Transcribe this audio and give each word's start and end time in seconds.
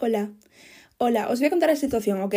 Hola. 0.00 0.30
Hola, 0.98 1.28
os 1.28 1.40
voy 1.40 1.48
a 1.48 1.50
contar 1.50 1.70
la 1.70 1.74
situación, 1.74 2.20
¿ok? 2.20 2.34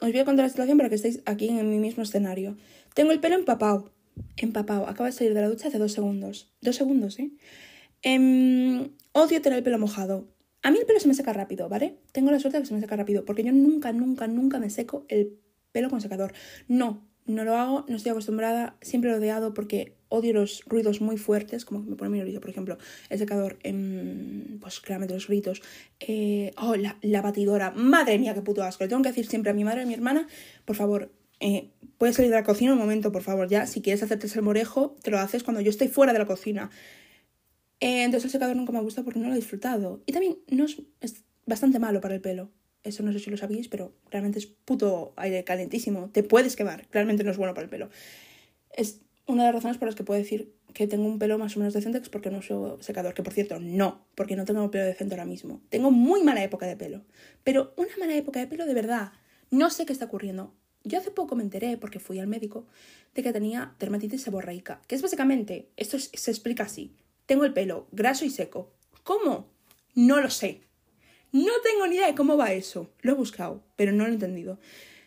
Os 0.00 0.10
voy 0.10 0.18
a 0.18 0.24
contar 0.24 0.46
la 0.46 0.48
situación 0.48 0.76
para 0.76 0.88
que 0.88 0.96
estéis 0.96 1.20
aquí 1.26 1.48
en 1.48 1.70
mi 1.70 1.78
mismo 1.78 2.02
escenario. 2.02 2.56
Tengo 2.92 3.12
el 3.12 3.20
pelo 3.20 3.36
empapado. 3.36 3.92
Empapado. 4.36 4.88
Acabo 4.88 5.04
de 5.04 5.12
salir 5.12 5.32
de 5.32 5.40
la 5.40 5.48
ducha 5.48 5.68
hace 5.68 5.78
dos 5.78 5.92
segundos. 5.92 6.52
Dos 6.60 6.74
segundos, 6.74 7.20
¿eh? 7.20 7.30
Em, 8.02 8.88
odio 9.12 9.40
tener 9.40 9.58
el 9.58 9.62
pelo 9.62 9.78
mojado. 9.78 10.26
A 10.64 10.72
mí 10.72 10.78
el 10.78 10.86
pelo 10.86 10.98
se 10.98 11.06
me 11.06 11.14
seca 11.14 11.32
rápido, 11.32 11.68
¿vale? 11.68 12.00
Tengo 12.10 12.32
la 12.32 12.40
suerte 12.40 12.58
de 12.58 12.62
que 12.62 12.66
se 12.66 12.74
me 12.74 12.80
seca 12.80 12.96
rápido, 12.96 13.24
porque 13.24 13.44
yo 13.44 13.52
nunca, 13.52 13.92
nunca, 13.92 14.26
nunca 14.26 14.58
me 14.58 14.68
seco 14.68 15.06
el 15.08 15.38
pelo 15.70 15.90
con 15.90 16.00
secador. 16.00 16.32
No, 16.66 17.06
no 17.26 17.44
lo 17.44 17.54
hago, 17.56 17.84
no 17.86 17.94
estoy 17.94 18.10
acostumbrada, 18.10 18.76
siempre 18.80 19.10
lo 19.10 19.16
he 19.16 19.20
odiado 19.20 19.54
porque 19.54 19.96
odio 20.14 20.32
los 20.32 20.62
ruidos 20.66 21.00
muy 21.00 21.16
fuertes, 21.16 21.64
como 21.64 21.80
me 21.80 21.96
pone 21.96 22.10
mi 22.10 22.20
oído, 22.20 22.40
por 22.40 22.50
ejemplo, 22.50 22.78
el 23.10 23.18
secador, 23.18 23.58
en, 23.62 24.58
pues 24.60 24.80
claramente 24.80 25.14
los 25.14 25.26
gritos, 25.26 25.62
eh, 26.00 26.52
oh, 26.56 26.76
la, 26.76 27.22
batidora, 27.22 27.72
madre 27.72 28.18
mía, 28.18 28.34
qué 28.34 28.42
puto 28.42 28.62
asco, 28.62 28.84
le 28.84 28.88
tengo 28.88 29.02
que 29.02 29.08
decir 29.08 29.26
siempre 29.26 29.50
a 29.50 29.54
mi 29.54 29.64
madre 29.64 29.80
y 29.80 29.84
a 29.84 29.86
mi 29.86 29.94
hermana, 29.94 30.26
por 30.64 30.76
favor, 30.76 31.10
eh, 31.40 31.70
puedes 31.98 32.16
salir 32.16 32.30
de 32.30 32.36
la 32.36 32.44
cocina 32.44 32.72
un 32.72 32.78
momento, 32.78 33.12
por 33.12 33.22
favor, 33.22 33.48
ya, 33.48 33.66
si 33.66 33.82
quieres 33.82 34.02
hacerte 34.02 34.28
el 34.32 34.42
morejo, 34.42 34.96
te 35.02 35.10
lo 35.10 35.18
haces 35.18 35.42
cuando 35.42 35.60
yo 35.60 35.70
estoy 35.70 35.88
fuera 35.88 36.12
de 36.12 36.18
la 36.18 36.26
cocina. 36.26 36.70
Eh, 37.80 38.04
entonces 38.04 38.26
el 38.26 38.30
secador 38.30 38.56
nunca 38.56 38.72
me 38.72 38.80
gusta 38.80 39.02
porque 39.02 39.18
no 39.18 39.26
lo 39.26 39.34
he 39.34 39.36
disfrutado. 39.36 40.02
Y 40.06 40.12
también 40.12 40.38
no 40.48 40.64
es, 40.64 40.80
es 41.00 41.24
bastante 41.44 41.78
malo 41.78 42.00
para 42.00 42.14
el 42.14 42.20
pelo. 42.20 42.50
Eso 42.82 43.02
no 43.02 43.12
sé 43.12 43.18
si 43.18 43.30
lo 43.30 43.36
sabéis, 43.36 43.68
pero 43.68 43.94
realmente 44.10 44.38
es 44.38 44.46
puto 44.46 45.14
aire 45.16 45.42
calentísimo. 45.42 46.10
Te 46.10 46.22
puedes 46.22 46.54
quemar. 46.54 46.86
Realmente 46.92 47.24
no 47.24 47.30
es 47.30 47.36
bueno 47.36 47.54
para 47.54 47.64
el 47.64 47.70
pelo. 47.70 47.90
Es 48.76 49.00
una 49.26 49.44
de 49.44 49.48
las 49.48 49.54
razones 49.56 49.78
por 49.78 49.88
las 49.88 49.94
que 49.94 50.04
puedo 50.04 50.20
decir 50.20 50.54
que 50.74 50.86
tengo 50.86 51.06
un 51.06 51.18
pelo 51.18 51.38
más 51.38 51.56
o 51.56 51.60
menos 51.60 51.72
decente 51.72 51.98
es 51.98 52.08
porque 52.08 52.30
no 52.30 52.38
uso 52.38 52.78
secador. 52.80 53.14
Que 53.14 53.22
por 53.22 53.32
cierto, 53.32 53.58
no, 53.60 54.04
porque 54.14 54.36
no 54.36 54.44
tengo 54.44 54.62
un 54.62 54.70
pelo 54.70 54.84
decente 54.84 55.14
ahora 55.14 55.24
mismo. 55.24 55.62
Tengo 55.68 55.90
muy 55.90 56.22
mala 56.22 56.42
época 56.42 56.66
de 56.66 56.76
pelo. 56.76 57.02
Pero 57.44 57.72
una 57.76 57.96
mala 57.98 58.16
época 58.16 58.40
de 58.40 58.46
pelo 58.46 58.66
de 58.66 58.74
verdad. 58.74 59.12
No 59.50 59.70
sé 59.70 59.86
qué 59.86 59.92
está 59.92 60.06
ocurriendo. 60.06 60.52
Yo 60.82 60.98
hace 60.98 61.10
poco 61.10 61.36
me 61.36 61.42
enteré, 61.42 61.78
porque 61.78 61.98
fui 61.98 62.18
al 62.18 62.26
médico, 62.26 62.66
de 63.14 63.22
que 63.22 63.32
tenía 63.32 63.74
dermatitis 63.78 64.22
seborreica. 64.22 64.82
Que 64.86 64.96
es 64.96 65.02
básicamente, 65.02 65.70
esto 65.76 65.98
se 65.98 66.30
explica 66.30 66.64
así. 66.64 66.94
Tengo 67.24 67.44
el 67.44 67.54
pelo 67.54 67.86
graso 67.92 68.26
y 68.26 68.30
seco. 68.30 68.70
¿Cómo? 69.02 69.48
No 69.94 70.20
lo 70.20 70.28
sé. 70.28 70.60
No 71.32 71.52
tengo 71.62 71.86
ni 71.86 71.96
idea 71.96 72.08
de 72.08 72.14
cómo 72.14 72.36
va 72.36 72.52
eso. 72.52 72.90
Lo 73.00 73.12
he 73.12 73.14
buscado, 73.14 73.62
pero 73.76 73.92
no 73.92 74.04
lo 74.04 74.10
he 74.10 74.14
entendido. 74.14 74.58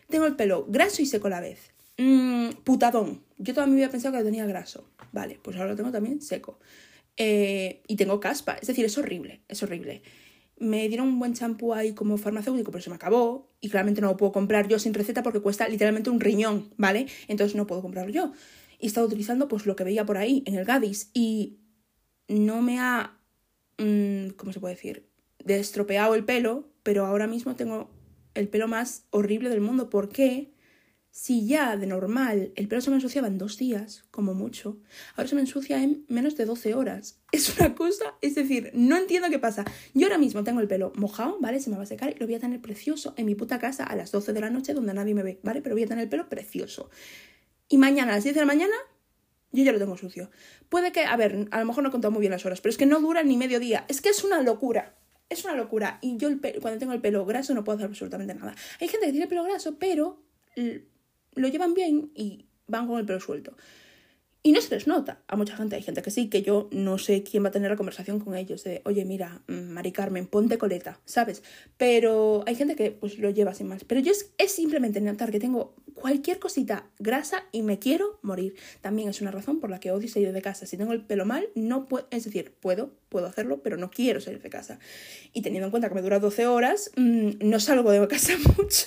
Tengo 0.08 0.26
el 0.26 0.34
pelo 0.34 0.66
graso 0.66 1.02
y 1.02 1.06
seco 1.06 1.28
a 1.28 1.30
la 1.30 1.40
vez. 1.40 1.70
Mmm, 1.98 2.50
putadón. 2.64 3.24
Yo 3.38 3.54
toda 3.54 3.66
mi 3.66 3.74
vida 3.76 3.86
he 3.86 3.90
pensado 3.90 4.12
que 4.12 4.18
lo 4.20 4.24
tenía 4.24 4.46
graso. 4.46 4.88
Vale, 5.12 5.38
pues 5.42 5.56
ahora 5.56 5.70
lo 5.70 5.76
tengo 5.76 5.90
también 5.90 6.20
seco. 6.22 6.58
Eh, 7.16 7.82
y 7.88 7.96
tengo 7.96 8.20
caspa. 8.20 8.54
Es 8.54 8.68
decir, 8.68 8.84
es 8.84 8.96
horrible, 8.96 9.42
es 9.48 9.62
horrible. 9.62 10.02
Me 10.58 10.88
dieron 10.88 11.08
un 11.08 11.18
buen 11.18 11.34
champú 11.34 11.74
ahí 11.74 11.92
como 11.94 12.16
farmacéutico, 12.16 12.70
pero 12.70 12.82
se 12.82 12.90
me 12.90 12.96
acabó. 12.96 13.52
Y 13.60 13.68
claramente 13.68 14.00
no 14.00 14.08
lo 14.08 14.16
puedo 14.16 14.32
comprar 14.32 14.68
yo 14.68 14.78
sin 14.78 14.94
receta 14.94 15.22
porque 15.22 15.40
cuesta 15.40 15.68
literalmente 15.68 16.10
un 16.10 16.20
riñón, 16.20 16.72
¿vale? 16.76 17.06
Entonces 17.28 17.56
no 17.56 17.66
puedo 17.66 17.82
comprarlo 17.82 18.12
yo. 18.12 18.32
Y 18.78 18.86
he 18.86 18.88
estado 18.88 19.06
utilizando 19.06 19.48
pues 19.48 19.66
lo 19.66 19.76
que 19.76 19.84
veía 19.84 20.06
por 20.06 20.18
ahí 20.18 20.42
en 20.46 20.54
el 20.54 20.64
Gadis. 20.64 21.10
Y 21.14 21.58
no 22.28 22.62
me 22.62 22.78
ha... 22.78 23.18
Mmm, 23.78 24.30
¿Cómo 24.36 24.52
se 24.52 24.60
puede 24.60 24.74
decir? 24.74 25.08
estropeado 25.46 26.14
el 26.14 26.24
pelo, 26.24 26.68
pero 26.82 27.06
ahora 27.06 27.26
mismo 27.26 27.56
tengo 27.56 27.90
el 28.34 28.48
pelo 28.48 28.68
más 28.68 29.06
horrible 29.10 29.48
del 29.48 29.60
mundo. 29.60 29.90
¿Por 29.90 30.08
qué? 30.08 30.52
Si 31.10 31.46
ya 31.46 31.76
de 31.76 31.86
normal 31.86 32.52
el 32.54 32.68
pelo 32.68 32.80
se 32.80 32.90
me 32.90 32.96
ensuciaba 32.96 33.26
en 33.26 33.38
dos 33.38 33.56
días, 33.56 34.04
como 34.10 34.34
mucho, 34.34 34.78
ahora 35.16 35.28
se 35.28 35.34
me 35.34 35.40
ensucia 35.40 35.82
en 35.82 36.04
menos 36.08 36.36
de 36.36 36.44
12 36.44 36.74
horas. 36.74 37.20
Es 37.32 37.58
una 37.58 37.74
cosa, 37.74 38.14
es 38.22 38.34
decir, 38.34 38.70
no 38.72 38.96
entiendo 38.96 39.28
qué 39.28 39.38
pasa. 39.38 39.64
Yo 39.94 40.06
ahora 40.06 40.18
mismo 40.18 40.44
tengo 40.44 40.60
el 40.60 40.68
pelo 40.68 40.92
mojado, 40.96 41.38
¿vale? 41.40 41.60
Se 41.60 41.70
me 41.70 41.76
va 41.76 41.82
a 41.82 41.86
secar 41.86 42.10
y 42.10 42.18
lo 42.18 42.26
voy 42.26 42.36
a 42.36 42.40
tener 42.40 42.60
precioso 42.60 43.14
en 43.16 43.26
mi 43.26 43.34
puta 43.34 43.58
casa 43.58 43.84
a 43.84 43.96
las 43.96 44.12
12 44.12 44.32
de 44.32 44.40
la 44.40 44.50
noche 44.50 44.74
donde 44.74 44.94
nadie 44.94 45.14
me 45.14 45.22
ve, 45.22 45.40
¿vale? 45.42 45.60
Pero 45.60 45.74
voy 45.74 45.82
a 45.82 45.86
tener 45.86 46.04
el 46.04 46.08
pelo 46.08 46.28
precioso. 46.28 46.90
Y 47.68 47.78
mañana 47.78 48.12
a 48.12 48.14
las 48.16 48.24
10 48.24 48.34
de 48.34 48.40
la 48.40 48.46
mañana 48.46 48.74
yo 49.52 49.64
ya 49.64 49.72
lo 49.72 49.78
tengo 49.78 49.96
sucio. 49.96 50.30
Puede 50.68 50.92
que, 50.92 51.04
a 51.04 51.16
ver, 51.16 51.48
a 51.50 51.58
lo 51.58 51.66
mejor 51.66 51.82
no 51.82 51.88
he 51.88 51.92
contado 51.92 52.12
muy 52.12 52.20
bien 52.20 52.32
las 52.32 52.46
horas, 52.46 52.60
pero 52.60 52.70
es 52.70 52.78
que 52.78 52.86
no 52.86 53.00
dura 53.00 53.22
ni 53.22 53.36
medio 53.36 53.60
día. 53.60 53.84
Es 53.88 54.00
que 54.00 54.08
es 54.10 54.24
una 54.24 54.42
locura 54.42 54.94
es 55.28 55.44
una 55.44 55.54
locura. 55.54 55.98
Y 56.00 56.16
yo 56.16 56.28
cuando 56.60 56.78
tengo 56.78 56.92
el 56.92 57.00
pelo 57.00 57.24
graso 57.24 57.54
no 57.54 57.64
puedo 57.64 57.76
hacer 57.76 57.88
absolutamente 57.88 58.34
nada. 58.34 58.54
Hay 58.80 58.88
gente 58.88 59.06
que 59.06 59.12
tiene 59.12 59.26
pelo 59.26 59.44
graso, 59.44 59.78
pero 59.78 60.22
lo 61.38 61.48
llevan 61.48 61.74
bien 61.74 62.10
y 62.14 62.46
van 62.66 62.86
con 62.86 62.98
el 62.98 63.06
pelo 63.06 63.20
suelto. 63.20 63.56
Y 64.40 64.52
no 64.52 64.60
se 64.60 64.74
les 64.74 64.86
nota. 64.86 65.20
A 65.26 65.36
mucha 65.36 65.56
gente 65.56 65.74
hay 65.74 65.82
gente 65.82 66.00
que 66.00 66.12
sí, 66.12 66.28
que 66.28 66.42
yo 66.42 66.68
no 66.70 66.96
sé 66.96 67.24
quién 67.24 67.44
va 67.44 67.48
a 67.48 67.52
tener 67.52 67.70
la 67.70 67.76
conversación 67.76 68.20
con 68.20 68.36
ellos 68.36 68.62
de, 68.62 68.82
oye, 68.84 69.04
mira, 69.04 69.42
mm, 69.48 69.72
Mari 69.72 69.90
Carmen, 69.90 70.26
ponte 70.28 70.58
coleta, 70.58 71.00
¿sabes? 71.04 71.42
Pero 71.76 72.44
hay 72.46 72.54
gente 72.54 72.76
que 72.76 72.92
pues 72.92 73.18
lo 73.18 73.30
lleva 73.30 73.52
sin 73.52 73.66
más. 73.66 73.82
Pero 73.84 74.00
yo 74.00 74.12
es, 74.12 74.30
es 74.38 74.52
simplemente 74.52 75.00
notar 75.00 75.32
que 75.32 75.40
tengo 75.40 75.74
cualquier 75.92 76.38
cosita 76.38 76.86
grasa 77.00 77.44
y 77.50 77.62
me 77.62 77.80
quiero 77.80 78.20
morir. 78.22 78.54
También 78.80 79.08
es 79.08 79.20
una 79.20 79.32
razón 79.32 79.58
por 79.58 79.70
la 79.70 79.80
que 79.80 79.90
odio 79.90 80.08
salir 80.08 80.32
de 80.32 80.40
casa. 80.40 80.66
Si 80.66 80.76
tengo 80.76 80.92
el 80.92 81.04
pelo 81.04 81.26
mal, 81.26 81.48
no 81.56 81.88
puedo, 81.88 82.06
es 82.12 82.24
decir, 82.24 82.54
puedo, 82.60 82.92
puedo 83.08 83.26
hacerlo, 83.26 83.60
pero 83.62 83.76
no 83.76 83.90
quiero 83.90 84.20
salir 84.20 84.40
de 84.40 84.50
casa. 84.50 84.78
Y 85.32 85.42
teniendo 85.42 85.66
en 85.66 85.72
cuenta 85.72 85.88
que 85.88 85.96
me 85.96 86.02
dura 86.02 86.20
12 86.20 86.46
horas, 86.46 86.92
mm, 86.96 87.30
no 87.40 87.58
salgo 87.58 87.90
de 87.90 88.06
casa 88.06 88.34
mucho. 88.56 88.86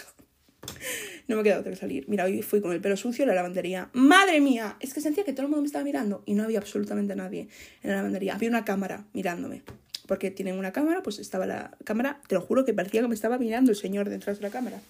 No 1.27 1.37
me 1.37 1.43
queda 1.43 1.59
otra 1.59 1.71
que 1.71 1.77
salir. 1.77 2.05
Mira, 2.07 2.25
hoy 2.25 2.41
fui 2.41 2.61
con 2.61 2.71
el 2.71 2.81
pelo 2.81 2.97
sucio 2.97 3.23
en 3.23 3.29
la 3.29 3.35
lavandería. 3.35 3.89
¡Madre 3.93 4.41
mía! 4.41 4.75
Es 4.79 4.93
que 4.93 5.01
sentía 5.01 5.23
que 5.23 5.33
todo 5.33 5.43
el 5.43 5.49
mundo 5.49 5.61
me 5.61 5.67
estaba 5.67 5.83
mirando 5.83 6.23
y 6.25 6.33
no 6.33 6.43
había 6.43 6.59
absolutamente 6.59 7.15
nadie 7.15 7.47
en 7.83 7.89
la 7.89 7.97
lavandería. 7.97 8.35
Había 8.35 8.49
una 8.49 8.65
cámara 8.65 9.05
mirándome. 9.13 9.63
Porque 10.07 10.29
tienen 10.29 10.57
una 10.57 10.73
cámara, 10.73 11.01
pues 11.03 11.19
estaba 11.19 11.45
la 11.45 11.77
cámara, 11.85 12.21
te 12.27 12.35
lo 12.35 12.41
juro 12.41 12.65
que 12.65 12.73
parecía 12.73 13.01
que 13.01 13.07
me 13.07 13.15
estaba 13.15 13.37
mirando 13.37 13.71
el 13.71 13.77
señor 13.77 14.09
detrás 14.09 14.39
de 14.39 14.43
la 14.43 14.49
cámara. 14.49 14.81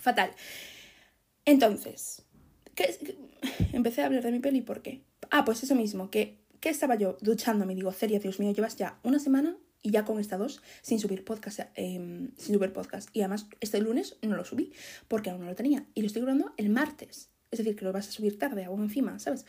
Fatal. 0.00 0.32
Entonces, 1.44 2.22
¿qué, 2.74 3.16
empecé 3.72 4.02
a 4.02 4.06
hablar 4.06 4.22
de 4.22 4.32
mi 4.32 4.40
peli, 4.40 4.60
¿por 4.60 4.82
qué? 4.82 5.00
Ah, 5.30 5.44
pues 5.44 5.62
eso 5.62 5.74
mismo, 5.74 6.10
que, 6.10 6.38
que 6.60 6.68
estaba 6.68 6.96
yo 6.96 7.16
duchándome, 7.20 7.74
digo, 7.74 7.92
Celia, 7.92 8.18
Dios 8.18 8.38
mío, 8.40 8.52
llevas 8.52 8.76
ya 8.76 8.98
una 9.02 9.18
semana 9.18 9.56
y 9.82 9.90
ya 9.90 10.04
con 10.04 10.20
esta 10.20 10.38
dos 10.38 10.62
sin 10.80 11.00
subir 11.00 11.24
podcast, 11.24 11.60
em, 11.74 12.30
sin 12.36 12.54
subir 12.54 12.72
podcast. 12.72 13.08
Y 13.12 13.20
además 13.20 13.46
este 13.60 13.80
lunes 13.80 14.16
no 14.22 14.36
lo 14.36 14.44
subí 14.44 14.72
porque 15.08 15.30
aún 15.30 15.40
no 15.40 15.46
lo 15.46 15.54
tenía. 15.54 15.86
Y 15.94 16.02
lo 16.02 16.06
estoy 16.06 16.22
grabando 16.22 16.54
el 16.56 16.70
martes. 16.70 17.30
Es 17.50 17.58
decir, 17.58 17.76
que 17.76 17.84
lo 17.84 17.92
vas 17.92 18.08
a 18.08 18.12
subir 18.12 18.38
tarde, 18.38 18.64
aún 18.64 18.82
encima, 18.82 19.18
¿sabes? 19.18 19.44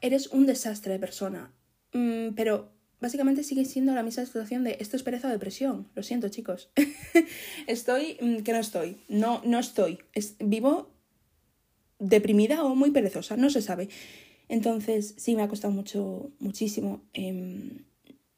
Eres 0.00 0.28
un 0.28 0.46
desastre 0.46 0.92
de 0.94 0.98
persona. 0.98 1.52
Mm, 1.92 2.34
pero 2.34 2.72
básicamente 3.00 3.44
sigue 3.44 3.64
siendo 3.64 3.94
la 3.94 4.02
misma 4.02 4.24
situación 4.24 4.64
de 4.64 4.78
esto 4.80 4.96
es 4.96 5.02
pereza 5.02 5.28
o 5.28 5.30
depresión. 5.30 5.88
Lo 5.94 6.02
siento, 6.02 6.28
chicos. 6.30 6.70
estoy 7.66 8.16
mm, 8.20 8.38
que 8.38 8.52
no 8.52 8.58
estoy. 8.58 8.96
No, 9.08 9.42
no 9.44 9.58
estoy. 9.58 9.98
Es, 10.14 10.36
vivo 10.40 10.90
deprimida 11.98 12.64
o 12.64 12.74
muy 12.74 12.90
perezosa, 12.90 13.36
no 13.36 13.50
se 13.50 13.60
sabe. 13.60 13.88
Entonces, 14.48 15.14
sí, 15.18 15.36
me 15.36 15.42
ha 15.42 15.48
costado 15.48 15.72
mucho, 15.72 16.30
muchísimo. 16.38 17.02
Em, 17.12 17.84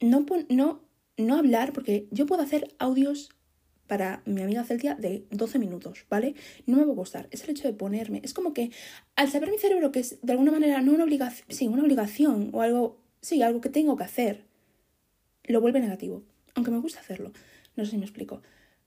no, 0.01 0.25
no 0.49 0.90
no 1.17 1.37
hablar, 1.37 1.73
porque 1.73 2.07
yo 2.11 2.25
puedo 2.25 2.41
hacer 2.41 2.73
audios 2.79 3.29
para 3.91 4.21
mi 4.25 4.41
amiga 4.41 4.63
Celtia 4.63 4.95
de 4.95 5.25
12 5.31 5.59
minutos, 5.59 6.05
¿vale? 6.09 6.35
No 6.65 6.77
me 6.77 6.85
va 6.85 6.93
a 6.93 6.95
gustar. 6.95 7.27
Es 7.31 7.43
el 7.43 7.49
hecho 7.49 7.67
de 7.67 7.73
ponerme. 7.73 8.21
Es 8.23 8.33
como 8.33 8.53
que 8.53 8.71
al 9.17 9.29
saber 9.29 9.51
mi 9.51 9.57
cerebro 9.57 9.91
que 9.91 9.99
es 9.99 10.17
de 10.21 10.31
alguna 10.31 10.51
manera 10.51 10.81
no 10.81 10.93
una 10.93 11.03
obligación, 11.03 11.45
sí, 11.49 11.67
una 11.67 11.83
obligación 11.83 12.51
o 12.53 12.61
algo, 12.61 13.01
sí, 13.19 13.41
algo 13.41 13.59
que 13.59 13.67
tengo 13.67 13.97
que 13.97 14.05
hacer, 14.05 14.45
lo 15.43 15.59
vuelve 15.59 15.81
negativo. 15.81 16.23
Aunque 16.55 16.71
me 16.71 16.77
gusta 16.77 17.01
hacerlo. 17.01 17.33
No 17.75 17.83
sé 17.83 17.91
si 17.91 17.97
me 17.97 18.05
explico. 18.05 18.41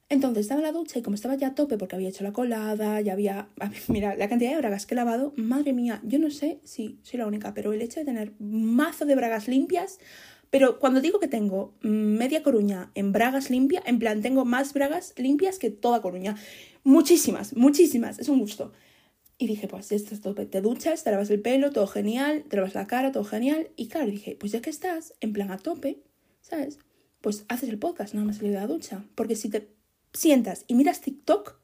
Entonces 0.09 0.41
estaba 0.41 0.61
en 0.61 0.65
la 0.65 0.71
ducha 0.71 0.99
y 0.99 1.01
como 1.01 1.15
estaba 1.15 1.35
ya 1.35 1.47
a 1.49 1.55
tope 1.55 1.77
porque 1.77 1.95
había 1.95 2.09
hecho 2.09 2.23
la 2.23 2.33
colada, 2.33 3.01
ya 3.01 3.13
había... 3.13 3.49
Mira, 3.87 4.15
la 4.15 4.27
cantidad 4.27 4.51
de 4.51 4.57
bragas 4.57 4.85
que 4.85 4.93
he 4.93 4.97
lavado, 4.97 5.33
madre 5.35 5.73
mía, 5.73 6.01
yo 6.03 6.19
no 6.19 6.29
sé 6.29 6.59
si 6.63 6.99
soy 7.01 7.19
la 7.19 7.27
única, 7.27 7.53
pero 7.53 7.73
el 7.73 7.81
hecho 7.81 7.99
de 7.99 8.05
tener 8.05 8.33
mazo 8.39 9.05
de 9.05 9.15
bragas 9.15 9.47
limpias 9.47 9.99
pero 10.55 10.79
cuando 10.79 11.01
digo 11.01 11.19
que 11.19 11.27
tengo 11.27 11.73
media 11.81 12.41
Coruña 12.41 12.89
en 12.95 13.11
bragas 13.11 13.49
limpia, 13.49 13.83
en 13.85 13.99
plan, 13.99 14.21
tengo 14.21 14.45
más 14.45 14.71
bragas 14.71 15.13
limpias 15.17 15.59
que 15.59 15.69
toda 15.69 16.01
Coruña. 16.01 16.37
Muchísimas, 16.85 17.57
muchísimas, 17.57 18.19
es 18.19 18.29
un 18.29 18.39
gusto. 18.39 18.71
Y 19.37 19.47
dije, 19.47 19.67
pues 19.67 19.91
esto 19.91 20.15
es 20.15 20.21
todo, 20.21 20.47
te 20.47 20.61
duchas, 20.61 21.03
te 21.03 21.11
lavas 21.11 21.29
el 21.29 21.41
pelo, 21.41 21.73
todo 21.73 21.87
genial, 21.87 22.45
te 22.47 22.55
lavas 22.55 22.73
la 22.73 22.87
cara, 22.87 23.11
todo 23.11 23.25
genial. 23.25 23.67
Y 23.75 23.89
claro, 23.89 24.09
dije, 24.09 24.37
pues 24.39 24.53
ya 24.53 24.61
que 24.61 24.69
estás 24.69 25.13
en 25.19 25.33
plan 25.33 25.51
a 25.51 25.57
tope, 25.57 25.99
¿sabes? 26.39 26.79
Pues 27.19 27.43
haces 27.49 27.67
el 27.67 27.77
podcast, 27.77 28.13
nada 28.13 28.25
más 28.25 28.37
salir 28.37 28.53
de 28.53 28.59
la 28.59 28.67
ducha. 28.67 29.03
Porque 29.15 29.35
si 29.35 29.49
te 29.49 29.67
sientas 30.13 30.63
y 30.67 30.75
miras 30.75 31.01
TikTok, 31.01 31.59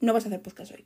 no 0.00 0.12
vas 0.12 0.26
a 0.26 0.28
hacer 0.28 0.42
podcast 0.42 0.72
hoy. 0.72 0.84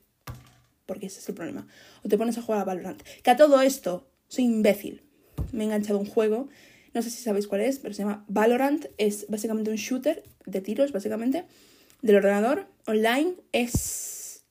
Porque 0.85 1.07
ese 1.07 1.19
es 1.19 1.27
el 1.27 1.35
problema. 1.35 1.67
O 2.05 2.07
te 2.07 2.17
pones 2.17 2.37
a 2.37 2.43
jugar 2.43 2.61
a 2.61 2.63
Valorant. 2.63 3.01
Que 3.23 3.31
a 3.31 3.35
todo 3.35 3.59
esto, 3.59 4.07
soy 4.29 4.45
imbécil. 4.45 5.03
Me 5.51 5.63
he 5.63 5.65
enganchado 5.65 5.99
un 5.99 6.05
juego 6.05 6.47
no 6.93 7.01
sé 7.01 7.09
si 7.09 7.23
sabéis 7.23 7.47
cuál 7.47 7.61
es, 7.61 7.79
pero 7.79 7.93
se 7.93 8.03
llama 8.03 8.25
Valorant. 8.27 8.87
Es 8.97 9.25
básicamente 9.29 9.71
un 9.71 9.77
shooter 9.77 10.23
de 10.45 10.61
tiros, 10.61 10.91
básicamente, 10.91 11.45
del 12.01 12.17
ordenador, 12.17 12.67
online. 12.85 13.35
Es. 13.51 14.43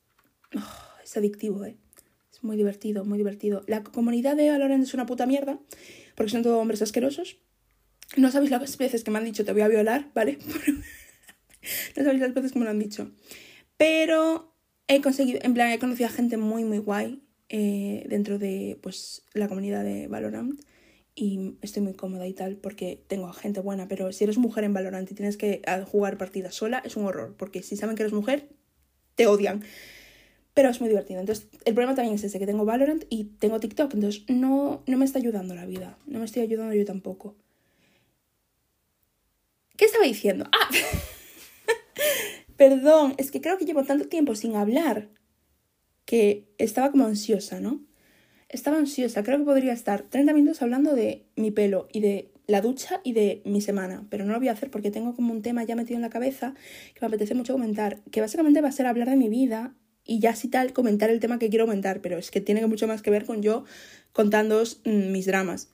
Oh, 0.57 1.03
es 1.05 1.17
adictivo, 1.17 1.65
¿eh? 1.65 1.77
Es 2.33 2.43
muy 2.43 2.57
divertido, 2.57 3.05
muy 3.05 3.19
divertido. 3.19 3.63
La 3.67 3.83
comunidad 3.83 4.37
de 4.37 4.51
Valorant 4.51 4.83
es 4.83 4.95
una 4.95 5.07
puta 5.07 5.27
mierda, 5.27 5.59
porque 6.15 6.31
son 6.31 6.43
todos 6.43 6.61
hombres 6.61 6.81
asquerosos. 6.83 7.37
No 8.17 8.31
sabéis 8.31 8.51
las 8.51 8.77
veces 8.77 9.05
que 9.05 9.11
me 9.11 9.19
han 9.19 9.25
dicho 9.25 9.45
te 9.45 9.53
voy 9.53 9.63
a 9.63 9.69
violar, 9.69 10.11
¿vale? 10.15 10.39
no 11.97 12.05
sabéis 12.05 12.21
las 12.21 12.35
veces 12.35 12.53
que 12.53 12.59
me 12.59 12.65
lo 12.65 12.71
han 12.71 12.79
dicho. 12.79 13.11
Pero 13.77 14.55
he 14.89 15.01
conseguido, 15.01 15.39
en 15.43 15.55
plan, 15.55 15.71
he 15.71 15.79
conocido 15.79 16.09
a 16.09 16.13
gente 16.13 16.37
muy, 16.37 16.65
muy 16.65 16.79
guay 16.79 17.23
eh, 17.51 18.05
dentro 18.09 18.39
de 18.39 18.79
pues, 18.83 19.23
la 19.35 19.49
comunidad 19.49 19.85
de 19.85 20.09
Valorant 20.09 20.61
y 21.15 21.57
estoy 21.63 21.83
muy 21.83 21.95
cómoda 21.95 22.27
y 22.27 22.33
tal 22.33 22.57
porque 22.57 23.03
tengo 23.07 23.33
gente 23.33 23.61
buena, 23.61 23.89
pero 23.89 24.13
si 24.13 24.25
eres 24.25 24.39
mujer 24.39 24.65
en 24.65 24.73
Valorant 24.73 25.11
y 25.11 25.15
tienes 25.15 25.37
que 25.37 25.63
jugar 25.91 26.19
partidas 26.19 26.55
sola, 26.55 26.83
es 26.85 26.97
un 26.97 27.07
horror, 27.07 27.35
porque 27.37 27.63
si 27.63 27.77
saben 27.77 27.97
que 27.97 28.03
eres 28.03 28.13
mujer, 28.13 28.49
te 29.17 29.27
odian. 29.27 29.63
Pero 30.55 30.69
es 30.69 30.81
muy 30.81 30.89
divertido. 30.89 31.21
Entonces, 31.21 31.49
el 31.65 31.75
problema 31.75 31.95
también 31.95 32.17
es 32.17 32.25
ese, 32.25 32.39
que 32.39 32.47
tengo 32.47 32.65
Valorant 32.65 33.05
y 33.09 33.25
tengo 33.25 33.61
TikTok, 33.61 33.95
entonces 33.95 34.25
no, 34.29 34.83
no 34.87 34.99
me 34.99 35.05
está 35.05 35.19
ayudando 35.19 35.55
la 35.55 35.67
vida, 35.67 35.99
no 36.07 36.19
me 36.19 36.25
estoy 36.25 36.43
ayudando 36.43 36.75
yo 36.75 36.85
tampoco. 36.85 37.37
¿Qué 39.77 39.87
estaba 39.87 40.05
diciendo? 40.05 40.47
Ah, 40.53 40.69
perdón, 42.57 43.15
es 43.17 43.31
que 43.31 43.41
creo 43.41 43.57
que 43.59 43.65
llevo 43.65 43.85
tanto 43.85 44.09
tiempo 44.09 44.35
sin 44.35 44.57
hablar 44.57 45.09
que 46.05 46.53
estaba 46.59 46.91
como 46.91 47.07
ansiosa, 47.07 47.61
¿no? 47.61 47.81
Estaba 48.51 48.79
ansiosa, 48.79 49.23
creo 49.23 49.39
que 49.39 49.45
podría 49.45 49.73
estar 49.73 50.03
30 50.03 50.33
minutos 50.33 50.61
hablando 50.61 50.97
de 50.97 51.25
mi 51.37 51.53
pelo 51.53 51.87
y 51.93 52.01
de 52.01 52.33
la 52.49 52.61
ducha 52.61 53.01
y 53.05 53.13
de 53.13 53.43
mi 53.45 53.61
semana, 53.61 54.05
pero 54.11 54.25
no 54.25 54.33
lo 54.33 54.41
voy 54.41 54.49
a 54.49 54.53
hacer 54.53 54.73
porque 54.73 54.91
tengo 54.91 55.15
como 55.15 55.33
un 55.33 55.41
tema 55.41 55.63
ya 55.63 55.77
metido 55.77 55.95
en 55.95 56.03
la 56.03 56.11
cabeza 56.11 56.55
que 56.93 57.01
me 57.01 57.07
apetece 57.07 57.35
mucho 57.35 57.53
comentar, 57.53 58.01
que 58.11 58.21
básicamente 58.21 58.61
va 58.61 58.69
a 58.69 58.73
ser 58.73 58.87
hablar 58.87 59.09
de 59.09 59.15
mi 59.15 59.29
vida 59.29 59.77
y 60.05 60.19
ya 60.19 60.35
si 60.35 60.49
tal 60.49 60.73
comentar 60.73 61.11
el 61.11 61.21
tema 61.21 61.39
que 61.39 61.49
quiero 61.49 61.67
comentar, 61.67 62.01
pero 62.01 62.19
es 62.19 62.33
que 62.33 62.41
tiene 62.41 62.67
mucho 62.67 62.89
más 62.89 63.03
que 63.03 63.11
ver 63.13 63.25
con 63.25 63.41
yo 63.41 63.65
contándoos 64.13 64.81
mm, 64.85 65.13
mis 65.13 65.27
dramas. 65.27 65.69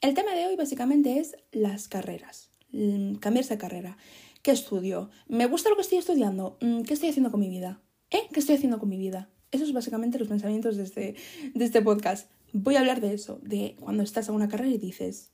El 0.00 0.14
tema 0.14 0.34
de 0.34 0.46
hoy 0.46 0.56
básicamente 0.56 1.20
es 1.20 1.36
las 1.52 1.86
carreras, 1.86 2.50
mm, 2.72 3.14
cambiarse 3.16 3.54
de 3.54 3.58
carrera. 3.58 3.96
¿Qué 4.42 4.50
estudio? 4.50 5.08
¿Me 5.28 5.46
gusta 5.46 5.70
lo 5.70 5.76
que 5.76 5.82
estoy 5.82 5.98
estudiando? 5.98 6.58
Mm, 6.60 6.82
¿Qué 6.82 6.94
estoy 6.94 7.10
haciendo 7.10 7.30
con 7.30 7.38
mi 7.38 7.48
vida? 7.48 7.80
¿Eh? 8.10 8.22
¿Qué 8.32 8.40
estoy 8.40 8.56
haciendo 8.56 8.80
con 8.80 8.88
mi 8.88 8.98
vida? 8.98 9.30
Esos 9.52 9.68
son 9.68 9.74
básicamente 9.74 10.18
los 10.18 10.28
pensamientos 10.28 10.76
de 10.76 10.82
este, 10.82 11.14
este 11.54 11.82
podcast. 11.82 12.30
Voy 12.52 12.76
a 12.76 12.80
hablar 12.80 13.00
de 13.00 13.12
eso, 13.12 13.38
de 13.42 13.76
cuando 13.78 14.02
estás 14.02 14.28
en 14.28 14.34
una 14.34 14.48
carrera 14.48 14.70
y 14.70 14.78
dices, 14.78 15.30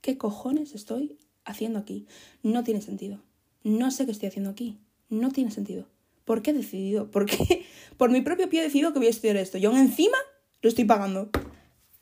¿qué 0.00 0.16
cojones 0.16 0.74
estoy 0.74 1.18
haciendo 1.44 1.78
aquí? 1.78 2.06
No 2.42 2.64
tiene 2.64 2.80
sentido. 2.80 3.22
No 3.62 3.90
sé 3.90 4.06
qué 4.06 4.12
estoy 4.12 4.28
haciendo 4.28 4.50
aquí. 4.50 4.78
No 5.10 5.30
tiene 5.30 5.50
sentido. 5.50 5.86
¿Por 6.24 6.40
qué 6.40 6.52
he 6.52 6.54
decidido? 6.54 7.10
¿Por 7.10 7.26
qué? 7.26 7.66
Por 7.98 8.10
mi 8.10 8.22
propio 8.22 8.48
pie 8.48 8.60
he 8.60 8.64
decidido 8.64 8.92
que 8.92 8.98
voy 8.98 9.08
a 9.08 9.10
estudiar 9.10 9.36
esto. 9.36 9.58
Y 9.58 9.66
aún 9.66 9.76
encima 9.76 10.16
lo 10.62 10.68
estoy 10.68 10.84
pagando. 10.84 11.30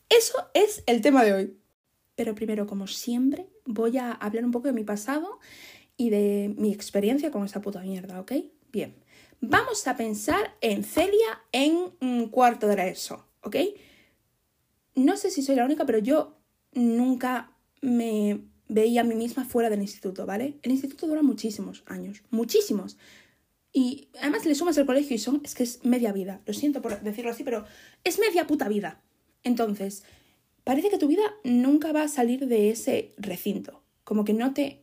Eso 0.08 0.38
es 0.54 0.84
el 0.86 1.00
tema 1.00 1.24
de 1.24 1.32
hoy. 1.32 1.56
Pero 2.14 2.34
primero, 2.34 2.66
como 2.66 2.86
siempre, 2.86 3.48
voy 3.64 3.98
a 3.98 4.12
hablar 4.12 4.44
un 4.44 4.52
poco 4.52 4.68
de 4.68 4.74
mi 4.74 4.84
pasado 4.84 5.38
y 5.96 6.10
de 6.10 6.54
mi 6.56 6.72
experiencia 6.72 7.32
con 7.32 7.44
esa 7.44 7.60
puta 7.60 7.80
mierda, 7.80 8.20
¿ok? 8.20 8.32
Bien. 8.70 8.94
Vamos 9.40 9.86
a 9.86 9.96
pensar 9.96 10.56
en 10.60 10.82
Celia 10.82 11.40
en 11.52 11.92
un 12.00 12.28
cuarto 12.28 12.66
de 12.66 12.76
la 12.76 12.88
ESO, 12.88 13.24
¿ok? 13.42 13.56
No 14.96 15.16
sé 15.16 15.30
si 15.30 15.42
soy 15.42 15.54
la 15.54 15.64
única, 15.64 15.86
pero 15.86 15.98
yo 15.98 16.36
nunca 16.72 17.52
me 17.80 18.40
veía 18.68 19.02
a 19.02 19.04
mí 19.04 19.14
misma 19.14 19.44
fuera 19.44 19.70
del 19.70 19.80
instituto, 19.80 20.26
¿vale? 20.26 20.58
El 20.62 20.72
instituto 20.72 21.06
dura 21.06 21.22
muchísimos 21.22 21.84
años, 21.86 22.22
muchísimos. 22.30 22.98
Y 23.72 24.08
además 24.20 24.44
le 24.44 24.56
sumas 24.56 24.76
el 24.76 24.86
colegio 24.86 25.14
y 25.14 25.18
son, 25.18 25.40
es 25.44 25.54
que 25.54 25.62
es 25.62 25.84
media 25.84 26.12
vida. 26.12 26.40
Lo 26.44 26.52
siento 26.52 26.82
por 26.82 27.00
decirlo 27.00 27.30
así, 27.30 27.44
pero 27.44 27.64
es 28.02 28.18
media 28.18 28.46
puta 28.46 28.68
vida. 28.68 29.02
Entonces, 29.44 30.02
parece 30.64 30.90
que 30.90 30.98
tu 30.98 31.06
vida 31.06 31.22
nunca 31.44 31.92
va 31.92 32.02
a 32.02 32.08
salir 32.08 32.46
de 32.46 32.70
ese 32.70 33.14
recinto. 33.18 33.84
Como 34.02 34.24
que 34.24 34.32
no 34.32 34.52
te 34.52 34.82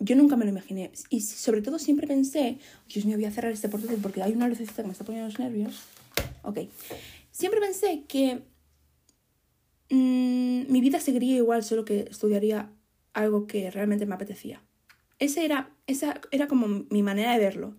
yo 0.00 0.16
nunca 0.16 0.34
me 0.36 0.44
lo 0.44 0.50
imaginé. 0.50 0.90
Y 1.10 1.20
sobre 1.20 1.62
todo 1.62 1.78
siempre 1.78 2.06
pensé, 2.06 2.58
Dios 2.92 3.04
mío, 3.04 3.16
voy 3.16 3.26
a 3.26 3.30
cerrar 3.30 3.52
este 3.52 3.68
portátil 3.68 3.98
porque 4.02 4.22
hay 4.22 4.32
una 4.32 4.48
lucecita 4.48 4.82
que 4.82 4.86
me 4.88 4.92
está 4.92 5.04
poniendo 5.04 5.28
los 5.28 5.38
nervios. 5.38 5.82
Ok. 6.42 6.60
Siempre 7.30 7.60
pensé 7.60 8.04
que 8.08 8.42
mm, 9.90 10.72
mi 10.72 10.80
vida 10.80 11.00
seguiría 11.00 11.36
igual, 11.36 11.62
solo 11.62 11.84
que 11.84 12.08
estudiaría 12.10 12.72
algo 13.12 13.46
que 13.46 13.70
realmente 13.70 14.06
me 14.06 14.14
apetecía. 14.14 14.62
Ese 15.18 15.44
era, 15.44 15.70
esa 15.86 16.20
era 16.30 16.48
como 16.48 16.66
mi 16.66 17.02
manera 17.02 17.32
de 17.32 17.38
verlo. 17.38 17.76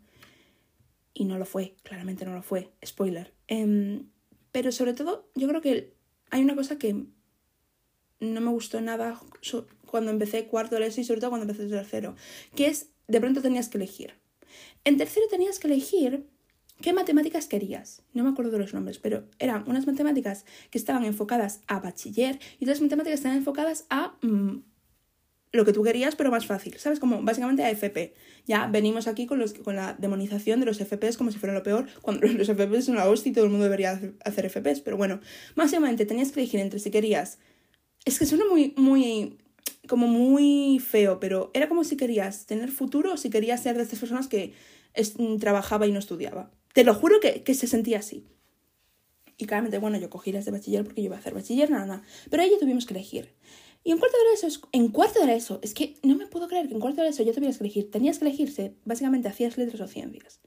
Y 1.14 1.26
no 1.26 1.40
lo 1.40 1.46
fue, 1.46 1.76
claramente 1.84 2.24
no 2.24 2.36
lo 2.36 2.44
fue. 2.44 2.72
Spoiler. 2.86 3.34
Em, 3.48 4.10
pero 4.52 4.72
sobre 4.72 4.94
todo, 4.94 5.30
yo 5.36 5.48
creo 5.48 5.62
que 5.62 5.96
hay 6.30 6.44
una 6.44 6.56
cosa 6.56 6.78
que 6.78 6.94
no 8.20 8.42
me 8.42 8.52
gustó 8.52 8.80
nada 8.80 9.20
cuando 9.92 10.10
empecé 10.10 10.48
cuarto 10.48 10.78
de 10.78 10.88
ESO 10.88 11.02
y 11.02 11.04
sobre 11.04 11.20
todo 11.20 11.30
cuando 11.30 11.52
empecé 11.52 11.70
tercero, 11.70 12.16
que 12.56 12.68
es, 12.68 12.88
de 13.08 13.20
pronto 13.20 13.42
tenías 13.42 13.70
que 13.70 13.78
elegir. 13.78 14.16
En 14.84 14.98
tercero 14.98 15.28
tenías 15.30 15.60
que 15.60 15.68
elegir 15.68 16.26
qué 16.82 16.94
matemáticas 16.94 17.48
querías. 17.48 18.02
No 18.14 18.24
me 18.24 18.30
acuerdo 18.30 18.52
de 18.52 18.60
los 18.60 18.74
nombres, 18.74 18.98
pero 18.98 19.26
eran 19.38 19.64
unas 19.68 19.86
matemáticas 19.86 20.46
que 20.72 20.78
estaban 20.78 21.04
enfocadas 21.06 21.62
a 21.68 21.80
bachiller 21.80 22.40
y 22.60 22.66
otras 22.66 22.82
matemáticas 22.82 23.12
que 23.12 23.22
estaban 23.22 23.38
enfocadas 23.38 23.86
a 23.90 24.16
mm, 24.22 24.64
lo 25.52 25.66
que 25.66 25.74
tú 25.74 25.84
querías, 25.84 26.16
pero 26.16 26.32
más 26.32 26.46
fácil, 26.46 26.78
¿sabes? 26.78 27.00
Como 27.00 27.22
básicamente 27.22 27.64
a 27.64 27.70
FP. 27.70 28.14
Ya 28.46 28.68
venimos 28.68 29.08
aquí 29.08 29.26
con, 29.26 29.40
los, 29.40 29.54
con 29.54 29.76
la 29.76 29.94
demonización 29.94 30.60
de 30.60 30.66
los 30.66 30.80
FPs 30.80 31.18
como 31.18 31.32
si 31.32 31.38
fuera 31.38 31.54
lo 31.54 31.64
peor, 31.64 31.88
cuando 32.02 32.26
los 32.28 32.48
FPs 32.48 32.86
son 32.86 32.96
una 32.96 33.06
hostia 33.06 33.32
y 33.32 33.34
todo 33.34 33.46
el 33.46 33.52
mundo 33.52 33.66
debería 33.66 34.00
hacer 34.24 34.50
FPs, 34.50 34.82
pero 34.82 34.98
bueno, 34.98 35.20
básicamente 35.56 36.06
tenías 36.06 36.32
que 36.32 36.40
elegir 36.40 36.60
entre 36.60 36.80
si 36.80 36.92
querías... 36.92 37.40
Es 38.04 38.18
que 38.18 38.26
suena 38.26 38.46
muy, 38.50 38.74
muy 38.78 39.38
como 39.92 40.08
muy 40.08 40.80
feo, 40.80 41.20
pero 41.20 41.52
era 41.54 41.68
como 41.68 41.84
si 41.84 41.98
querías 41.98 42.46
tener 42.46 42.72
futuro 42.72 43.12
o 43.12 43.18
si 43.18 43.30
querías 43.30 43.62
ser 43.62 43.76
de 43.76 43.84
estas 43.84 44.00
personas 44.00 44.30
que 44.30 44.54
trabajaba 45.38 45.86
y 45.86 45.92
no 45.92 46.00
estudiaba. 46.00 46.50
Te 46.74 46.86
lo 46.86 46.96
juro 46.96 47.20
que, 47.20 47.54
se 47.54 47.68
sentía 47.68 48.00
así. 48.00 48.26
Y 49.38 49.48
claramente, 49.48 49.80
bueno, 49.80 49.98
yo 49.98 50.10
cogí 50.10 50.32
las 50.32 50.46
de 50.46 50.52
bachiller 50.52 50.86
porque 50.86 51.02
yo 51.02 51.08
iba 51.08 51.18
a 51.18 51.20
hacer 51.20 51.34
bachiller, 51.34 51.70
nada, 51.70 51.86
nada. 51.86 52.04
Pero 52.30 52.42
ahí 52.42 52.50
ya 52.50 52.58
tuvimos 52.58 52.86
que 52.86 52.94
elegir. 52.94 53.34
Y 53.84 53.92
en 53.92 53.98
cuarto 53.98 54.16
de 54.30 54.34
eso, 54.34 54.48
es, 54.48 54.62
en 54.72 54.88
cuarto 54.88 55.26
de 55.26 55.36
eso, 55.36 55.60
es 55.62 55.74
que 55.74 55.96
no 56.04 56.16
me 56.16 56.26
puedo 56.26 56.48
creer 56.48 56.70
que 56.70 56.74
en 56.74 56.80
cuarto 56.80 57.02
de 57.02 57.10
eso 57.10 57.24
ya 57.24 57.34
tuvieras 57.34 57.58
que 57.58 57.66
elegir. 57.66 57.92
Tenías 57.92 58.18
que 58.18 58.24
elegirse, 58.24 58.78
básicamente 58.86 59.28
hacías 59.28 59.58
letras 59.58 59.82
o 59.82 59.88
ciencias. 59.88 60.40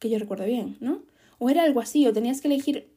Que 0.00 0.10
yo 0.10 0.18
recuerdo 0.18 0.46
bien, 0.46 0.76
¿no? 0.80 1.04
O 1.38 1.50
era 1.50 1.62
algo 1.62 1.78
así, 1.78 2.04
o 2.08 2.12
tenías 2.12 2.40
que 2.40 2.48
elegir... 2.48 2.96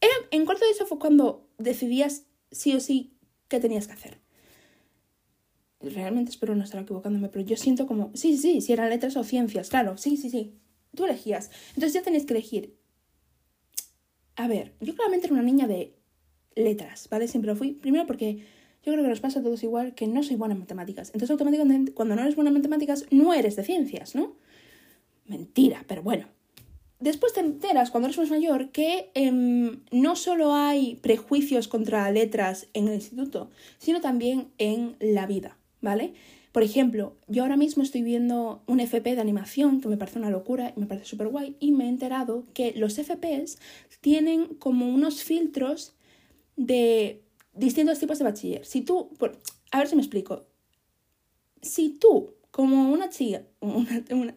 Era, 0.00 0.14
en 0.30 0.46
cuarto 0.46 0.64
de 0.64 0.70
eso 0.70 0.86
fue 0.86 0.98
cuando 0.98 1.46
decidías 1.58 2.22
sí 2.50 2.74
o 2.74 2.80
sí 2.80 3.18
qué 3.48 3.60
tenías 3.60 3.86
que 3.86 3.92
hacer 3.92 4.23
realmente 5.90 6.30
espero 6.30 6.54
no 6.54 6.64
estar 6.64 6.82
equivocándome, 6.82 7.28
pero 7.28 7.44
yo 7.44 7.56
siento 7.56 7.86
como, 7.86 8.10
sí, 8.14 8.36
sí, 8.36 8.60
si 8.60 8.72
eran 8.72 8.90
letras 8.90 9.16
o 9.16 9.24
ciencias, 9.24 9.68
claro, 9.68 9.96
sí, 9.96 10.16
sí, 10.16 10.30
sí, 10.30 10.54
tú 10.94 11.04
elegías. 11.04 11.50
Entonces 11.70 11.92
ya 11.94 12.02
tenéis 12.02 12.24
que 12.24 12.34
elegir. 12.34 12.76
A 14.36 14.48
ver, 14.48 14.74
yo 14.80 14.94
claramente 14.94 15.26
era 15.26 15.34
una 15.34 15.42
niña 15.42 15.66
de 15.66 15.94
letras, 16.56 17.08
¿vale? 17.10 17.28
Siempre 17.28 17.50
lo 17.50 17.56
fui. 17.56 17.72
Primero 17.72 18.06
porque 18.06 18.44
yo 18.84 18.92
creo 18.92 19.02
que 19.02 19.08
nos 19.08 19.20
pasa 19.20 19.40
a 19.40 19.42
todos 19.42 19.62
igual 19.62 19.94
que 19.94 20.06
no 20.06 20.22
soy 20.22 20.36
buena 20.36 20.54
en 20.54 20.60
matemáticas. 20.60 21.08
Entonces 21.08 21.30
automáticamente 21.30 21.92
cuando 21.92 22.14
no 22.14 22.22
eres 22.22 22.36
buena 22.36 22.50
en 22.50 22.54
matemáticas 22.54 23.06
no 23.10 23.32
eres 23.32 23.56
de 23.56 23.64
ciencias, 23.64 24.14
¿no? 24.14 24.36
Mentira, 25.26 25.84
pero 25.86 26.02
bueno. 26.02 26.28
Después 27.00 27.32
te 27.32 27.40
enteras 27.40 27.90
cuando 27.90 28.08
eres 28.08 28.18
más 28.18 28.30
mayor 28.30 28.70
que 28.70 29.10
em, 29.14 29.82
no 29.90 30.16
solo 30.16 30.54
hay 30.54 30.96
prejuicios 30.96 31.68
contra 31.68 32.10
letras 32.10 32.68
en 32.72 32.88
el 32.88 32.94
instituto, 32.94 33.50
sino 33.78 34.00
también 34.00 34.52
en 34.58 34.96
la 35.00 35.26
vida. 35.26 35.58
¿Vale? 35.84 36.14
Por 36.50 36.62
ejemplo, 36.62 37.16
yo 37.28 37.42
ahora 37.42 37.56
mismo 37.56 37.82
estoy 37.82 38.02
viendo 38.02 38.62
un 38.66 38.80
FP 38.80 39.14
de 39.14 39.20
animación 39.20 39.80
que 39.80 39.88
me 39.88 39.96
parece 39.96 40.18
una 40.18 40.30
locura 40.30 40.72
y 40.74 40.80
me 40.80 40.86
parece 40.86 41.06
súper 41.06 41.28
guay 41.28 41.56
y 41.60 41.72
me 41.72 41.84
he 41.84 41.88
enterado 41.88 42.46
que 42.54 42.72
los 42.76 42.98
FPs 42.98 43.58
tienen 44.00 44.46
como 44.54 44.88
unos 44.88 45.22
filtros 45.22 45.94
de 46.56 47.22
distintos 47.52 47.98
tipos 47.98 48.18
de 48.18 48.24
bachiller. 48.24 48.64
Si 48.64 48.80
tú, 48.80 49.10
a 49.70 49.78
ver 49.78 49.88
si 49.88 49.96
me 49.96 50.02
explico, 50.02 50.46
si 51.60 51.90
tú 51.90 52.34
como 52.50 52.90
una 52.90 53.10
chica, 53.10 53.42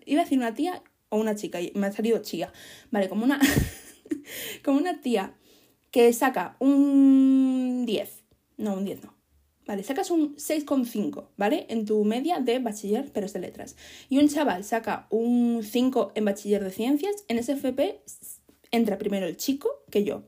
iba 0.05 0.21
a 0.21 0.23
decir 0.23 0.39
una 0.39 0.53
tía 0.53 0.83
o 1.09 1.19
una 1.19 1.35
chica 1.35 1.59
me 1.75 1.87
ha 1.87 1.91
salido 1.91 2.17
chía, 2.19 2.51
vale, 2.91 3.09
como 3.09 3.23
una, 3.23 3.39
como 4.65 4.79
una 4.79 5.01
tía 5.01 5.35
que 5.91 6.11
saca 6.13 6.57
un 6.59 7.85
10, 7.85 8.23
no, 8.57 8.73
un 8.73 8.85
10 8.85 9.03
no, 9.03 9.16
Vale, 9.67 9.83
sacas 9.83 10.11
un 10.11 10.37
6,5, 10.37 11.27
¿vale? 11.35 11.65
En 11.67 11.85
tu 11.85 12.05
media 12.05 12.39
de 12.39 12.59
bachiller, 12.59 13.11
pero 13.13 13.25
es 13.25 13.33
de 13.33 13.39
letras. 13.39 13.75
Y 14.07 14.17
un 14.17 14.29
chaval 14.29 14.63
saca 14.63 15.07
un 15.09 15.61
5 15.61 16.13
en 16.15 16.23
bachiller 16.23 16.63
de 16.63 16.71
ciencias, 16.71 17.25
en 17.27 17.37
ese 17.37 17.51
FP 17.53 18.01
entra 18.71 18.97
primero 18.97 19.27
el 19.27 19.35
chico 19.35 19.69
que 19.91 20.05
yo. 20.05 20.23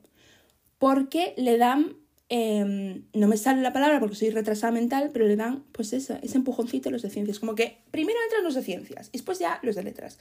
Porque 0.77 1.33
le 1.37 1.57
dan, 1.57 1.95
em, 2.27 3.05
no 3.13 3.27
me 3.27 3.37
sale 3.37 3.61
la 3.61 3.71
palabra 3.71 4.01
porque 4.01 4.15
soy 4.15 4.29
retrasada 4.29 4.73
mental, 4.73 5.11
pero 5.13 5.25
le 5.25 5.37
dan 5.37 5.63
pues 5.71 5.93
ese, 5.93 6.19
ese 6.21 6.37
empujoncito 6.37 6.89
a 6.89 6.91
los 6.91 7.01
de 7.01 7.09
ciencias. 7.09 7.39
Como 7.39 7.55
que 7.55 7.77
primero 7.91 8.19
entran 8.25 8.43
los 8.43 8.55
de 8.55 8.61
ciencias 8.61 9.07
y 9.13 9.19
después 9.19 9.39
ya 9.39 9.59
los 9.63 9.75
de 9.75 9.83
letras. 9.83 10.19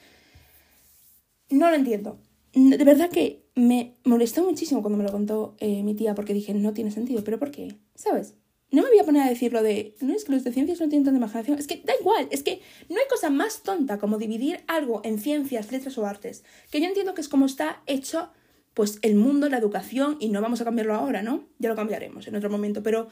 No 1.50 1.70
lo 1.70 1.74
entiendo. 1.74 2.20
De 2.54 2.84
verdad 2.84 3.10
que 3.10 3.42
me 3.56 3.96
molestó 4.04 4.44
muchísimo 4.44 4.80
cuando 4.80 4.96
me 4.96 5.04
lo 5.04 5.10
contó 5.10 5.56
eh, 5.58 5.82
mi 5.82 5.94
tía 5.94 6.14
porque 6.14 6.34
dije, 6.34 6.54
no 6.54 6.72
tiene 6.72 6.92
sentido. 6.92 7.24
¿Pero 7.24 7.38
por 7.38 7.50
qué? 7.50 7.76
¿Sabes? 7.94 8.34
No 8.70 8.82
me 8.82 8.88
voy 8.88 8.98
a 8.98 9.04
poner 9.04 9.22
a 9.22 9.28
decir 9.28 9.52
lo 9.52 9.62
de, 9.62 9.94
no 10.00 10.14
es 10.14 10.24
que 10.24 10.32
los 10.32 10.44
de 10.44 10.52
ciencias 10.52 10.80
no 10.80 10.88
tienen 10.88 11.04
tanta 11.04 11.18
imaginación, 11.18 11.58
es 11.58 11.66
que 11.66 11.82
da 11.84 11.94
igual, 11.98 12.28
es 12.30 12.42
que 12.42 12.60
no 12.88 12.96
hay 12.96 13.06
cosa 13.08 13.30
más 13.30 13.62
tonta 13.62 13.98
como 13.98 14.18
dividir 14.18 14.60
algo 14.66 15.00
en 15.04 15.18
ciencias, 15.18 15.72
letras 15.72 15.96
o 15.96 16.06
artes, 16.06 16.44
que 16.70 16.80
yo 16.80 16.86
entiendo 16.86 17.14
que 17.14 17.22
es 17.22 17.28
como 17.28 17.46
está 17.46 17.82
hecho 17.86 18.30
pues 18.74 18.98
el 19.02 19.16
mundo, 19.16 19.48
la 19.48 19.58
educación, 19.58 20.18
y 20.20 20.28
no 20.28 20.40
vamos 20.40 20.60
a 20.60 20.64
cambiarlo 20.64 20.94
ahora, 20.94 21.20
¿no? 21.20 21.48
Ya 21.58 21.68
lo 21.68 21.74
cambiaremos 21.74 22.28
en 22.28 22.36
otro 22.36 22.48
momento, 22.48 22.80
pero 22.82 23.08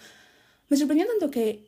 me 0.68 0.76
sorprendió 0.76 1.08
tanto 1.08 1.30
que 1.30 1.66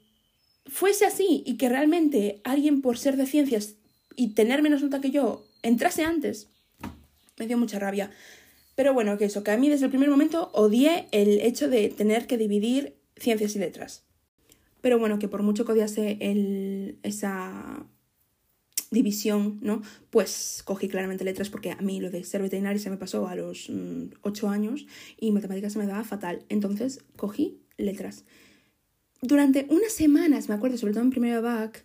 fuese 0.66 1.04
así 1.04 1.42
y 1.44 1.56
que 1.56 1.68
realmente 1.68 2.40
alguien 2.44 2.80
por 2.80 2.96
ser 2.96 3.16
de 3.16 3.26
ciencias 3.26 3.74
y 4.14 4.34
tener 4.34 4.62
menos 4.62 4.82
nota 4.82 5.00
que 5.00 5.10
yo 5.10 5.44
entrase 5.62 6.04
antes. 6.04 6.48
Me 7.38 7.48
dio 7.48 7.58
mucha 7.58 7.80
rabia. 7.80 8.10
Pero 8.76 8.94
bueno, 8.94 9.18
que 9.18 9.24
eso, 9.24 9.42
que 9.42 9.50
a 9.50 9.56
mí 9.56 9.68
desde 9.68 9.86
el 9.86 9.90
primer 9.90 10.10
momento 10.10 10.50
odié 10.52 11.08
el 11.10 11.40
hecho 11.40 11.68
de 11.68 11.88
tener 11.88 12.28
que 12.28 12.38
dividir 12.38 12.97
ciencias 13.18 13.56
y 13.56 13.58
letras. 13.58 14.04
Pero 14.80 14.98
bueno, 14.98 15.18
que 15.18 15.28
por 15.28 15.42
mucho 15.42 15.64
que 15.64 15.72
el, 16.20 16.98
esa 17.02 17.86
división, 18.90 19.58
¿no? 19.60 19.82
Pues 20.10 20.62
cogí 20.64 20.88
claramente 20.88 21.24
letras 21.24 21.50
porque 21.50 21.72
a 21.72 21.76
mí 21.76 22.00
lo 22.00 22.10
de 22.10 22.24
ser 22.24 22.42
veterinaria 22.42 22.80
se 22.80 22.90
me 22.90 22.96
pasó 22.96 23.26
a 23.28 23.34
los 23.34 23.70
8 24.22 24.46
mm, 24.46 24.50
años 24.50 24.86
y 25.18 25.32
matemáticas 25.32 25.72
se 25.72 25.78
me 25.78 25.86
daba 25.86 26.04
fatal. 26.04 26.44
Entonces 26.48 27.04
cogí 27.16 27.60
letras. 27.76 28.24
Durante 29.20 29.66
unas 29.68 29.92
semanas, 29.92 30.48
me 30.48 30.54
acuerdo, 30.54 30.78
sobre 30.78 30.92
todo 30.92 31.02
en 31.02 31.10
primera 31.10 31.40
back, 31.40 31.84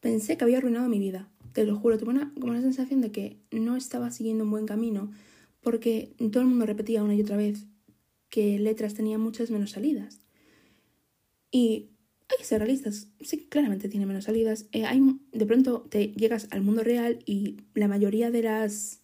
pensé 0.00 0.36
que 0.36 0.44
había 0.44 0.58
arruinado 0.58 0.88
mi 0.88 1.00
vida. 1.00 1.28
Te 1.52 1.64
lo 1.64 1.76
juro, 1.76 1.98
tuve 1.98 2.10
una, 2.10 2.32
como 2.34 2.52
una 2.52 2.62
sensación 2.62 3.00
de 3.00 3.10
que 3.10 3.38
no 3.50 3.76
estaba 3.76 4.10
siguiendo 4.12 4.44
un 4.44 4.50
buen 4.50 4.66
camino 4.66 5.10
porque 5.62 6.14
todo 6.30 6.42
el 6.42 6.48
mundo 6.48 6.64
repetía 6.64 7.02
una 7.02 7.14
y 7.14 7.20
otra 7.20 7.36
vez 7.36 7.66
que 8.28 8.58
letras 8.58 8.94
tenían 8.94 9.20
muchas 9.20 9.50
menos 9.50 9.72
salidas. 9.72 10.19
Y 11.50 11.90
hay 12.28 12.38
que 12.38 12.44
ser 12.44 12.60
realistas, 12.60 13.08
sí, 13.20 13.46
claramente 13.48 13.88
tiene 13.88 14.06
menos 14.06 14.24
salidas. 14.24 14.66
Eh, 14.72 14.84
hay, 14.84 15.00
de 15.32 15.46
pronto 15.46 15.86
te 15.88 16.08
llegas 16.08 16.46
al 16.50 16.62
mundo 16.62 16.84
real 16.84 17.18
y 17.26 17.56
la 17.74 17.88
mayoría 17.88 18.30
de 18.30 18.42
las 18.42 19.00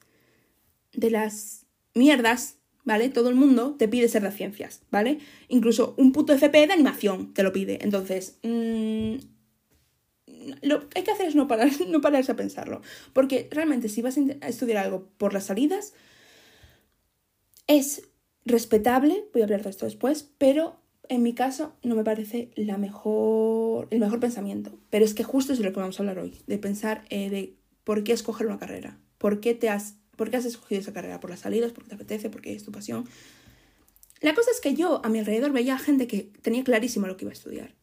de 0.93 1.11
las 1.11 1.67
mierdas, 1.95 2.57
¿vale? 2.85 3.09
Todo 3.09 3.29
el 3.29 3.35
mundo 3.35 3.75
te 3.77 3.89
pide 3.89 4.09
ser 4.09 4.23
de 4.23 4.31
ciencias, 4.31 4.83
¿vale? 4.91 5.19
Incluso 5.49 5.95
un 5.99 6.13
puto 6.13 6.33
FP 6.33 6.67
de 6.67 6.73
animación 6.73 7.35
te 7.35 7.43
lo 7.43 7.53
pide. 7.53 7.79
Entonces, 7.83 8.39
mm, 8.43 9.17
lo 10.63 10.89
que 10.89 10.99
hay 10.99 11.05
que 11.05 11.11
hacer 11.11 11.27
es 11.27 11.35
no, 11.35 11.49
parar, 11.49 11.69
no 11.89 12.01
pararse 12.01 12.33
a 12.33 12.37
pensarlo. 12.37 12.81
Porque 13.13 13.49
realmente 13.51 13.89
si 13.89 14.03
vas 14.03 14.17
a 14.19 14.49
estudiar 14.49 14.79
algo 14.79 15.09
por 15.19 15.33
las 15.33 15.45
salidas, 15.45 15.93
es 17.67 18.03
respetable, 18.45 19.25
voy 19.33 19.43
a 19.43 19.45
hablar 19.45 19.63
de 19.63 19.71
esto 19.71 19.87
después, 19.87 20.31
pero 20.39 20.81
en 21.09 21.23
mi 21.23 21.35
caso 21.35 21.75
no 21.83 21.95
me 21.95 22.05
parece 22.05 22.51
la 22.55 22.79
mejor, 22.79 23.89
el 23.91 24.01
mejor 24.01 24.21
pensamiento. 24.21 24.79
Pero 24.91 25.05
es 25.05 25.15
que 25.15 25.25
justo 25.25 25.53
es 25.53 25.59
de 25.59 25.65
lo 25.65 25.73
que 25.73 25.81
vamos 25.81 25.99
a 25.99 26.03
hablar 26.03 26.19
hoy, 26.19 26.35
de 26.47 26.59
pensar 26.59 27.05
eh, 27.11 27.31
de 27.31 27.57
por 27.85 28.05
qué 28.05 28.13
escoger 28.13 28.47
una 28.47 28.59
carrera, 28.59 28.99
por 29.19 29.41
qué, 29.41 29.55
te 29.55 29.69
has, 29.69 29.97
por 30.17 30.31
qué 30.31 30.37
has 30.37 30.45
escogido 30.45 30.81
esa 30.81 30.93
carrera, 30.93 31.21
por 31.21 31.31
las 31.31 31.41
salidas, 31.41 31.73
porque 31.73 31.91
te 31.91 31.95
apetece, 31.95 32.31
porque 32.31 32.55
es 32.55 32.65
tu 32.65 32.73
pasión. 32.73 33.05
La 34.21 34.35
cosa 34.35 34.51
es 34.51 34.61
que 34.61 34.75
yo 34.75 35.05
a 35.05 35.09
mi 35.09 35.19
alrededor 35.19 35.53
veía 35.53 35.79
gente 35.79 36.07
que 36.07 36.31
tenía 36.43 36.65
clarísimo 36.65 37.07
lo 37.07 37.17
que 37.17 37.25
iba 37.25 37.31
a 37.31 37.35
estudiar 37.35 37.75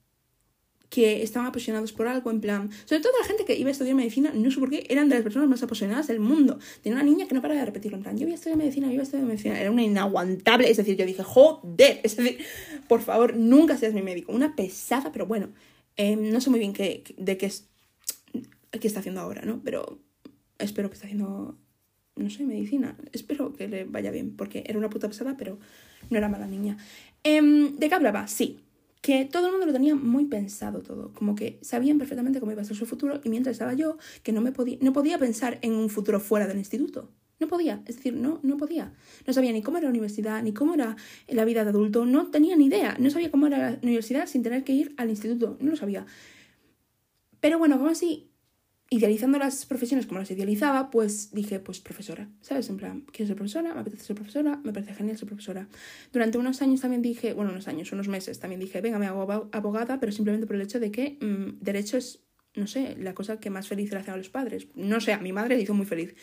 que 0.93 1.23
estaban 1.23 1.47
apasionados 1.47 1.91
por 1.91 2.07
algo, 2.07 2.29
en 2.29 2.39
plan, 2.39 2.69
sobre 2.85 3.01
todo 3.01 3.13
la 3.19 3.25
gente 3.25 3.45
que 3.45 3.57
iba 3.57 3.69
a 3.69 3.71
estudiar 3.71 3.95
medicina, 3.95 4.31
no 4.31 4.51
sé 4.51 4.59
por 4.59 4.69
qué, 4.69 4.85
eran 4.91 5.09
de 5.09 5.15
las 5.15 5.23
personas 5.23 5.49
más 5.49 5.63
apasionadas 5.63 6.05
del 6.05 6.19
mundo. 6.19 6.59
Tenía 6.83 6.97
una 6.99 7.03
niña 7.03 7.27
que 7.27 7.33
no 7.33 7.41
paraba 7.41 7.61
de 7.61 7.65
repetirlo, 7.65 7.97
en 7.97 8.03
plan, 8.03 8.15
yo 8.15 8.25
voy 8.25 8.33
a 8.33 8.35
estudiar 8.35 8.59
medicina, 8.59 8.85
yo 8.85 8.91
voy 8.91 8.99
a 8.99 9.03
estudiar 9.03 9.25
medicina, 9.25 9.59
era 9.59 9.71
una 9.71 9.81
inaguantable, 9.81 10.69
es 10.69 10.77
decir, 10.77 10.95
yo 10.95 11.03
dije, 11.07 11.23
joder, 11.23 11.99
es 12.03 12.15
decir, 12.15 12.45
por 12.87 13.01
favor, 13.01 13.35
nunca 13.35 13.75
seas 13.75 13.95
mi 13.95 14.03
médico, 14.03 14.33
una 14.33 14.55
pesada, 14.55 15.11
pero 15.11 15.25
bueno, 15.25 15.49
em, 15.97 16.29
no 16.29 16.39
sé 16.39 16.51
muy 16.51 16.59
bien 16.59 16.73
qué, 16.73 17.03
de 17.17 17.37
qué, 17.37 17.47
es, 17.47 17.67
qué 18.79 18.87
está 18.87 18.99
haciendo 18.99 19.21
ahora, 19.21 19.41
¿no? 19.41 19.61
Pero 19.63 19.97
espero 20.59 20.89
que 20.89 20.93
esté 20.93 21.07
haciendo, 21.07 21.57
no 22.15 22.29
sé, 22.29 22.43
medicina, 22.43 22.95
espero 23.13 23.51
que 23.53 23.67
le 23.67 23.85
vaya 23.85 24.11
bien, 24.11 24.35
porque 24.35 24.63
era 24.67 24.77
una 24.77 24.91
puta 24.91 25.07
pesada, 25.07 25.37
pero 25.37 25.57
no 26.11 26.17
era 26.19 26.29
mala 26.29 26.45
niña. 26.45 26.77
Em, 27.23 27.77
¿De 27.77 27.89
qué 27.89 27.95
hablaba? 27.95 28.27
Sí, 28.27 28.59
que 29.03 29.25
todo 29.25 29.47
el 29.47 29.51
mundo 29.51 29.65
lo 29.65 29.73
tenía 29.73 29.95
muy 29.95 30.23
pensado 30.23 30.79
todo, 30.79 31.11
como 31.13 31.35
que 31.35 31.59
sabían 31.61 31.97
perfectamente 31.97 32.39
cómo 32.39 32.53
iba 32.53 32.61
a 32.61 32.65
ser 32.65 32.77
su 32.77 32.85
futuro 32.85 33.19
y 33.21 33.27
mientras 33.27 33.51
estaba 33.51 33.73
yo 33.73 33.97
que 34.23 34.31
no 34.31 34.39
me 34.39 34.53
podía 34.53 34.77
no 34.79 34.93
podía 34.93 35.17
pensar 35.17 35.59
en 35.61 35.73
un 35.73 35.89
futuro 35.89 36.21
fuera 36.21 36.47
del 36.47 36.57
instituto. 36.57 37.09
No 37.37 37.49
podía, 37.49 37.81
es 37.85 37.97
decir, 37.97 38.13
no 38.13 38.39
no 38.43 38.55
podía. 38.55 38.93
No 39.27 39.33
sabía 39.33 39.51
ni 39.51 39.61
cómo 39.61 39.77
era 39.77 39.87
la 39.87 39.89
universidad, 39.89 40.41
ni 40.41 40.53
cómo 40.53 40.73
era 40.73 40.95
la 41.27 41.43
vida 41.43 41.65
de 41.65 41.71
adulto, 41.71 42.05
no 42.05 42.31
tenía 42.31 42.55
ni 42.55 42.67
idea, 42.67 42.95
no 42.97 43.09
sabía 43.09 43.29
cómo 43.29 43.47
era 43.47 43.71
la 43.71 43.79
universidad 43.83 44.25
sin 44.25 44.41
tener 44.41 44.63
que 44.63 44.71
ir 44.71 44.93
al 44.95 45.09
instituto, 45.09 45.57
no 45.59 45.71
lo 45.71 45.75
sabía. 45.75 46.05
Pero 47.41 47.59
bueno, 47.59 47.77
como 47.77 47.89
así 47.89 48.29
idealizando 48.93 49.39
las 49.39 49.65
profesiones 49.65 50.05
como 50.05 50.19
las 50.19 50.29
idealizaba, 50.29 50.91
pues 50.91 51.31
dije, 51.31 51.59
pues 51.59 51.79
profesora, 51.79 52.29
¿sabes? 52.41 52.69
En 52.69 52.77
plan, 52.77 53.01
quiero 53.11 53.27
ser 53.27 53.35
profesora, 53.35 53.73
me 53.73 53.81
apetece 53.81 54.03
ser 54.03 54.15
profesora, 54.15 54.61
me 54.63 54.71
parece 54.71 54.93
genial 54.93 55.17
ser 55.17 55.27
profesora. 55.27 55.67
Durante 56.11 56.37
unos 56.37 56.61
años 56.61 56.81
también 56.81 57.01
dije, 57.01 57.33
bueno, 57.33 57.51
unos 57.51 57.67
años, 57.67 57.91
unos 57.91 58.07
meses, 58.07 58.39
también 58.39 58.61
dije, 58.61 58.81
venga, 58.81 58.99
me 58.99 59.07
hago 59.07 59.49
abogada, 59.51 59.99
pero 59.99 60.11
simplemente 60.11 60.45
por 60.45 60.55
el 60.55 60.61
hecho 60.61 60.79
de 60.79 60.91
que 60.91 61.17
mm, 61.19 61.63
derecho 61.63 61.97
es, 61.97 62.23
no 62.53 62.67
sé, 62.67 62.95
la 62.99 63.15
cosa 63.15 63.39
que 63.39 63.49
más 63.49 63.67
feliz 63.67 63.91
le 63.91 63.97
hace 63.97 64.11
a 64.11 64.17
los 64.17 64.29
padres. 64.29 64.67
No 64.75 65.01
sé, 65.01 65.13
a 65.13 65.17
mi 65.17 65.33
madre 65.33 65.55
le 65.55 65.63
hizo 65.63 65.73
muy 65.73 65.87
feliz. 65.87 66.13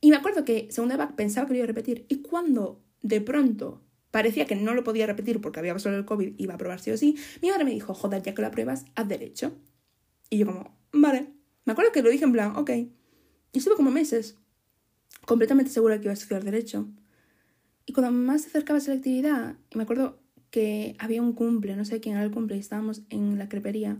Y 0.00 0.10
me 0.10 0.16
acuerdo 0.16 0.44
que 0.44 0.66
segunda 0.72 0.96
back 0.96 1.14
pensaba 1.14 1.46
que 1.46 1.52
lo 1.52 1.58
iba 1.58 1.64
a 1.64 1.68
repetir, 1.68 2.04
y 2.08 2.22
cuando 2.22 2.82
de 3.00 3.20
pronto 3.20 3.84
parecía 4.10 4.46
que 4.46 4.56
no 4.56 4.74
lo 4.74 4.82
podía 4.82 5.06
repetir 5.06 5.40
porque 5.40 5.60
había 5.60 5.74
pasado 5.74 5.96
el 5.96 6.04
COVID 6.04 6.34
iba 6.38 6.54
a 6.54 6.58
probar 6.58 6.80
sí 6.80 6.90
o 6.90 6.96
sí, 6.96 7.16
mi 7.42 7.50
madre 7.50 7.64
me 7.64 7.70
dijo, 7.70 7.94
joder, 7.94 8.22
ya 8.24 8.34
que 8.34 8.42
lo 8.42 8.48
apruebas, 8.48 8.86
haz 8.96 9.06
derecho. 9.06 9.52
Y 10.30 10.38
yo 10.38 10.46
como, 10.46 10.76
vale. 10.92 11.37
Me 11.68 11.72
acuerdo 11.72 11.92
que 11.92 12.00
lo 12.00 12.08
dije 12.08 12.24
en 12.24 12.32
plan, 12.32 12.56
ok. 12.56 12.70
Y 12.70 13.58
estuve 13.58 13.76
como 13.76 13.90
meses 13.90 14.38
completamente 15.26 15.70
segura 15.70 15.98
que 15.98 16.04
iba 16.04 16.12
a 16.12 16.14
estudiar 16.14 16.42
Derecho. 16.42 16.88
Y 17.84 17.92
cuando 17.92 18.10
más 18.10 18.40
se 18.40 18.48
acercaba 18.48 18.78
a 18.78 18.80
selectividad, 18.80 19.54
y 19.68 19.76
me 19.76 19.82
acuerdo 19.82 20.18
que 20.50 20.96
había 20.98 21.20
un 21.20 21.34
cumple, 21.34 21.76
no 21.76 21.84
sé 21.84 22.00
quién 22.00 22.14
era 22.14 22.24
el 22.24 22.30
cumple, 22.30 22.56
y 22.56 22.60
estábamos 22.60 23.02
en 23.10 23.36
la 23.36 23.50
crepería. 23.50 23.98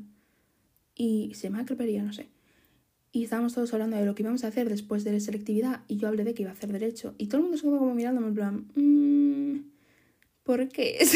Y 0.95 1.35
se 1.35 1.51
llama 1.51 1.67
crepería, 1.67 2.03
no 2.03 2.15
sé. 2.15 2.31
Y 3.13 3.25
estábamos 3.25 3.53
todos 3.53 3.75
hablando 3.75 3.99
de 3.99 4.07
lo 4.07 4.15
que 4.15 4.23
íbamos 4.23 4.45
a 4.45 4.49
hacer 4.49 4.71
después 4.71 5.05
de 5.05 5.13
la 5.13 5.21
selectividad, 5.21 5.83
y 5.89 5.99
yo 5.99 6.09
hablé 6.09 6.25
de 6.25 6.33
que 6.33 6.45
iba 6.45 6.51
a 6.51 6.55
hacer 6.55 6.73
Derecho. 6.73 7.15
Y 7.19 7.27
todo 7.27 7.37
el 7.37 7.43
mundo 7.43 7.59
se 7.59 7.65
quedó 7.65 7.77
como 7.81 7.95
mirándome 7.95 8.29
en 8.29 8.35
plan, 8.35 8.73
mmm, 8.77 9.59
¿por 10.43 10.67
qué? 10.69 11.07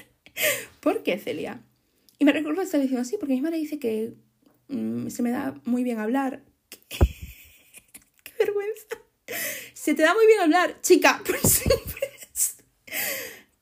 ¿Por 0.80 1.02
qué, 1.02 1.18
Celia? 1.18 1.60
Y 2.18 2.24
me 2.24 2.32
recuerdo 2.32 2.62
estar 2.62 2.80
diciendo 2.80 3.02
así, 3.02 3.18
porque 3.20 3.34
mi 3.34 3.42
madre 3.42 3.58
dice 3.58 3.78
que 3.78 4.14
Mm, 4.72 5.08
se 5.08 5.22
me 5.22 5.30
da 5.30 5.54
muy 5.64 5.84
bien 5.84 5.98
hablar. 5.98 6.42
Qué 6.88 8.32
vergüenza. 8.38 8.86
Se 9.74 9.94
te 9.94 10.02
da 10.02 10.14
muy 10.14 10.26
bien 10.26 10.40
hablar, 10.40 10.80
chica. 10.80 11.22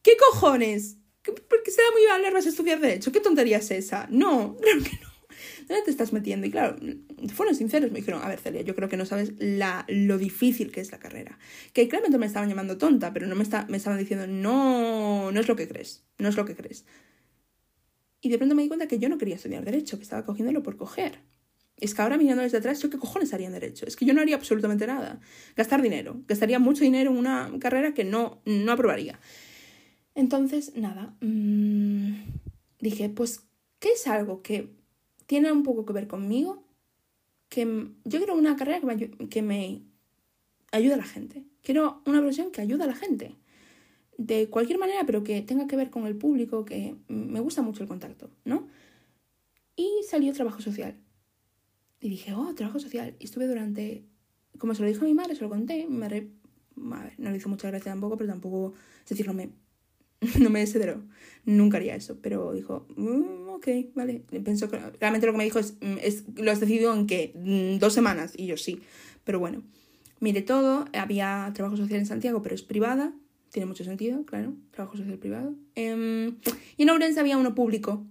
¿Qué 0.02 0.16
cojones? 0.16 0.96
¿Por 1.22 1.62
qué 1.62 1.70
se 1.70 1.82
da 1.82 1.90
muy 1.92 2.02
bien 2.02 2.12
hablar 2.12 2.32
vas 2.32 2.46
a 2.46 2.48
estudiar 2.48 2.80
Derecho? 2.80 3.12
¿Qué 3.12 3.20
tontería 3.20 3.58
es 3.58 3.70
esa? 3.70 4.08
No, 4.10 4.56
claro 4.62 4.82
que 4.82 4.98
no. 5.02 5.10
¿Dónde 5.68 5.84
te 5.84 5.90
estás 5.90 6.12
metiendo? 6.12 6.46
Y 6.46 6.50
claro, 6.50 6.76
fueron 7.32 7.54
sinceros, 7.54 7.92
me 7.92 8.00
dijeron, 8.00 8.22
a 8.24 8.28
ver, 8.28 8.40
Celia, 8.40 8.62
yo 8.62 8.74
creo 8.74 8.88
que 8.88 8.96
no 8.96 9.06
sabes 9.06 9.34
la, 9.38 9.84
lo 9.88 10.18
difícil 10.18 10.72
que 10.72 10.80
es 10.80 10.90
la 10.90 10.98
carrera. 10.98 11.38
Que 11.72 11.86
claramente 11.86 12.18
me 12.18 12.26
estaban 12.26 12.48
llamando 12.48 12.76
tonta, 12.76 13.12
pero 13.12 13.28
no 13.28 13.36
me, 13.36 13.44
está, 13.44 13.66
me 13.68 13.76
estaban 13.76 13.98
diciendo, 13.98 14.26
no, 14.26 15.30
no 15.30 15.40
es 15.40 15.46
lo 15.46 15.54
que 15.54 15.68
crees, 15.68 16.02
no 16.18 16.28
es 16.28 16.36
lo 16.36 16.44
que 16.44 16.56
crees. 16.56 16.84
Y 18.20 18.28
de 18.28 18.38
pronto 18.38 18.54
me 18.54 18.62
di 18.62 18.68
cuenta 18.68 18.86
que 18.86 18.98
yo 18.98 19.08
no 19.08 19.18
quería 19.18 19.36
estudiar 19.36 19.64
Derecho, 19.64 19.96
que 19.96 20.02
estaba 20.02 20.24
cogiéndolo 20.24 20.62
por 20.62 20.76
coger. 20.76 21.20
Es 21.76 21.94
que 21.94 22.02
ahora 22.02 22.18
mirando 22.18 22.42
desde 22.42 22.58
atrás, 22.58 22.80
¿yo 22.80 22.90
qué 22.90 22.98
cojones 22.98 23.32
haría 23.32 23.46
en 23.46 23.54
Derecho? 23.54 23.86
Es 23.86 23.96
que 23.96 24.04
yo 24.04 24.12
no 24.12 24.20
haría 24.20 24.36
absolutamente 24.36 24.86
nada. 24.86 25.20
Gastar 25.56 25.80
dinero. 25.80 26.20
Gastaría 26.28 26.58
mucho 26.58 26.84
dinero 26.84 27.10
en 27.10 27.16
una 27.16 27.50
carrera 27.58 27.94
que 27.94 28.04
no, 28.04 28.42
no 28.44 28.72
aprobaría. 28.72 29.18
Entonces, 30.14 30.76
nada. 30.76 31.16
Mmm, 31.20 32.12
dije, 32.80 33.08
pues, 33.08 33.46
¿qué 33.78 33.92
es 33.92 34.06
algo 34.06 34.42
que 34.42 34.68
tiene 35.26 35.50
un 35.50 35.62
poco 35.62 35.86
que 35.86 35.94
ver 35.94 36.06
conmigo? 36.06 36.62
Que 37.48 37.64
yo 38.04 38.18
quiero 38.18 38.34
una 38.34 38.56
carrera 38.56 38.80
que 38.80 38.86
me, 38.86 39.28
que 39.28 39.42
me 39.42 39.82
ayude 40.72 40.94
a 40.94 40.98
la 40.98 41.04
gente. 41.04 41.44
Quiero 41.62 42.02
una 42.04 42.18
profesión 42.18 42.50
que 42.50 42.60
ayude 42.60 42.84
a 42.84 42.88
la 42.88 42.94
gente 42.94 43.39
de 44.20 44.50
cualquier 44.50 44.78
manera, 44.78 45.04
pero 45.06 45.24
que 45.24 45.40
tenga 45.40 45.66
que 45.66 45.76
ver 45.76 45.88
con 45.88 46.06
el 46.06 46.14
público, 46.14 46.66
que 46.66 46.94
me 47.08 47.40
gusta 47.40 47.62
mucho 47.62 47.82
el 47.82 47.88
contacto, 47.88 48.28
¿no? 48.44 48.68
Y 49.76 49.88
salió 50.06 50.30
trabajo 50.34 50.60
social. 50.60 50.94
Y 52.00 52.10
dije, 52.10 52.34
oh, 52.34 52.54
trabajo 52.54 52.78
social. 52.78 53.16
Y 53.18 53.24
estuve 53.24 53.46
durante, 53.46 54.04
como 54.58 54.74
se 54.74 54.82
lo 54.82 54.88
dijo 54.88 55.06
a 55.06 55.08
mi 55.08 55.14
madre, 55.14 55.36
se 55.36 55.42
lo 55.42 55.48
conté, 55.48 55.86
me 55.88 56.06
re... 56.06 56.28
a 56.92 57.02
ver, 57.04 57.14
no 57.16 57.30
le 57.30 57.38
hizo 57.38 57.48
mucha 57.48 57.68
gracia 57.68 57.92
tampoco, 57.92 58.18
pero 58.18 58.28
tampoco, 58.28 58.74
es 59.04 59.08
decir, 59.08 59.26
no 59.32 59.32
me, 59.32 59.48
no 60.38 60.50
me 60.50 60.60
desederó. 60.60 61.02
Nunca 61.46 61.78
haría 61.78 61.96
eso, 61.96 62.18
pero 62.20 62.52
dijo, 62.52 62.86
mm, 62.96 63.48
ok, 63.48 63.68
vale. 63.94 64.22
Pensó 64.44 64.68
que, 64.68 64.78
realmente 65.00 65.26
lo 65.26 65.32
que 65.32 65.38
me 65.38 65.44
dijo 65.44 65.60
es, 65.60 65.78
mm, 65.80 65.96
es, 66.02 66.24
lo 66.36 66.50
has 66.50 66.60
decidido 66.60 66.94
en 66.94 67.06
que 67.06 67.32
mm, 67.36 67.78
dos 67.78 67.94
semanas, 67.94 68.34
y 68.36 68.44
yo 68.44 68.58
sí. 68.58 68.82
Pero 69.24 69.38
bueno, 69.38 69.62
mire 70.18 70.42
todo, 70.42 70.84
había 70.92 71.50
trabajo 71.54 71.78
social 71.78 72.00
en 72.00 72.06
Santiago, 72.06 72.42
pero 72.42 72.54
es 72.54 72.62
privada, 72.62 73.14
tiene 73.50 73.66
mucho 73.66 73.84
sentido, 73.84 74.24
claro, 74.24 74.54
trabajo 74.70 74.96
social 74.96 75.18
privado. 75.18 75.54
Em, 75.74 76.36
y 76.76 76.82
en 76.82 76.90
Ourense 76.90 77.20
había 77.20 77.36
uno 77.38 77.54
público, 77.54 78.06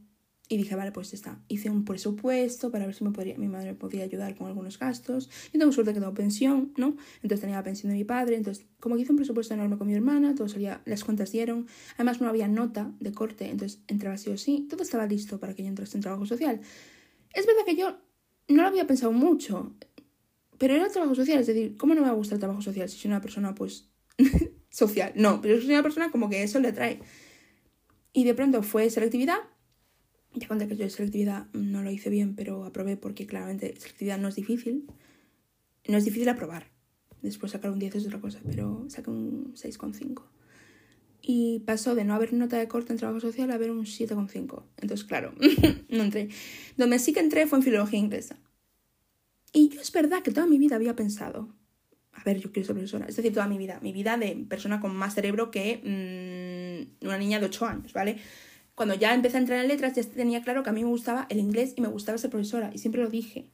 Y 0.51 0.57
dije, 0.57 0.75
vale, 0.75 0.91
pues 0.91 1.13
está. 1.13 1.39
Hice 1.47 1.69
un 1.69 1.85
presupuesto 1.85 2.71
para 2.71 2.87
ver 2.87 2.95
si 2.95 3.03
me 3.03 3.11
podría, 3.11 3.37
mi 3.37 3.47
madre 3.47 3.73
me 3.73 3.75
podía 3.77 4.03
ayudar 4.03 4.35
con 4.35 4.47
algunos 4.47 4.79
gastos. 4.79 5.29
Yo 5.53 5.59
tengo 5.59 5.71
suerte 5.71 5.93
que 5.93 5.99
tengo 5.99 6.15
pensión, 6.15 6.73
¿no? 6.75 6.97
Entonces 7.21 7.41
tenía 7.41 7.57
la 7.57 7.63
pensión 7.63 7.91
de 7.91 7.97
mi 7.99 8.03
padre. 8.03 8.35
Entonces, 8.35 8.65
como 8.79 8.95
que 8.95 9.03
hice 9.03 9.11
un 9.11 9.17
presupuesto 9.17 9.53
enorme 9.53 9.77
con 9.77 9.85
mi 9.85 9.93
hermana, 9.93 10.33
todo 10.33 10.47
salía, 10.49 10.81
las 10.85 11.03
cuentas 11.03 11.31
dieron. 11.31 11.67
Además, 11.97 12.19
no 12.19 12.27
había 12.27 12.47
nota 12.47 12.91
de 12.99 13.11
corte, 13.11 13.47
entonces 13.47 13.83
entraba 13.87 14.17
sí 14.17 14.31
o 14.31 14.37
sí. 14.39 14.65
Todo 14.67 14.81
estaba 14.81 15.05
listo 15.05 15.39
para 15.39 15.53
que 15.53 15.61
yo 15.61 15.69
entrase 15.69 15.97
en 15.97 16.01
trabajo 16.01 16.25
social. 16.25 16.59
Es 17.33 17.45
verdad 17.45 17.61
que 17.67 17.75
yo 17.75 17.97
no 18.47 18.63
lo 18.63 18.67
había 18.69 18.87
pensado 18.87 19.11
mucho, 19.11 19.75
pero 20.57 20.73
era 20.73 20.89
trabajo 20.89 21.13
social. 21.13 21.39
Es 21.41 21.47
decir, 21.47 21.77
¿cómo 21.77 21.93
no 21.93 22.01
me 22.01 22.07
va 22.07 22.13
a 22.13 22.15
gustar 22.17 22.37
el 22.37 22.39
trabajo 22.39 22.63
social 22.63 22.89
si 22.89 22.97
soy 22.97 23.09
una 23.09 23.21
persona, 23.21 23.53
pues, 23.53 23.87
social? 24.79 25.11
No, 25.15 25.41
pero 25.41 25.61
soy 25.61 25.71
una 25.71 25.83
persona 25.83 26.11
como 26.11 26.29
que 26.29 26.43
eso 26.43 26.59
le 26.59 26.69
atrae. 26.69 26.99
Y 28.13 28.23
de 28.23 28.33
pronto 28.33 28.63
fue 28.63 28.89
selectividad 28.89 29.39
ya 30.33 30.47
conté 30.47 30.67
que 30.67 30.75
yo 30.75 30.83
de 30.83 30.89
selectividad 30.89 31.47
no 31.53 31.81
lo 31.81 31.91
hice 31.91 32.09
bien, 32.09 32.35
pero 32.35 32.65
aprobé 32.65 32.97
porque 32.97 33.25
claramente 33.25 33.75
selectividad 33.77 34.19
no 34.19 34.27
es 34.27 34.35
difícil. 34.35 34.85
No 35.87 35.97
es 35.97 36.05
difícil 36.05 36.29
aprobar. 36.29 36.67
Después 37.21 37.51
sacar 37.51 37.71
un 37.71 37.79
10 37.79 37.95
es 37.95 38.05
otra 38.05 38.21
cosa, 38.21 38.39
pero 38.45 38.85
saqué 38.89 39.09
un 39.09 39.53
6,5. 39.55 40.23
Y 41.21 41.59
pasó 41.65 41.95
de 41.95 42.05
no 42.05 42.13
haber 42.13 42.33
nota 42.33 42.57
de 42.57 42.67
corte 42.67 42.93
en 42.93 42.99
trabajo 42.99 43.19
social 43.19 43.51
a 43.51 43.55
haber 43.55 43.71
un 43.71 43.85
7,5. 43.85 44.63
Entonces, 44.77 45.05
claro, 45.05 45.33
no 45.89 46.03
entré. 46.03 46.29
Donde 46.77 46.99
sí 46.99 47.11
que 47.11 47.19
entré 47.19 47.47
fue 47.47 47.57
en 47.59 47.63
filología 47.63 47.99
inglesa. 47.99 48.39
Y 49.51 49.69
yo 49.69 49.81
es 49.81 49.91
verdad 49.91 50.21
que 50.21 50.31
toda 50.31 50.45
mi 50.45 50.59
vida 50.59 50.75
había 50.75 50.95
pensado, 50.95 51.49
a 52.19 52.23
ver, 52.23 52.39
yo 52.39 52.51
quiero 52.51 52.67
ser 52.67 52.75
profesora, 52.75 53.05
es 53.07 53.15
decir, 53.15 53.33
toda 53.33 53.47
mi 53.47 53.57
vida, 53.57 53.79
mi 53.81 53.91
vida 53.91 54.17
de 54.17 54.45
persona 54.47 54.79
con 54.79 54.95
más 54.95 55.15
cerebro 55.15 55.51
que 55.51 56.89
mm, 57.01 57.05
una 57.05 57.17
niña 57.17 57.39
de 57.39 57.45
8 57.45 57.65
años, 57.65 57.93
¿vale? 57.93 58.17
cuando 58.79 58.95
ya 58.95 59.13
empecé 59.13 59.35
a 59.35 59.41
entrar 59.41 59.59
en 59.59 59.67
letras, 59.67 59.93
ya 59.93 60.03
tenía 60.03 60.41
claro 60.41 60.63
que 60.63 60.69
a 60.69 60.71
mí 60.71 60.81
me 60.85 60.89
gustaba 60.89 61.27
el 61.29 61.39
inglés 61.39 61.73
y 61.75 61.81
me 61.81 61.89
gustaba 61.89 62.17
ser 62.17 62.29
profesora, 62.29 62.71
y 62.73 62.77
siempre 62.77 63.03
lo 63.03 63.09
dije. 63.09 63.49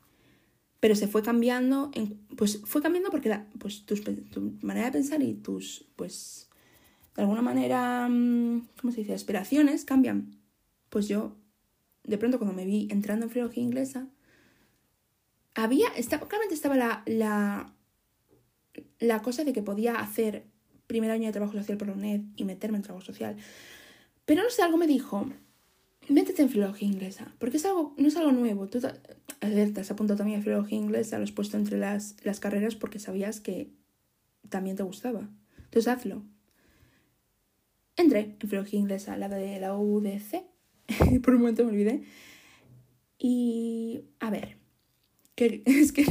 Pero 0.80 0.94
se 0.94 1.08
fue 1.08 1.24
cambiando, 1.24 1.90
pues 2.38 2.62
fue 2.64 2.80
cambiando 2.84 3.10
porque 3.10 3.36
pues, 3.58 3.88
tu 3.88 3.96
manera 4.62 4.86
de 4.86 4.92
pensar 4.92 5.24
y 5.24 5.34
tus, 5.34 5.88
pues, 5.96 6.48
de 7.16 7.24
alguna 7.24 7.42
manera, 7.42 8.08
mm, 8.08 8.68
¿cómo 8.80 8.94
se 8.94 9.00
dice?, 9.00 9.16
aspiraciones 9.16 9.84
cambian. 9.84 10.38
Pues 10.92 11.08
yo, 11.08 11.36
de 12.04 12.20
pronto, 12.20 12.38
cuando 12.38 12.56
me 12.56 12.66
vi 12.66 12.88
entrando 12.92 13.26
en 13.26 13.32
filología 13.32 13.64
inglesa, 13.64 14.08
había, 15.56 15.88
estaba, 15.98 16.28
claramente 16.28 16.54
estaba 16.54 16.76
la, 17.08 17.74
la 19.00 19.22
cosa 19.22 19.44
de 19.44 19.54
que 19.54 19.62
podía 19.62 20.00
hacer 20.00 20.46
primer 20.88 21.12
año 21.12 21.26
de 21.26 21.34
trabajo 21.34 21.54
social 21.54 21.78
por 21.78 21.88
la 21.88 21.94
UNED 21.94 22.22
y 22.36 22.44
meterme 22.44 22.78
en 22.78 22.84
trabajo 22.84 23.06
social. 23.06 23.36
Pero 24.26 24.44
no 24.44 24.50
sé, 24.50 24.62
algo 24.62 24.78
me 24.78 24.88
dijo, 24.88 25.28
métete 26.10 26.42
en 26.42 26.50
filología 26.50 26.88
inglesa, 26.88 27.34
porque 27.40 27.58
es 27.58 27.66
algo, 27.66 27.94
no 27.98 28.08
es 28.08 28.16
algo 28.18 28.32
nuevo. 28.32 28.68
Tú 28.68 28.80
te, 28.80 29.80
has 29.80 29.92
apuntado 29.92 30.18
también 30.18 30.40
a 30.40 30.44
filología 30.44 30.78
inglesa, 30.78 31.18
lo 31.18 31.24
has 31.24 31.32
puesto 31.32 31.58
entre 31.58 31.78
las, 31.78 32.16
las 32.24 32.40
carreras 32.40 32.76
porque 32.76 33.00
sabías 33.00 33.40
que 33.40 33.72
también 34.50 34.76
te 34.76 34.84
gustaba. 34.84 35.30
Entonces 35.58 35.88
hazlo. 35.88 36.24
Entré 37.98 38.36
en 38.40 38.50
filología 38.50 38.80
inglesa, 38.80 39.18
la 39.18 39.30
de 39.30 39.60
la 39.60 39.76
UDC, 39.76 40.44
por 41.24 41.36
un 41.36 41.42
momento 41.42 41.64
me 41.64 41.72
olvidé. 41.72 42.04
Y 43.18 44.02
a 44.20 44.30
ver, 44.30 44.58
es 45.36 45.92
que 45.92 46.06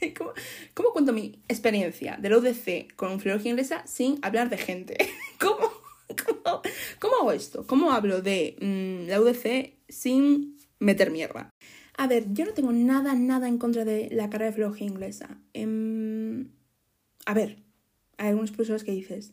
¿Cómo, 0.16 0.32
¿Cómo, 0.74 0.92
cuento 0.92 1.12
mi 1.12 1.42
experiencia 1.48 2.18
de 2.20 2.30
la 2.30 2.38
UDC 2.38 2.94
con 2.96 3.20
filología 3.20 3.50
inglesa 3.50 3.86
sin 3.86 4.18
hablar 4.22 4.50
de 4.50 4.58
gente? 4.58 4.96
¿Cómo? 5.40 5.70
¿Cómo, 6.98 7.16
hago 7.16 7.32
esto? 7.32 7.66
¿Cómo 7.66 7.92
hablo 7.92 8.22
de 8.22 8.56
mm, 8.60 9.08
la 9.08 9.20
UDC 9.20 9.74
sin 9.88 10.56
meter 10.78 11.10
mierda? 11.10 11.50
A 11.96 12.06
ver, 12.06 12.32
yo 12.32 12.44
no 12.44 12.52
tengo 12.52 12.72
nada, 12.72 13.14
nada 13.14 13.48
en 13.48 13.58
contra 13.58 13.84
de 13.84 14.08
la 14.10 14.30
carrera 14.30 14.50
de 14.50 14.54
filología 14.54 14.86
inglesa. 14.86 15.40
Em, 15.52 16.48
a 17.26 17.34
ver, 17.34 17.58
hay 18.16 18.28
algunos 18.28 18.50
profesores 18.50 18.84
que 18.84 18.92
dices, 18.92 19.32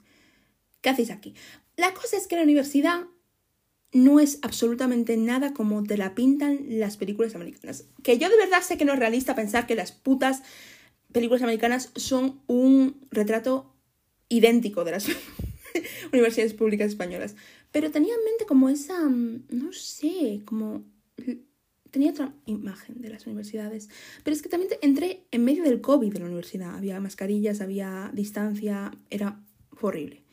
¿qué 0.82 0.90
hacéis 0.90 1.12
aquí? 1.12 1.36
La 1.78 1.94
cosa 1.94 2.18
es 2.18 2.28
que 2.28 2.36
la 2.36 2.44
universidad 2.44 3.06
no 3.92 4.20
es 4.20 4.40
absolutamente 4.42 5.16
nada 5.18 5.54
como 5.54 5.84
te 5.84 5.98
la 5.98 6.16
pintan 6.16 6.66
las 6.68 6.98
películas 6.98 7.36
americanas. 7.36 7.86
Que 8.04 8.18
yo 8.18 8.30
de 8.30 8.38
verdad 8.38 8.62
sé 8.62 8.78
que 8.78 8.86
no 8.86 8.94
es 8.94 9.00
realista 9.00 9.36
pensar 9.36 9.68
que 9.68 9.76
las 9.76 9.92
putas 9.92 10.44
películas 11.12 11.44
americanas 11.44 11.92
son 11.96 12.42
un 12.48 13.08
retrato 13.10 13.74
idéntico 14.28 14.84
de 14.84 14.92
las 14.92 15.08
universidades 16.12 16.54
públicas 16.54 16.90
españolas. 16.90 17.36
Pero 17.72 17.92
tenía 17.92 18.14
en 18.14 18.24
mente 18.26 18.46
como 18.46 18.70
esa, 18.70 19.00
mm, 19.08 19.46
no 19.50 19.72
sé, 19.72 20.42
como... 20.46 20.84
Tenía 21.92 22.12
otra 22.12 22.34
imagen 22.46 23.02
de 23.02 23.10
las 23.10 23.26
universidades. 23.26 23.88
Pero 24.26 24.36
es 24.36 24.42
que 24.42 24.50
también 24.50 24.74
entré 24.82 25.26
en 25.32 25.46
medio 25.46 25.64
del 25.64 25.80
COVID 25.80 26.12
de 26.12 26.20
la 26.20 26.26
universidad. 26.26 26.76
Había 26.76 27.00
mascarillas, 27.00 27.62
había 27.62 28.12
distancia, 28.14 28.92
era 29.10 29.42
horrible. 29.80 30.25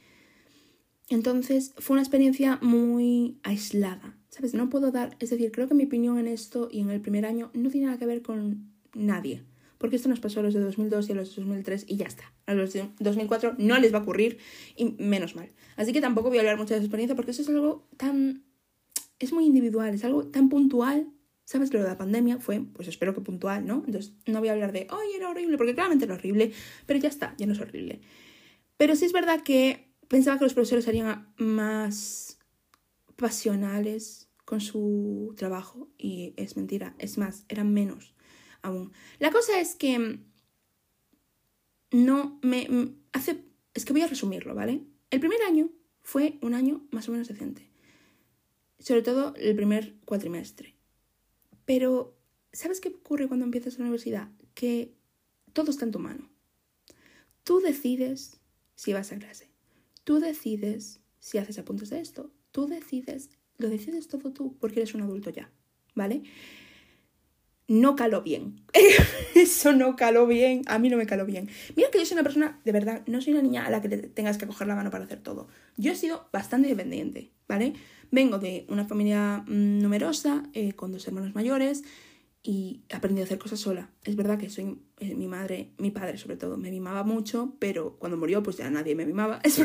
Entonces 1.13 1.75
fue 1.79 1.95
una 1.95 2.03
experiencia 2.03 2.59
muy 2.63 3.39
aislada, 3.43 4.17
¿sabes? 4.31 4.55
No 4.55 4.69
puedo 4.71 4.91
dar, 4.91 5.17
es 5.21 5.31
decir, 5.31 5.53
creo 5.53 5.69
que 5.69 5.75
mi 5.75 5.85
opinión 5.85 6.19
en 6.19 6.27
esto 6.27 6.69
y 6.71 6.81
en 6.81 6.91
el 6.91 7.01
primer 7.01 7.27
año 7.27 7.51
no 7.55 7.71
tiene 7.71 7.87
nada 7.87 7.99
que 7.99 8.07
ver 8.07 8.23
con 8.23 8.73
nadie 8.95 9.45
porque 9.83 9.97
esto 9.97 10.09
nos 10.09 10.21
pasó 10.21 10.39
a 10.39 10.45
los 10.45 10.55
de 10.55 10.61
2002 10.61 11.09
y 11.09 11.13
a 11.13 11.15
los 11.17 11.35
de 11.35 11.43
2003 11.43 11.87
y 11.89 11.97
ya 11.97 12.07
está. 12.07 12.33
A 12.47 12.55
los 12.55 12.73
de 12.73 12.89
2004 13.01 13.57
no 13.59 13.81
les 13.81 13.93
va 13.93 13.99
a 13.99 14.03
ocurrir 14.03 14.39
y 14.77 14.95
menos 14.97 15.35
mal. 15.35 15.51
Así 15.75 15.93
que 15.93 16.01
tampoco 16.01 16.29
voy 16.29 16.39
a 16.39 16.43
hablar 16.43 16.57
mucho 16.57 16.73
de 16.73 16.77
esa 16.77 16.85
experiencia 16.85 17.17
porque 17.17 17.33
eso 17.33 17.43
es 17.43 17.49
algo 17.49 17.89
tan... 17.97 18.45
es 19.19 19.33
muy 19.33 19.45
individual, 19.45 19.93
es 19.93 20.05
algo 20.05 20.29
tan 20.29 20.49
puntual. 20.49 21.09
¿Sabes? 21.45 21.73
Lo 21.73 21.83
de 21.83 21.89
la 21.89 21.99
pandemia 21.99 22.39
fue, 22.39 22.61
pues 22.61 22.87
espero 22.87 23.13
que 23.13 23.23
puntual, 23.23 23.67
¿no? 23.67 23.83
Entonces 23.85 24.13
no 24.27 24.39
voy 24.39 24.51
a 24.51 24.53
hablar 24.53 24.71
de, 24.71 24.87
ay, 24.89 25.17
era 25.17 25.29
horrible, 25.29 25.57
porque 25.59 25.75
claramente 25.75 26.05
era 26.05 26.15
horrible, 26.15 26.53
pero 26.87 27.01
ya 27.01 27.09
está, 27.09 27.35
ya 27.37 27.47
no 27.47 27.53
es 27.53 27.61
horrible. 27.61 28.01
Pero 28.77 28.95
sí 28.95 29.05
es 29.05 29.13
verdad 29.13 29.43
que 29.43 29.92
pensaba 30.13 30.37
que 30.37 30.45
los 30.45 30.53
profesores 30.53 30.85
serían 30.85 31.33
más 31.39 32.39
pasionales 33.17 34.29
con 34.45 34.61
su 34.61 35.33
trabajo 35.39 35.89
y 35.97 36.35
es 36.37 36.55
mentira, 36.55 36.95
es 36.99 37.17
más, 37.17 37.47
eran 37.49 37.73
menos 37.73 38.15
aún. 38.61 38.93
La 39.21 39.31
cosa 39.31 39.59
es 39.59 39.75
que 39.75 40.19
no 41.93 42.39
me 42.43 42.95
hace... 43.15 43.43
Es 43.73 43.87
que 43.87 43.95
voy 43.95 44.03
a 44.03 44.07
resumirlo, 44.07 44.55
¿vale? 44.55 44.85
El 45.09 45.21
primer 45.21 45.41
año 45.45 45.71
fue 46.03 46.39
un 46.43 46.53
año 46.53 46.87
más 46.91 47.09
o 47.09 47.13
menos 47.13 47.29
decente. 47.29 47.71
Sobre 48.81 49.01
todo 49.01 49.35
el 49.37 49.57
primer 49.57 49.95
cuatrimestre. 50.05 50.77
Pero, 51.65 52.19
¿sabes 52.53 52.83
qué 52.83 52.91
ocurre 52.91 53.29
cuando 53.29 53.47
empiezas 53.47 53.79
la 53.79 53.85
universidad? 53.85 54.29
Que 54.53 54.95
todo 55.55 55.71
está 55.71 55.87
en 55.87 55.93
tu 55.93 56.01
mano. 56.01 56.29
Tú 57.45 57.61
decides 57.61 58.43
si 58.75 58.93
vas 58.93 59.11
a 59.11 59.17
clase. 59.17 59.52
Tú 60.05 60.21
decides 60.21 61.01
si 61.19 61.39
haces 61.39 61.59
apuntes 61.59 61.91
de 61.91 62.01
esto. 62.01 62.33
Tú 62.51 62.67
decides, 62.67 63.31
lo 63.59 63.69
decides 63.69 64.09
todo 64.09 64.33
tú 64.33 64.57
porque 64.59 64.81
eres 64.81 64.95
un 64.95 65.03
adulto 65.03 65.31
ya, 65.31 65.51
¿vale? 65.95 66.23
no 67.73 67.97
caló 67.97 68.23
bien. 68.23 68.61
Eso 69.35 69.73
no 69.73 69.97
caló 69.97 70.27
bien. 70.27 70.63
A 70.67 70.79
mí 70.79 70.91
no 70.91 70.97
me 70.97 71.07
caló 71.07 71.25
bien. 71.25 71.49
Mira 71.75 71.91
que 71.91 71.99
yo 71.99 72.05
soy 72.05 72.17
una 72.17 72.23
persona, 72.23 72.61
de 72.65 72.73
verdad, 72.73 73.03
no 73.07 73.21
soy 73.21 73.33
una 73.33 73.43
niña 73.43 73.67
a 73.67 73.71
la 73.71 73.81
que 73.81 73.89
tengas 73.89 74.37
que 74.37 74.47
coger 74.47 74.69
la 74.69 74.75
mano 74.75 74.91
para 74.91 75.05
hacer 75.05 75.21
todo. 75.21 75.49
Yo 75.77 75.93
he 75.93 75.97
sido 75.97 76.29
bastante 76.33 76.69
independiente, 76.69 77.31
¿vale? 77.49 77.73
Vengo 78.11 78.39
de 78.39 78.67
una 78.69 78.85
familia 78.85 79.45
mm, 79.47 79.79
numerosa, 79.79 80.43
eh, 80.53 80.75
con 80.75 80.93
dos 80.93 81.07
hermanos 81.07 81.35
mayores, 81.35 81.83
y 82.45 82.81
aprendí 82.93 83.21
a 83.21 83.25
hacer 83.25 83.39
cosas 83.39 83.61
sola. 83.61 83.89
Es 84.05 84.17
verdad 84.17 84.37
que 84.37 84.51
soy 84.51 84.79
eh, 84.99 85.15
mi 85.15 85.29
madre, 85.29 85.71
mi 85.79 85.93
padre 85.93 86.19
sobre 86.19 86.37
todo, 86.37 86.57
me 86.57 86.71
mimaba 86.71 87.05
mucho, 87.05 87.55
pero 87.61 87.97
cuando 87.99 88.17
murió 88.17 88.43
pues 88.43 88.57
ya 88.57 88.69
nadie 88.69 88.95
me 88.95 89.07
mimaba. 89.07 89.41
Es 89.45 89.61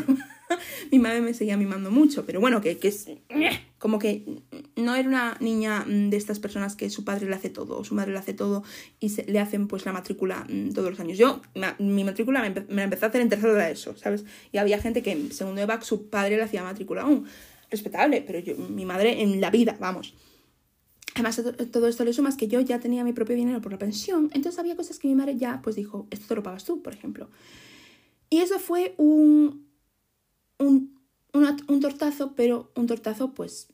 mi 0.91 0.99
madre 0.99 1.21
me 1.21 1.33
seguía 1.33 1.57
mimando 1.57 1.91
mucho, 1.91 2.25
pero 2.25 2.39
bueno, 2.39 2.61
que, 2.61 2.77
que 2.77 2.87
es 2.87 3.07
como 3.79 3.99
que 3.99 4.23
no 4.75 4.95
era 4.95 5.09
una 5.09 5.37
niña 5.39 5.83
mm, 5.85 6.09
de 6.09 6.17
estas 6.17 6.39
personas 6.39 6.75
que 6.75 6.89
su 6.89 7.03
padre 7.03 7.27
le 7.27 7.35
hace 7.35 7.49
todo, 7.49 7.83
su 7.83 7.95
madre 7.95 8.13
le 8.13 8.19
hace 8.19 8.33
todo 8.33 8.63
y 8.99 9.09
se, 9.09 9.25
le 9.25 9.39
hacen 9.39 9.67
pues 9.67 9.85
la 9.85 9.91
matrícula 9.91 10.45
mm, 10.47 10.69
todos 10.73 10.91
los 10.91 10.99
años. 10.99 11.17
Yo, 11.17 11.41
mi 11.79 12.03
matrícula 12.03 12.41
me, 12.41 12.51
me, 12.51 12.75
la 12.75 12.83
empecé 12.83 13.05
a 13.05 13.07
hacer 13.09 13.21
en 13.21 13.29
tercero 13.29 13.55
de 13.55 13.71
eso, 13.71 13.97
¿sabes? 13.97 14.23
Y 14.51 14.59
había 14.59 14.79
gente 14.79 15.01
que 15.01 15.11
en 15.11 15.31
segundo 15.31 15.59
de 15.59 15.65
back 15.65 15.81
su 15.81 16.09
padre 16.09 16.37
le 16.37 16.43
hacía 16.43 16.63
matrícula 16.63 17.01
aún. 17.01 17.25
Respetable, 17.69 18.23
pero 18.25 18.39
yo, 18.39 18.55
mi 18.55 18.85
madre 18.85 19.21
en 19.21 19.41
la 19.41 19.49
vida, 19.49 19.75
vamos. 19.79 20.13
Además, 21.17 21.41
todo 21.71 21.87
esto 21.87 22.05
le 22.05 22.13
sumas 22.13 22.37
que 22.37 22.47
yo 22.47 22.61
ya 22.61 22.79
tenía 22.79 23.03
mi 23.03 23.11
propio 23.11 23.35
dinero 23.35 23.59
por 23.59 23.71
la 23.71 23.79
pensión, 23.79 24.29
entonces 24.35 24.59
había 24.59 24.75
cosas 24.75 24.99
que 24.99 25.07
mi 25.07 25.15
madre 25.15 25.35
ya 25.35 25.61
pues 25.63 25.75
dijo, 25.75 26.05
esto 26.11 26.27
te 26.27 26.35
lo 26.35 26.43
pagas 26.43 26.63
tú, 26.63 26.83
por 26.83 26.93
ejemplo. 26.93 27.27
Y 28.29 28.37
eso 28.37 28.59
fue 28.59 28.93
un, 28.97 29.65
un, 30.59 30.95
un 31.33 31.79
tortazo, 31.81 32.35
pero 32.35 32.71
un 32.75 32.85
tortazo 32.85 33.33
pues 33.33 33.69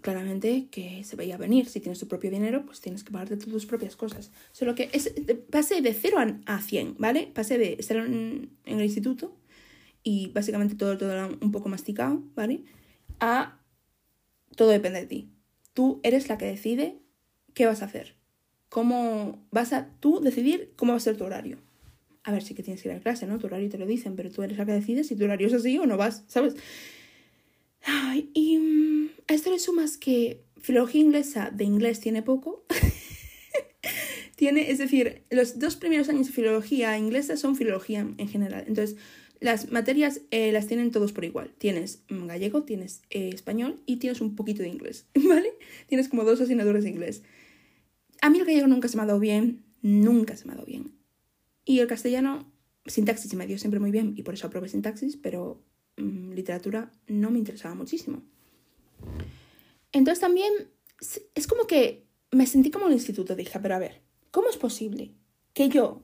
claramente 0.00 0.66
que 0.68 1.04
se 1.04 1.14
veía 1.14 1.36
venir. 1.36 1.66
Si 1.66 1.78
tienes 1.78 2.00
tu 2.00 2.08
propio 2.08 2.32
dinero, 2.32 2.66
pues 2.66 2.80
tienes 2.80 3.04
que 3.04 3.12
pagarte 3.12 3.36
tus 3.36 3.64
propias 3.64 3.94
cosas. 3.94 4.32
Solo 4.50 4.74
que 4.74 4.90
es, 4.92 5.14
pasé 5.52 5.82
de 5.82 5.94
0 5.94 6.40
a 6.46 6.60
100, 6.60 6.96
¿vale? 6.98 7.30
Pasé 7.32 7.58
de 7.58 7.76
estar 7.78 7.98
en, 7.98 8.50
el 8.64 8.82
instituto 8.82 9.36
y 10.02 10.32
básicamente 10.32 10.74
todo, 10.74 10.98
todo 10.98 11.12
era 11.12 11.26
un 11.28 11.52
poco 11.52 11.68
masticado, 11.68 12.24
¿vale? 12.34 12.64
A 13.20 13.60
todo 14.56 14.70
depende 14.70 15.02
de 15.02 15.06
ti 15.06 15.35
tú 15.76 16.00
eres 16.02 16.30
la 16.30 16.38
que 16.38 16.46
decide 16.46 16.96
qué 17.52 17.66
vas 17.66 17.82
a 17.82 17.84
hacer. 17.84 18.14
Cómo 18.70 19.46
vas 19.50 19.74
a 19.74 19.90
tú 20.00 20.20
decidir 20.20 20.72
cómo 20.74 20.92
va 20.92 20.96
a 20.96 21.00
ser 21.00 21.18
tu 21.18 21.24
horario. 21.24 21.58
A 22.24 22.32
ver, 22.32 22.42
sí 22.42 22.54
que 22.54 22.62
tienes 22.62 22.82
que 22.82 22.88
ir 22.88 22.94
a 22.94 23.00
clase, 23.00 23.26
¿no? 23.26 23.38
Tu 23.38 23.46
horario 23.46 23.68
te 23.68 23.76
lo 23.76 23.84
dicen, 23.84 24.16
pero 24.16 24.30
tú 24.30 24.42
eres 24.42 24.56
la 24.56 24.64
que 24.64 24.72
decides 24.72 25.06
si 25.06 25.16
tu 25.16 25.24
horario 25.24 25.48
es 25.48 25.52
así 25.52 25.76
o 25.76 25.84
no 25.84 25.98
vas, 25.98 26.24
¿sabes? 26.28 26.54
Y 28.32 28.58
mm, 28.58 29.10
a 29.28 29.34
esto 29.34 29.50
le 29.50 29.58
sumas 29.58 29.98
que 29.98 30.40
filología 30.58 31.02
inglesa 31.02 31.50
de 31.50 31.64
inglés 31.64 32.00
tiene 32.00 32.22
poco. 32.22 32.64
tiene, 34.36 34.70
es 34.70 34.78
decir, 34.78 35.24
los 35.28 35.58
dos 35.58 35.76
primeros 35.76 36.08
años 36.08 36.28
de 36.28 36.32
filología 36.32 36.96
inglesa 36.96 37.36
son 37.36 37.54
filología 37.54 38.00
en 38.00 38.28
general. 38.28 38.64
Entonces, 38.66 38.96
las 39.40 39.70
materias 39.70 40.22
eh, 40.30 40.52
las 40.52 40.66
tienen 40.66 40.90
todos 40.90 41.12
por 41.12 41.24
igual. 41.24 41.54
Tienes 41.58 42.02
mm, 42.08 42.26
gallego, 42.26 42.62
tienes 42.64 43.02
eh, 43.10 43.30
español 43.32 43.80
y 43.86 43.96
tienes 43.96 44.20
un 44.20 44.34
poquito 44.36 44.62
de 44.62 44.68
inglés, 44.68 45.06
¿vale? 45.14 45.52
Tienes 45.88 46.08
como 46.08 46.24
dos 46.24 46.40
asignaturas 46.40 46.84
de 46.84 46.90
inglés. 46.90 47.22
A 48.22 48.30
mí 48.30 48.38
el 48.38 48.46
gallego 48.46 48.66
nunca 48.66 48.88
se 48.88 48.96
me 48.96 49.02
ha 49.02 49.06
dado 49.06 49.20
bien, 49.20 49.64
nunca 49.82 50.36
se 50.36 50.46
me 50.46 50.52
ha 50.52 50.56
dado 50.56 50.66
bien. 50.66 50.92
Y 51.64 51.80
el 51.80 51.86
castellano, 51.86 52.50
sintaxis 52.86 53.30
se 53.30 53.36
me 53.36 53.46
dio 53.46 53.58
siempre 53.58 53.80
muy 53.80 53.90
bien 53.90 54.14
y 54.16 54.22
por 54.22 54.34
eso 54.34 54.46
aprobé 54.46 54.68
sintaxis, 54.68 55.16
pero 55.16 55.62
mm, 55.96 56.32
literatura 56.32 56.92
no 57.06 57.30
me 57.30 57.38
interesaba 57.38 57.74
muchísimo. 57.74 58.22
Entonces 59.92 60.20
también 60.20 60.52
es 61.34 61.46
como 61.46 61.66
que 61.66 62.06
me 62.30 62.46
sentí 62.46 62.70
como 62.70 62.86
en 62.86 62.92
el 62.92 62.98
instituto, 62.98 63.34
dije, 63.34 63.58
pero 63.60 63.74
a 63.74 63.78
ver, 63.78 64.02
¿cómo 64.30 64.48
es 64.48 64.56
posible 64.56 65.12
que 65.52 65.68
yo 65.68 66.02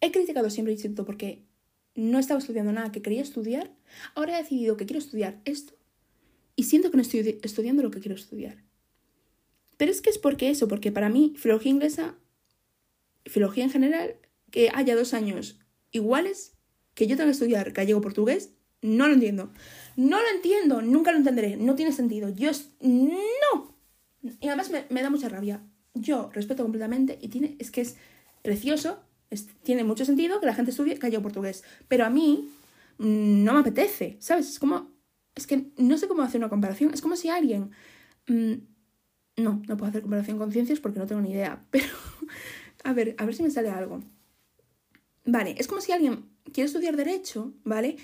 he 0.00 0.10
criticado 0.10 0.50
siempre 0.50 0.72
el 0.72 0.78
instituto 0.78 1.04
porque 1.04 1.44
no 1.94 2.18
estaba 2.18 2.40
estudiando 2.40 2.72
nada 2.72 2.92
que 2.92 3.02
quería 3.02 3.22
estudiar, 3.22 3.70
ahora 4.14 4.38
he 4.38 4.42
decidido 4.42 4.76
que 4.76 4.86
quiero 4.86 4.98
estudiar 4.98 5.40
esto 5.44 5.74
y 6.56 6.64
siento 6.64 6.90
que 6.90 6.96
no 6.96 7.02
estoy 7.02 7.38
estudiando 7.42 7.82
lo 7.82 7.90
que 7.90 8.00
quiero 8.00 8.14
estudiar. 8.14 8.62
Pero 9.76 9.90
es 9.90 10.00
que 10.00 10.10
es 10.10 10.18
porque 10.18 10.50
eso, 10.50 10.68
porque 10.68 10.92
para 10.92 11.08
mí 11.08 11.34
filología 11.36 11.72
inglesa, 11.72 12.14
filología 13.26 13.64
en 13.64 13.70
general, 13.70 14.16
que 14.50 14.70
haya 14.72 14.94
dos 14.94 15.14
años 15.14 15.58
iguales, 15.90 16.52
que 16.94 17.06
yo 17.06 17.16
tenga 17.16 17.26
que 17.26 17.32
estudiar 17.32 17.72
gallego-portugués, 17.72 18.50
no 18.82 19.08
lo 19.08 19.14
entiendo. 19.14 19.50
No 19.96 20.20
lo 20.20 20.28
entiendo, 20.28 20.82
nunca 20.82 21.10
lo 21.10 21.18
entenderé, 21.18 21.56
no 21.56 21.74
tiene 21.74 21.92
sentido. 21.92 22.28
Yo 22.28 22.50
no. 22.80 23.74
Y 24.40 24.46
además 24.46 24.70
me, 24.70 24.84
me 24.90 25.02
da 25.02 25.10
mucha 25.10 25.28
rabia. 25.28 25.62
Yo 25.94 26.30
respeto 26.32 26.62
completamente 26.62 27.18
y 27.20 27.28
tiene, 27.28 27.56
es 27.58 27.70
que 27.70 27.80
es 27.80 27.96
precioso 28.42 29.00
tiene 29.62 29.84
mucho 29.84 30.04
sentido 30.04 30.40
que 30.40 30.46
la 30.46 30.54
gente 30.54 30.70
estudie 30.70 30.94
gallego 30.94 31.22
portugués. 31.22 31.64
Pero 31.88 32.04
a 32.04 32.10
mí 32.10 32.48
mm, 32.98 33.44
no 33.44 33.54
me 33.54 33.60
apetece, 33.60 34.16
¿sabes? 34.20 34.48
Es 34.48 34.58
como. 34.58 34.92
Es 35.34 35.46
que 35.46 35.66
no 35.76 35.98
sé 35.98 36.06
cómo 36.06 36.22
hacer 36.22 36.38
una 36.40 36.48
comparación. 36.48 36.94
Es 36.94 37.00
como 37.00 37.16
si 37.16 37.28
alguien. 37.28 37.70
Mm, 38.28 38.54
no, 39.36 39.62
no 39.66 39.76
puedo 39.76 39.90
hacer 39.90 40.02
comparación 40.02 40.38
con 40.38 40.52
ciencias 40.52 40.80
porque 40.80 40.98
no 40.98 41.06
tengo 41.06 41.20
ni 41.20 41.32
idea. 41.32 41.64
Pero. 41.70 41.86
A 42.84 42.92
ver, 42.92 43.14
a 43.18 43.24
ver 43.24 43.34
si 43.34 43.42
me 43.42 43.50
sale 43.50 43.70
algo. 43.70 44.02
Vale, 45.24 45.54
es 45.58 45.66
como 45.66 45.80
si 45.80 45.92
alguien 45.92 46.28
quiere 46.52 46.66
estudiar 46.66 46.96
Derecho, 46.96 47.54
¿vale? 47.64 47.96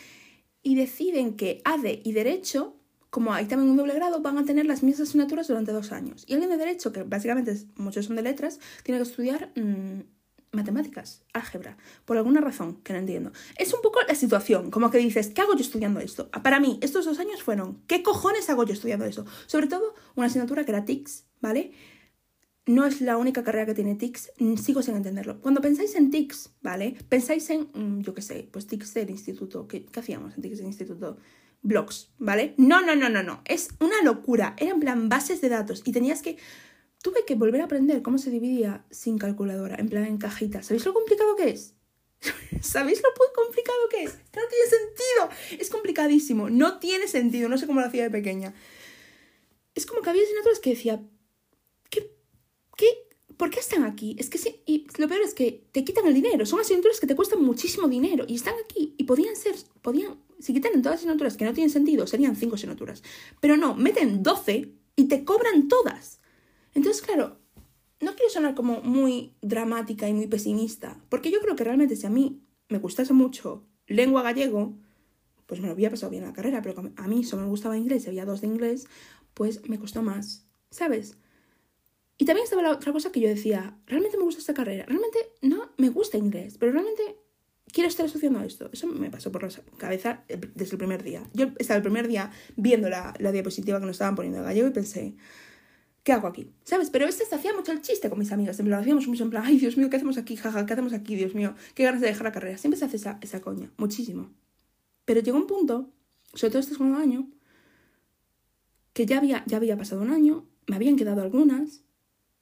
Y 0.63 0.75
deciden 0.75 1.37
que 1.37 1.61
ADE 1.65 2.01
y 2.03 2.13
Derecho, 2.13 2.77
como 3.11 3.35
hay 3.35 3.47
también 3.47 3.71
un 3.71 3.77
doble 3.77 3.95
grado, 3.95 4.23
van 4.23 4.39
a 4.39 4.45
tener 4.45 4.65
las 4.65 4.83
mismas 4.83 5.09
asignaturas 5.09 5.49
durante 5.49 5.73
dos 5.73 5.93
años. 5.93 6.25
Y 6.27 6.33
alguien 6.33 6.51
de 6.51 6.57
Derecho, 6.57 6.93
que 6.93 7.03
básicamente 7.03 7.55
muchos 7.77 8.07
son 8.07 8.17
de 8.17 8.23
letras, 8.23 8.59
tiene 8.83 8.99
que 8.99 9.09
estudiar. 9.09 9.53
Mm, 9.55 10.01
matemáticas, 10.53 11.25
álgebra, 11.33 11.77
por 12.05 12.17
alguna 12.17 12.41
razón 12.41 12.81
que 12.83 12.93
no 12.93 12.99
entiendo. 12.99 13.33
Es 13.57 13.73
un 13.73 13.83
poco 13.83 14.01
la 14.07 14.15
situación, 14.15 14.71
como 14.71 14.91
que 14.91 14.99
dices, 14.99 15.29
¿qué 15.29 15.43
hago 15.43 15.55
yo 15.55 15.61
estudiando 15.61 16.01
esto? 16.01 16.31
Para 16.31 16.59
mí, 16.59 16.79
estos 16.83 17.05
dos 17.05 17.19
años 17.21 17.43
fueron, 17.43 17.83
¿qué 17.87 18.03
cojones 18.03 18.51
hago 18.51 18.65
yo 18.65 18.73
estudiando 18.73 19.05
esto? 19.05 19.25
Sobre 19.47 19.69
todo 19.69 19.95
una 20.17 20.27
asignatura 20.27 20.65
que 20.65 20.73
era 20.73 20.85
TICS, 20.85 21.27
¿vale? 21.41 21.73
No 22.67 22.85
es 22.85 23.01
la 23.01 23.17
única 23.17 23.43
carrera 23.43 23.67
que 23.67 23.75
tiene 23.75 23.95
TICS, 23.95 24.33
mm, 24.39 24.57
sigo 24.57 24.83
sin 24.83 24.97
entenderlo. 24.97 25.41
Cuando 25.41 25.61
pensáis 25.61 25.95
en 25.95 26.11
TICS, 26.11 26.51
¿vale? 26.63 26.97
Pensáis 27.09 27.49
en, 27.51 27.71
mm, 27.73 28.03
yo 28.03 28.15
qué 28.15 28.23
sé, 28.23 28.49
pues 28.51 28.67
TICS 28.67 28.95
del 28.95 29.11
instituto, 29.11 29.69
¿qué, 29.69 29.87
¿qué 29.87 30.01
hacíamos 30.01 30.35
en 30.35 30.43
TICS 30.43 30.59
del 30.59 30.67
instituto? 30.67 31.19
Blogs, 31.63 32.11
¿vale? 32.19 32.55
No, 32.57 32.81
no, 32.81 32.97
no, 32.97 33.09
no, 33.09 33.23
no, 33.23 33.43
es 33.45 33.69
una 33.81 34.03
locura, 34.03 34.57
eran 34.59 34.81
plan 34.81 35.09
bases 35.09 35.41
de 35.41 35.51
datos 35.51 35.83
y 35.85 35.93
tenías 35.93 36.23
que 36.23 36.39
tuve 37.03 37.25
que 37.25 37.35
volver 37.35 37.61
a 37.63 37.65
aprender 37.65 38.03
cómo 38.03 38.19
se 38.19 38.31
dividía 38.31 38.85
sin 38.91 39.19
calculadora, 39.19 39.77
en 39.77 39.89
plan 39.89 40.05
en 40.05 40.19
cajitas. 40.19 40.67
¿Sabéis 40.67 40.85
lo 40.85 40.95
complicado 40.95 41.37
que 41.37 41.51
es? 41.51 41.75
¿Sabéis 42.61 43.03
lo 43.03 43.09
complicado 43.35 43.79
que 43.91 44.05
es? 44.05 44.15
no 44.15 44.43
tiene 44.49 44.67
sentido. 44.69 45.61
Es 45.61 45.71
complicadísimo. 45.71 46.51
No 46.51 46.79
tiene 46.79 47.09
sentido. 47.09 47.49
No 47.49 47.59
sé 47.59 47.67
cómo 47.67 47.81
lo 47.81 47.87
hacía 47.87 48.03
de 48.03 48.11
pequeña. 48.11 48.55
Es 49.75 49.87
como 49.87 50.03
que 50.03 50.11
había 50.11 50.23
asignaturas 50.23 50.59
que 50.59 50.71
decía, 50.71 51.03
¿qué? 51.89 52.15
¿Qué? 52.77 52.87
¿Por 53.37 53.49
qué 53.49 53.61
están 53.61 53.85
aquí? 53.85 54.17
Es 54.19 54.29
que 54.29 54.37
sí, 54.37 54.63
y 54.67 54.87
lo 54.99 55.09
peor 55.09 55.23
es 55.23 55.33
que 55.33 55.65
te 55.73 55.83
quitan 55.83 56.07
el 56.07 56.13
dinero. 56.13 56.45
Son 56.45 56.61
asignaturas 56.61 57.01
que 57.01 57.07
te 57.07 57.17
cuestan 57.17 57.43
muchísimo 57.43 57.89
dinero 57.89 58.27
y 58.29 58.35
están 58.35 58.55
aquí 58.63 58.95
y 58.99 59.05
podían 59.05 59.35
ser, 59.35 59.55
podían, 59.81 60.21
si 60.41 60.53
quitan 60.53 60.73
todas 60.73 60.85
las 60.85 60.95
asignaturas 60.97 61.39
que 61.39 61.47
no 61.47 61.55
tienen 61.55 61.71
sentido, 61.71 62.07
serían 62.07 62.37
cinco 62.37 62.57
asignaturas. 62.57 63.03
Pero 63.41 63.57
no, 63.57 63.75
meten 63.75 64.23
12 64.23 64.75
y 64.97 65.05
te 65.05 65.25
cobran 65.25 65.69
todas. 65.69 66.20
Entonces, 66.75 67.03
claro, 67.03 67.39
no 68.01 68.15
quiero 68.15 68.31
sonar 68.31 68.55
como 68.55 68.81
muy 68.81 69.35
dramática 69.43 70.09
y 70.09 70.15
muy 70.15 70.27
pesimista, 70.27 71.01
porque 71.09 71.31
yo 71.31 71.41
creo 71.41 71.57
que 71.57 71.65
realmente 71.65 71.97
si 71.97 72.07
a 72.07 72.11
mí 72.11 72.43
me 72.69 72.79
gustase 72.79 73.13
mucho 73.13 73.67
lengua 73.87 74.23
gallego, 74.23 74.75
pues 75.47 75.61
me 75.61 75.67
lo 75.67 75.73
había 75.73 75.91
pasado 75.91 76.11
bien 76.11 76.25
la 76.25 76.33
carrera, 76.33 76.63
pero 76.63 76.81
a 76.97 77.09
mí 77.09 77.25
solo 77.25 77.43
me 77.43 77.49
gustaba 77.49 77.77
inglés 77.77 78.07
había 78.07 78.25
dos 78.25 78.41
de 78.41 78.47
inglés, 78.47 78.87
pues 79.35 79.69
me 79.69 79.79
costó 79.79 80.03
más, 80.03 80.47
¿sabes? 80.71 81.19
Y 82.17 82.25
también 82.25 82.45
estaba 82.45 82.63
la 82.63 82.71
otra 82.71 82.93
cosa 82.93 83.11
que 83.11 83.21
yo 83.21 83.29
decía, 83.29 83.79
realmente 83.87 84.17
me 84.17 84.25
gusta 84.25 84.41
esta 84.41 84.55
carrera, 84.55 84.85
realmente 84.87 85.19
no 85.43 85.71
me 85.77 85.89
gusta 85.89 86.19
inglés, 86.19 86.57
pero 86.59 86.73
realmente 86.73 87.17
quiero 87.73 87.89
estar 87.89 88.07
estudiando 88.07 88.41
esto. 88.43 88.69
Eso 88.73 88.87
me 88.87 89.11
pasó 89.11 89.33
por 89.33 89.43
la 89.43 89.51
cabeza 89.79 90.25
desde 90.29 90.73
el 90.73 90.79
primer 90.79 91.03
día. 91.03 91.23
Yo 91.33 91.47
estaba 91.59 91.77
el 91.77 91.83
primer 91.83 92.09
día 92.09 92.31
viendo 92.57 92.89
la, 92.89 93.15
la 93.19 93.33
diapositiva 93.33 93.81
que 93.81 93.87
nos 93.87 93.95
estaban 93.95 94.15
poniendo 94.15 94.39
en 94.39 94.45
gallego 94.45 94.69
y 94.69 94.73
pensé, 94.73 95.17
¿qué 96.03 96.13
hago 96.13 96.27
aquí? 96.29 96.51
¿Sabes? 96.65 96.91
Pero 96.91 97.07
este 97.07 97.25
se 97.25 97.35
hacía 97.35 97.53
mucho 97.53 97.73
el 97.73 97.83
chiste 97.83 98.09
con 98.09 98.19
mis 98.19 98.33
amigas, 98.33 98.57
siempre 98.57 98.75
lo 98.75 98.81
hacíamos 98.81 99.07
mucho 99.07 99.25
en 99.25 99.31
plan, 99.31 99.45
ay 99.47 99.59
Dios 99.59 99.77
mío, 99.77 99.91
¿qué 99.91 99.97
hacemos 99.97 100.19
aquí? 100.19 100.37
Jaja, 100.37 100.67
¿qué 100.67 100.73
hacemos 100.73 100.93
aquí? 100.93 101.17
Dios 101.17 101.35
mío, 101.35 101.55
qué 101.75 101.85
ganas 101.85 102.01
de 102.01 102.09
dejar 102.09 102.25
la 102.25 102.33
carrera. 102.33 102.59
Siempre 102.59 102.79
se 102.79 102.85
hace 102.85 102.97
esa, 102.97 103.19
esa 103.21 103.41
coña, 103.41 103.71
muchísimo. 103.77 104.31
Pero 105.05 105.21
llegó 105.21 105.39
un 105.39 105.47
punto, 105.47 105.91
sobre 106.35 106.51
todo 106.51 106.61
este 106.61 106.75
segundo 106.75 106.99
año, 106.99 107.29
que 108.93 109.07
ya 109.07 109.19
había, 109.19 109.45
ya 109.47 109.57
había 109.57 109.77
pasado 109.77 110.03
un 110.03 110.11
año, 110.11 110.47
me 110.67 110.77
habían 110.77 110.97
quedado 110.97 111.23
algunas, 111.23 111.83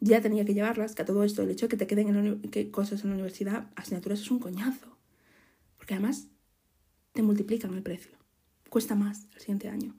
ya 0.01 0.21
tenía 0.21 0.45
que 0.45 0.55
llevarlas, 0.55 0.95
que 0.95 1.03
a 1.03 1.05
todo 1.05 1.25
esto, 1.25 1.43
el 1.43 1.51
hecho 1.51 1.67
de 1.67 1.71
que 1.71 1.77
te 1.77 1.87
queden 1.87 2.15
en 2.15 2.41
que 2.51 2.71
cosas 2.71 3.03
en 3.03 3.11
la 3.11 3.15
universidad, 3.15 3.71
asignaturas 3.75 4.21
es 4.21 4.31
un 4.31 4.39
coñazo. 4.39 4.97
Porque 5.77 5.95
además 5.95 6.29
te 7.13 7.23
multiplican 7.23 7.75
el 7.75 7.83
precio. 7.83 8.17
Cuesta 8.71 8.95
más 8.95 9.27
el 9.35 9.41
siguiente 9.41 9.69
año. 9.69 9.97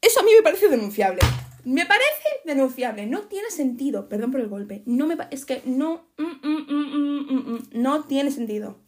Eso 0.00 0.20
a 0.20 0.22
mí 0.22 0.30
me 0.36 0.42
parece 0.42 0.68
denunciable. 0.68 1.20
Me 1.64 1.84
parece 1.86 2.25
denunciable. 2.46 3.06
No 3.06 3.22
tiene 3.22 3.50
sentido. 3.50 4.08
Perdón 4.08 4.30
por 4.30 4.40
el 4.40 4.48
golpe. 4.48 4.82
No 4.86 5.06
me 5.06 5.16
es 5.30 5.44
que 5.44 5.62
no. 5.66 6.08
Mm, 6.16 6.48
mm, 6.48 7.52
mm, 7.52 7.58
no 7.74 8.04
tiene 8.04 8.30
sentido. 8.30 8.80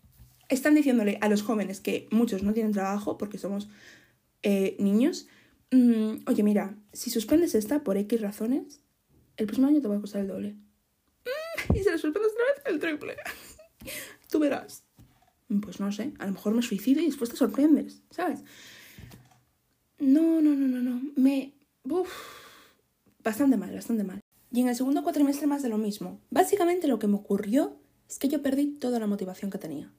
Están 0.49 0.75
diciéndole 0.75 1.19
a 1.21 1.29
los 1.29 1.43
jóvenes 1.43 1.81
que 1.81 2.09
muchos 2.11 2.43
no 2.43 2.55
tienen 2.55 2.73
trabajo 2.73 3.19
porque 3.19 3.39
somos 3.39 3.69
eh, 4.43 4.77
niños. 4.79 5.29
oye, 6.27 6.43
mira, 6.43 6.79
si 6.93 7.11
suspendes 7.11 7.55
esta 7.55 7.85
por 7.85 7.97
X 7.99 8.21
razones, 8.21 8.81
el 9.37 9.47
próximo 9.47 9.69
año 9.69 9.81
te 9.81 9.89
va 9.89 9.97
a 9.97 10.01
costar 10.01 10.23
el 10.23 10.29
doble. 10.29 10.57
y 11.75 11.79
si 11.79 11.91
la 11.91 11.99
suspendes 11.99 12.33
otra 12.33 12.45
vez, 12.55 12.63
el 12.67 12.79
triple. 12.79 13.17
Tú 14.31 14.39
verás. 14.39 14.85
Pues 15.63 15.81
no 15.81 15.91
sé, 15.93 16.13
a 16.19 16.27
lo 16.27 16.33
mejor 16.33 16.55
me 16.55 16.63
suicido 16.63 17.01
y 17.01 17.07
después 17.07 17.31
te 17.31 17.37
sorprendes, 17.37 18.03
¿sabes? 18.11 18.45
No, 19.99 20.41
no, 20.43 20.55
no, 20.55 20.69
no, 20.69 20.81
no. 20.83 21.03
Me. 21.17 21.55
Bastante 23.29 23.59
mal, 23.59 23.75
bastante 23.75 24.05
mal. 24.05 24.21
Y 24.51 24.63
en 24.63 24.69
el 24.69 24.75
segundo 24.75 25.03
cuatrimestre 25.03 25.47
más 25.47 25.63
de 25.63 25.69
lo 25.69 25.77
mismo. 25.77 26.19
Básicamente 26.31 26.89
lo 26.89 26.99
que 26.99 27.09
me 27.09 27.17
ocurrió 27.17 27.79
es 28.09 28.19
que 28.19 28.29
yo 28.29 28.41
perdí 28.41 28.79
toda 28.79 28.99
la 28.99 29.07
motivación 29.07 29.51
que 29.51 29.59
tenía. 29.59 29.93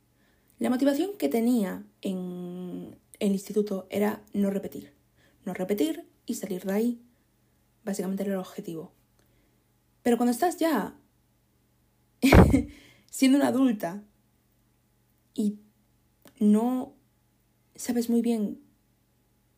La 0.57 0.71
motivación 0.71 1.11
que 1.15 1.29
tenía 1.29 1.85
en 2.01 2.97
el 3.19 3.31
instituto 3.31 3.85
era 3.91 4.23
no 4.33 4.49
repetir. 4.49 4.95
No 5.45 5.53
repetir 5.53 6.09
y 6.25 6.33
salir 6.33 6.63
de 6.63 6.73
ahí. 6.73 7.01
Básicamente 7.85 8.23
era 8.23 8.33
el 8.33 8.39
objetivo. 8.39 8.93
Pero 10.01 10.17
cuando 10.17 10.31
estás 10.31 10.57
ya 10.57 10.97
siendo 13.11 13.37
una 13.37 13.49
adulta 13.49 14.03
y 15.35 15.59
no 16.39 16.95
sabes 17.75 18.09
muy 18.09 18.23
bien 18.23 18.59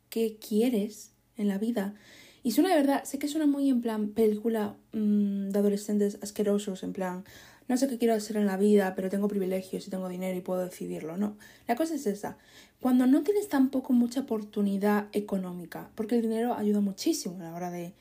qué 0.09 0.39
quieres 0.45 1.13
en 1.37 1.47
la 1.47 1.57
vida 1.57 1.95
y 2.43 2.51
suena 2.51 2.69
de 2.69 2.75
verdad, 2.75 3.03
sé 3.03 3.19
que 3.19 3.27
suena 3.27 3.45
muy 3.45 3.69
en 3.69 3.81
plan 3.81 4.09
película 4.09 4.75
mm, 4.93 5.49
de 5.49 5.59
adolescentes 5.59 6.17
asquerosos, 6.21 6.83
en 6.83 6.93
plan, 6.93 7.23
no 7.67 7.77
sé 7.77 7.87
qué 7.87 7.97
quiero 7.97 8.13
hacer 8.13 8.37
en 8.37 8.47
la 8.47 8.57
vida, 8.57 8.95
pero 8.95 9.09
tengo 9.09 9.27
privilegios 9.27 9.87
y 9.87 9.89
tengo 9.89 10.09
dinero 10.09 10.37
y 10.37 10.41
puedo 10.41 10.63
decidirlo. 10.65 11.17
No, 11.17 11.37
la 11.67 11.75
cosa 11.75 11.95
es 11.95 12.05
esa. 12.07 12.37
Cuando 12.79 13.05
no 13.05 13.23
tienes 13.23 13.47
tampoco 13.47 13.93
mucha 13.93 14.21
oportunidad 14.21 15.07
económica, 15.13 15.89
porque 15.95 16.15
el 16.15 16.23
dinero 16.23 16.55
ayuda 16.55 16.81
muchísimo 16.81 17.37
a 17.39 17.43
la 17.43 17.55
hora 17.55 17.71
de 17.71 17.93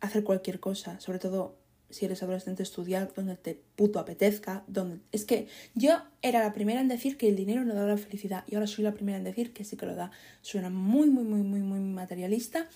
hacer 0.00 0.22
cualquier 0.22 0.60
cosa, 0.60 1.00
sobre 1.00 1.18
todo 1.18 1.56
si 1.90 2.04
eres 2.04 2.22
adolescente, 2.22 2.62
estudiar 2.62 3.12
donde 3.14 3.36
te 3.36 3.60
puto 3.76 3.98
apetezca, 3.98 4.64
donde... 4.66 5.00
Es 5.12 5.24
que 5.24 5.46
yo 5.74 6.02
era 6.20 6.40
la 6.40 6.52
primera 6.52 6.80
en 6.80 6.88
decir 6.88 7.16
que 7.16 7.28
el 7.28 7.36
dinero 7.36 7.64
no 7.64 7.74
da 7.74 7.86
la 7.86 7.96
felicidad 7.96 8.44
y 8.48 8.54
ahora 8.54 8.66
soy 8.66 8.84
la 8.84 8.92
primera 8.92 9.18
en 9.18 9.24
decir 9.24 9.52
que 9.52 9.64
sí 9.64 9.76
que 9.76 9.86
lo 9.86 9.94
da. 9.94 10.10
Suena 10.42 10.68
muy, 10.68 11.08
muy, 11.10 11.24
muy, 11.24 11.42
muy, 11.42 11.60
muy 11.60 11.80
materialista, 11.80 12.68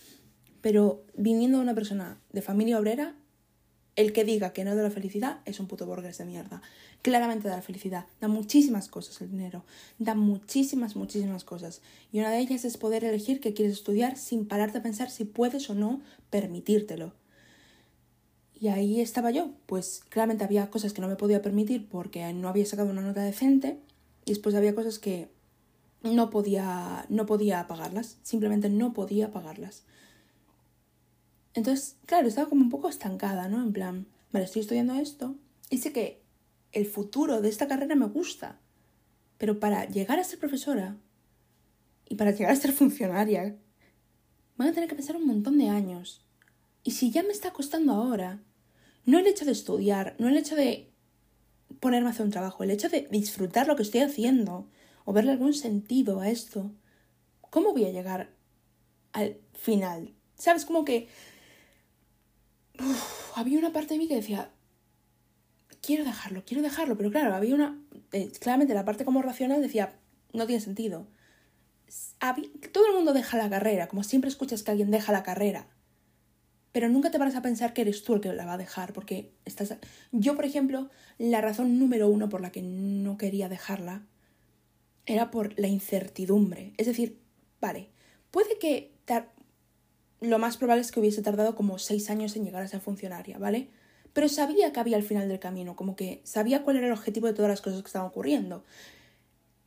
pero 0.60 1.04
viniendo 1.16 1.58
de 1.58 1.64
una 1.64 1.74
persona 1.74 2.18
de 2.32 2.42
familia 2.42 2.78
obrera, 2.78 3.14
el 3.96 4.12
que 4.12 4.24
diga 4.24 4.52
que 4.52 4.64
no 4.64 4.74
da 4.74 4.82
la 4.82 4.90
felicidad 4.90 5.40
es 5.44 5.60
un 5.60 5.66
puto 5.66 5.86
burgués 5.86 6.18
de 6.18 6.24
mierda. 6.24 6.62
Claramente 7.02 7.48
da 7.48 7.56
la 7.56 7.62
felicidad. 7.62 8.06
Da 8.20 8.28
muchísimas 8.28 8.88
cosas 8.88 9.20
el 9.20 9.30
dinero. 9.30 9.64
Da 9.98 10.14
muchísimas, 10.14 10.96
muchísimas 10.96 11.44
cosas. 11.44 11.82
Y 12.12 12.20
una 12.20 12.30
de 12.30 12.38
ellas 12.38 12.64
es 12.64 12.76
poder 12.76 13.04
elegir 13.04 13.40
qué 13.40 13.52
quieres 13.52 13.74
estudiar 13.74 14.16
sin 14.16 14.46
pararte 14.46 14.78
a 14.78 14.82
pensar 14.82 15.10
si 15.10 15.24
puedes 15.24 15.68
o 15.70 15.74
no 15.74 16.00
permitírtelo. 16.30 17.12
Y 18.58 18.68
ahí 18.68 19.00
estaba 19.00 19.30
yo. 19.30 19.50
Pues 19.66 20.02
claramente 20.08 20.44
había 20.44 20.70
cosas 20.70 20.92
que 20.92 21.00
no 21.00 21.08
me 21.08 21.16
podía 21.16 21.42
permitir 21.42 21.88
porque 21.88 22.32
no 22.32 22.48
había 22.48 22.66
sacado 22.66 22.90
una 22.90 23.02
nota 23.02 23.22
decente. 23.22 23.78
Y 24.24 24.30
después 24.30 24.54
había 24.54 24.74
cosas 24.74 24.98
que 24.98 25.28
no 26.02 26.30
podía, 26.30 27.06
no 27.08 27.26
podía 27.26 27.66
pagarlas. 27.66 28.18
Simplemente 28.22 28.68
no 28.68 28.92
podía 28.92 29.32
pagarlas. 29.32 29.84
Entonces, 31.54 31.96
claro, 32.06 32.28
estaba 32.28 32.48
como 32.48 32.62
un 32.62 32.70
poco 32.70 32.88
estancada, 32.88 33.48
¿no? 33.48 33.62
En 33.62 33.72
plan, 33.72 34.06
vale, 34.32 34.44
estoy 34.44 34.62
estudiando 34.62 34.94
esto 34.94 35.36
y 35.68 35.78
sé 35.78 35.92
que 35.92 36.22
el 36.72 36.86
futuro 36.86 37.40
de 37.40 37.48
esta 37.48 37.66
carrera 37.66 37.96
me 37.96 38.06
gusta, 38.06 38.60
pero 39.38 39.58
para 39.58 39.86
llegar 39.86 40.18
a 40.18 40.24
ser 40.24 40.38
profesora 40.38 40.96
y 42.08 42.16
para 42.16 42.30
llegar 42.30 42.52
a 42.52 42.56
ser 42.56 42.72
funcionaria, 42.72 43.56
van 44.56 44.68
a 44.68 44.72
tener 44.72 44.88
que 44.88 44.94
pasar 44.94 45.16
un 45.16 45.26
montón 45.26 45.58
de 45.58 45.68
años. 45.68 46.24
Y 46.84 46.92
si 46.92 47.10
ya 47.10 47.22
me 47.22 47.32
está 47.32 47.52
costando 47.52 47.92
ahora, 47.92 48.42
no 49.04 49.18
el 49.18 49.26
hecho 49.26 49.44
de 49.44 49.52
estudiar, 49.52 50.14
no 50.18 50.28
el 50.28 50.36
hecho 50.36 50.54
de 50.54 50.92
ponerme 51.80 52.08
a 52.08 52.10
hacer 52.10 52.26
un 52.26 52.32
trabajo, 52.32 52.62
el 52.62 52.70
hecho 52.70 52.88
de 52.88 53.08
disfrutar 53.10 53.66
lo 53.66 53.76
que 53.76 53.82
estoy 53.82 54.00
haciendo 54.00 54.68
o 55.04 55.12
verle 55.12 55.32
algún 55.32 55.54
sentido 55.54 56.20
a 56.20 56.28
esto, 56.30 56.72
¿cómo 57.40 57.72
voy 57.72 57.84
a 57.84 57.92
llegar 57.92 58.34
al 59.12 59.38
final? 59.54 60.14
¿Sabes? 60.36 60.64
Como 60.64 60.84
que 60.84 61.08
había 63.34 63.58
una 63.58 63.72
parte 63.72 63.94
de 63.94 63.98
mí 63.98 64.08
que 64.08 64.16
decía, 64.16 64.50
quiero 65.82 66.04
dejarlo, 66.04 66.42
quiero 66.44 66.62
dejarlo, 66.62 66.96
pero 66.96 67.10
claro, 67.10 67.34
había 67.34 67.54
una, 67.54 67.80
eh, 68.12 68.30
claramente 68.40 68.74
la 68.74 68.84
parte 68.84 69.04
como 69.04 69.22
racional 69.22 69.62
decía, 69.62 69.94
no 70.32 70.46
tiene 70.46 70.60
sentido. 70.60 71.06
todo 72.72 72.86
el 72.86 72.94
mundo 72.94 73.12
deja 73.12 73.38
la 73.38 73.50
carrera, 73.50 73.88
como 73.88 74.04
siempre 74.04 74.28
escuchas 74.28 74.62
que 74.62 74.70
alguien 74.70 74.90
deja 74.90 75.12
la 75.12 75.22
carrera, 75.22 75.68
pero 76.72 76.88
nunca 76.88 77.10
te 77.10 77.18
paras 77.18 77.34
a 77.34 77.42
pensar 77.42 77.72
que 77.72 77.82
eres 77.82 78.04
tú 78.04 78.14
el 78.14 78.20
que 78.20 78.32
la 78.32 78.46
va 78.46 78.52
a 78.54 78.58
dejar, 78.58 78.92
porque 78.92 79.32
estás... 79.44 79.74
Yo, 80.12 80.36
por 80.36 80.44
ejemplo, 80.44 80.88
la 81.18 81.40
razón 81.40 81.78
número 81.78 82.08
uno 82.08 82.28
por 82.28 82.40
la 82.40 82.52
que 82.52 82.62
no 82.62 83.16
quería 83.16 83.48
dejarla 83.48 84.02
era 85.06 85.32
por 85.32 85.58
la 85.58 85.66
incertidumbre. 85.66 86.74
Es 86.76 86.86
decir, 86.86 87.18
vale, 87.60 87.88
puede 88.30 88.58
que 88.58 88.92
lo 90.20 90.38
más 90.38 90.56
probable 90.56 90.82
es 90.82 90.92
que 90.92 91.00
hubiese 91.00 91.22
tardado 91.22 91.54
como 91.54 91.78
seis 91.78 92.10
años 92.10 92.36
en 92.36 92.44
llegar 92.44 92.62
a 92.62 92.68
ser 92.68 92.80
funcionaria, 92.80 93.38
¿vale? 93.38 93.68
Pero 94.12 94.28
sabía 94.28 94.72
que 94.72 94.80
había 94.80 94.96
al 94.96 95.02
final 95.02 95.28
del 95.28 95.38
camino, 95.38 95.76
como 95.76 95.96
que 95.96 96.20
sabía 96.24 96.62
cuál 96.62 96.76
era 96.76 96.86
el 96.86 96.92
objetivo 96.92 97.26
de 97.26 97.32
todas 97.32 97.48
las 97.48 97.60
cosas 97.60 97.80
que 97.80 97.86
estaban 97.86 98.08
ocurriendo. 98.08 98.64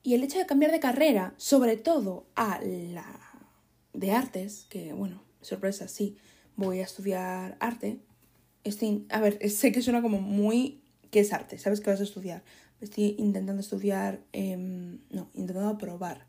Y 0.03 0.13
el 0.15 0.23
hecho 0.23 0.37
de 0.37 0.45
cambiar 0.45 0.71
de 0.71 0.79
carrera, 0.79 1.33
sobre 1.37 1.77
todo 1.77 2.25
a 2.35 2.59
la 2.61 3.19
de 3.93 4.11
artes, 4.11 4.67
que 4.69 4.93
bueno, 4.93 5.23
sorpresa, 5.41 5.87
sí, 5.87 6.17
voy 6.55 6.79
a 6.79 6.83
estudiar 6.83 7.57
arte. 7.59 7.99
Estoy, 8.63 9.05
a 9.09 9.21
ver, 9.21 9.49
sé 9.49 9.71
que 9.71 9.81
suena 9.81 10.01
como 10.01 10.21
muy... 10.21 10.81
¿Qué 11.09 11.19
es 11.19 11.31
arte? 11.31 11.59
¿Sabes 11.59 11.79
qué 11.79 11.91
vas 11.91 11.99
a 11.99 12.03
estudiar? 12.03 12.43
Estoy 12.81 13.15
intentando 13.19 13.61
estudiar, 13.61 14.19
em, 14.33 14.99
no, 15.11 15.29
intentando 15.35 15.69
aprobar 15.69 16.25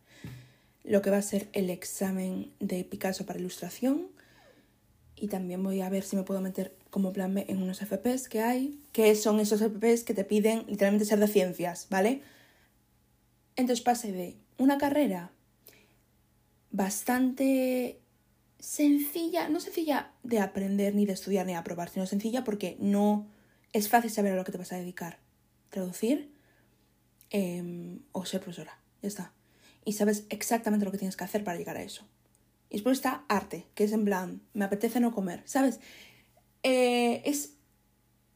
lo 0.85 1.01
que 1.01 1.11
va 1.11 1.17
a 1.17 1.23
ser 1.23 1.49
el 1.55 1.71
examen 1.71 2.53
de 2.61 2.85
Picasso 2.85 3.25
para 3.25 3.39
ilustración 3.39 4.09
y 5.17 5.29
también 5.29 5.63
voy 5.63 5.81
a 5.81 5.89
ver 5.89 6.03
si 6.03 6.17
me 6.17 6.23
puedo 6.23 6.41
meter 6.41 6.77
como 6.91 7.13
plan 7.13 7.35
B 7.35 7.47
en 7.49 7.63
unos 7.63 7.81
FPs 7.81 8.29
que 8.29 8.41
hay, 8.41 8.81
que 8.93 9.15
son 9.15 9.41
esos 9.41 9.61
FPs 9.61 10.05
que 10.05 10.15
te 10.15 10.25
piden 10.25 10.65
literalmente 10.67 11.05
ser 11.05 11.19
de 11.19 11.29
ciencias, 11.29 11.87
¿vale? 11.91 12.23
Entonces 13.57 13.85
pase 13.85 14.13
de 14.13 14.37
una 14.59 14.79
carrera 14.79 15.31
bastante 16.71 18.01
sencilla, 18.59 19.49
no 19.49 19.61
sencilla 19.61 20.13
de 20.23 20.41
aprender 20.41 20.95
ni 20.95 21.07
de 21.07 21.13
estudiar 21.13 21.47
ni 21.47 21.53
de 21.53 21.59
aprobar, 21.59 21.89
sino 21.89 22.07
sencilla 22.07 22.45
porque 22.45 22.77
no 22.81 23.29
es 23.73 23.89
fácil 23.89 24.11
saber 24.11 24.33
a 24.33 24.37
lo 24.37 24.45
que 24.45 24.53
te 24.53 24.59
vas 24.59 24.73
a 24.73 24.77
dedicar. 24.77 25.19
Traducir 25.71 26.33
em, 27.31 28.01
o 28.13 28.25
ser 28.25 28.41
profesora, 28.41 28.79
ya 29.03 29.09
está. 29.09 29.33
Y 29.85 29.93
sabes 29.93 30.25
exactamente 30.31 30.85
lo 30.85 30.93
que 30.93 30.99
tienes 30.99 31.17
que 31.17 31.25
hacer 31.25 31.45
para 31.45 31.59
llegar 31.59 31.77
a 31.77 31.83
eso. 31.83 32.07
Y 32.71 32.75
después 32.75 32.99
está 32.99 33.25
arte, 33.29 33.67
que 33.75 33.85
es 33.85 33.93
en 33.93 34.05
plan, 34.05 34.41
me 34.53 34.65
apetece 34.65 35.01
no 35.01 35.13
comer, 35.13 35.43
¿sabes? 35.45 35.81
Eh, 36.63 37.23
es 37.25 37.55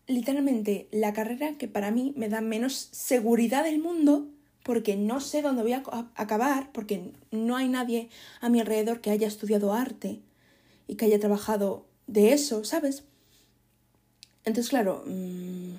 literalmente 0.07 0.89
la 0.91 1.13
carrera 1.13 1.57
que 1.59 1.69
para 1.69 1.91
mí 1.91 2.13
me 2.17 2.29
da 2.29 2.41
menos 2.41 2.89
seguridad 2.93 3.65
del 3.65 3.79
mundo 3.79 4.29
porque 4.63 4.97
no 4.97 5.21
sé 5.21 5.41
dónde 5.41 5.63
voy 5.63 5.73
a 5.73 5.83
acabar, 6.15 6.73
porque 6.73 7.13
no 7.31 7.57
hay 7.57 7.69
nadie 7.69 8.11
a 8.41 8.51
mi 8.51 8.61
alrededor 8.61 9.01
que 9.01 9.11
haya 9.11 9.27
estudiado 9.27 9.73
arte 9.73 10.21
y 10.87 10.97
que 10.97 11.07
haya 11.07 11.19
trabajado 11.19 11.87
de 12.07 12.33
eso, 12.33 12.65
¿sabes? 12.65 13.05
Entonces, 14.45 14.69
claro, 14.71 15.05
mm, 15.07 15.75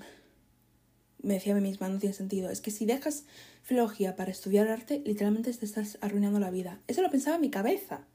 me 1.21 1.33
decía 1.35 1.53
a 1.53 1.55
mí 1.55 1.62
misma, 1.62 1.89
no 1.89 1.99
tiene 1.99 2.13
sentido. 2.15 2.49
Es 2.49 2.62
que 2.62 2.71
si 2.71 2.85
dejas 2.85 3.25
filología 3.63 4.15
para 4.15 4.31
estudiar 4.31 4.67
arte, 4.69 5.01
literalmente 5.05 5.53
te 5.53 5.65
estás 5.65 5.97
arruinando 6.01 6.39
la 6.39 6.51
vida. 6.51 6.79
Eso 6.88 7.01
lo 7.01 7.09
pensaba 7.09 7.35
en 7.35 7.41
mi 7.41 7.49
cabeza. 7.49 8.07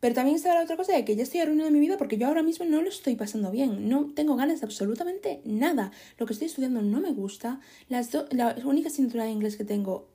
Pero 0.00 0.14
también 0.14 0.36
estaba 0.36 0.54
la 0.54 0.62
otra 0.62 0.76
cosa 0.76 0.94
de 0.94 1.04
que 1.04 1.14
ya 1.14 1.22
estoy 1.22 1.40
arruinando 1.40 1.70
mi 1.70 1.80
vida 1.80 1.98
porque 1.98 2.16
yo 2.16 2.26
ahora 2.26 2.42
mismo 2.42 2.64
no 2.64 2.80
lo 2.80 2.88
estoy 2.88 3.16
pasando 3.16 3.50
bien. 3.50 3.88
No 3.88 4.06
tengo 4.14 4.34
ganas 4.34 4.60
de 4.60 4.66
absolutamente 4.66 5.42
nada. 5.44 5.92
Lo 6.16 6.26
que 6.26 6.32
estoy 6.32 6.46
estudiando 6.46 6.80
no 6.80 7.00
me 7.00 7.12
gusta. 7.12 7.60
Las 7.88 8.10
la 8.30 8.56
única 8.64 8.88
asignatura 8.88 9.24
de 9.24 9.30
inglés 9.30 9.56
que 9.56 9.64
tengo 9.64 10.08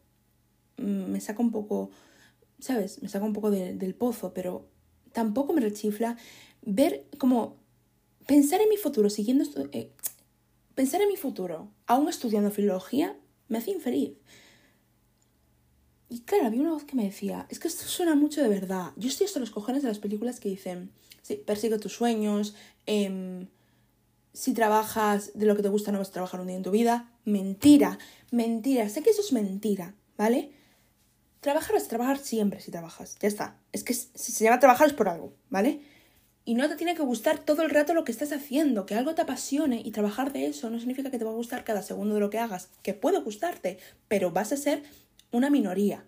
mm, 0.78 1.12
me 1.12 1.22
saca 1.22 1.42
un 1.42 1.52
poco, 1.52 1.92
¿sabes? 2.60 3.02
Me 3.04 3.10
saca 3.10 3.26
un 3.26 3.34
poco 3.34 3.52
del 3.52 3.94
pozo, 3.94 4.34
pero 4.34 4.68
tampoco 5.14 5.54
me 5.54 5.62
rechifla. 5.62 6.18
Ver 6.64 7.06
como 7.20 7.58
pensar 8.26 8.62
en 8.62 8.70
mi 8.70 8.78
futuro 8.78 9.12
siguiendo 9.12 9.46
eh, 9.72 9.92
pensar 10.74 11.00
en 11.02 11.10
mi 11.10 11.16
futuro 11.16 11.70
aún 11.86 12.10
estudiando 12.10 12.50
filología 12.50 13.16
me 13.50 13.60
hace 13.60 13.70
infeliz. 13.70 14.14
Y 16.10 16.22
claro, 16.22 16.46
había 16.46 16.62
una 16.62 16.72
voz 16.72 16.84
que 16.84 16.96
me 16.96 17.04
decía, 17.04 17.48
es 17.50 17.60
que 17.60 17.68
esto 17.68 17.86
suena 17.86 18.16
mucho 18.16 18.42
de 18.42 18.48
verdad. 18.48 18.92
Yo 18.96 19.10
estoy 19.10 19.26
hasta 19.26 19.40
los 19.40 19.50
cojones 19.50 19.82
de 19.82 19.90
las 19.90 20.00
películas 20.00 20.40
que 20.40 20.50
dicen, 20.50 20.92
sí, 21.22 21.36
persigue 21.36 21.80
tus 21.80 21.94
sueños, 21.94 22.56
em, 22.86 23.48
si 24.34 24.54
trabajas 24.54 25.32
de 25.34 25.46
lo 25.46 25.56
que 25.56 25.64
te 25.64 25.70
gusta 25.70 25.92
no 25.92 26.00
vas 26.00 26.10
a 26.10 26.14
trabajar 26.14 26.42
un 26.42 26.48
día 26.48 26.58
en 26.58 26.64
tu 26.64 26.72
vida. 26.72 27.10
Mentira, 27.24 27.98
mentira, 28.32 28.90
sé 28.90 29.02
que 29.02 29.10
eso 29.10 29.22
es 29.22 29.32
mentira, 29.32 29.96
¿vale? 30.18 30.52
Trabajar 31.40 31.76
es 31.78 31.88
trabajar 31.88 32.18
siempre 32.18 32.60
si 32.60 32.70
trabajas, 32.70 33.18
ya 33.20 33.28
está. 33.28 33.58
Es 33.72 33.84
que 33.84 33.94
si 33.94 34.32
se 34.32 34.44
llama 34.44 34.60
trabajar 34.60 34.88
es 34.88 34.94
por 34.94 35.08
algo, 35.08 35.34
¿vale? 35.50 35.80
Y 36.44 36.54
no 36.54 36.68
te 36.70 36.76
tiene 36.76 36.96
que 36.96 37.02
gustar 37.02 37.40
todo 37.40 37.64
el 37.64 37.72
rato 37.72 37.94
lo 37.94 38.04
que 38.04 38.12
estás 38.12 38.32
haciendo, 38.32 38.86
que 38.86 38.94
algo 38.94 39.16
te 39.16 39.22
apasione 39.22 39.82
y 39.84 39.92
trabajar 39.92 40.32
de 40.34 40.48
eso 40.48 40.70
no 40.70 40.78
significa 40.80 41.10
que 41.10 41.18
te 41.18 41.26
va 41.26 41.32
a 41.32 41.36
gustar 41.36 41.64
cada 41.64 41.82
segundo 41.82 42.14
de 42.16 42.20
lo 42.20 42.30
que 42.30 42.38
hagas, 42.38 42.70
que 42.84 42.94
puede 42.94 43.20
gustarte, 43.22 43.80
pero 44.08 44.32
vas 44.32 44.52
a 44.52 44.58
ser 44.58 44.84
una 45.36 45.50
minoría. 45.50 46.06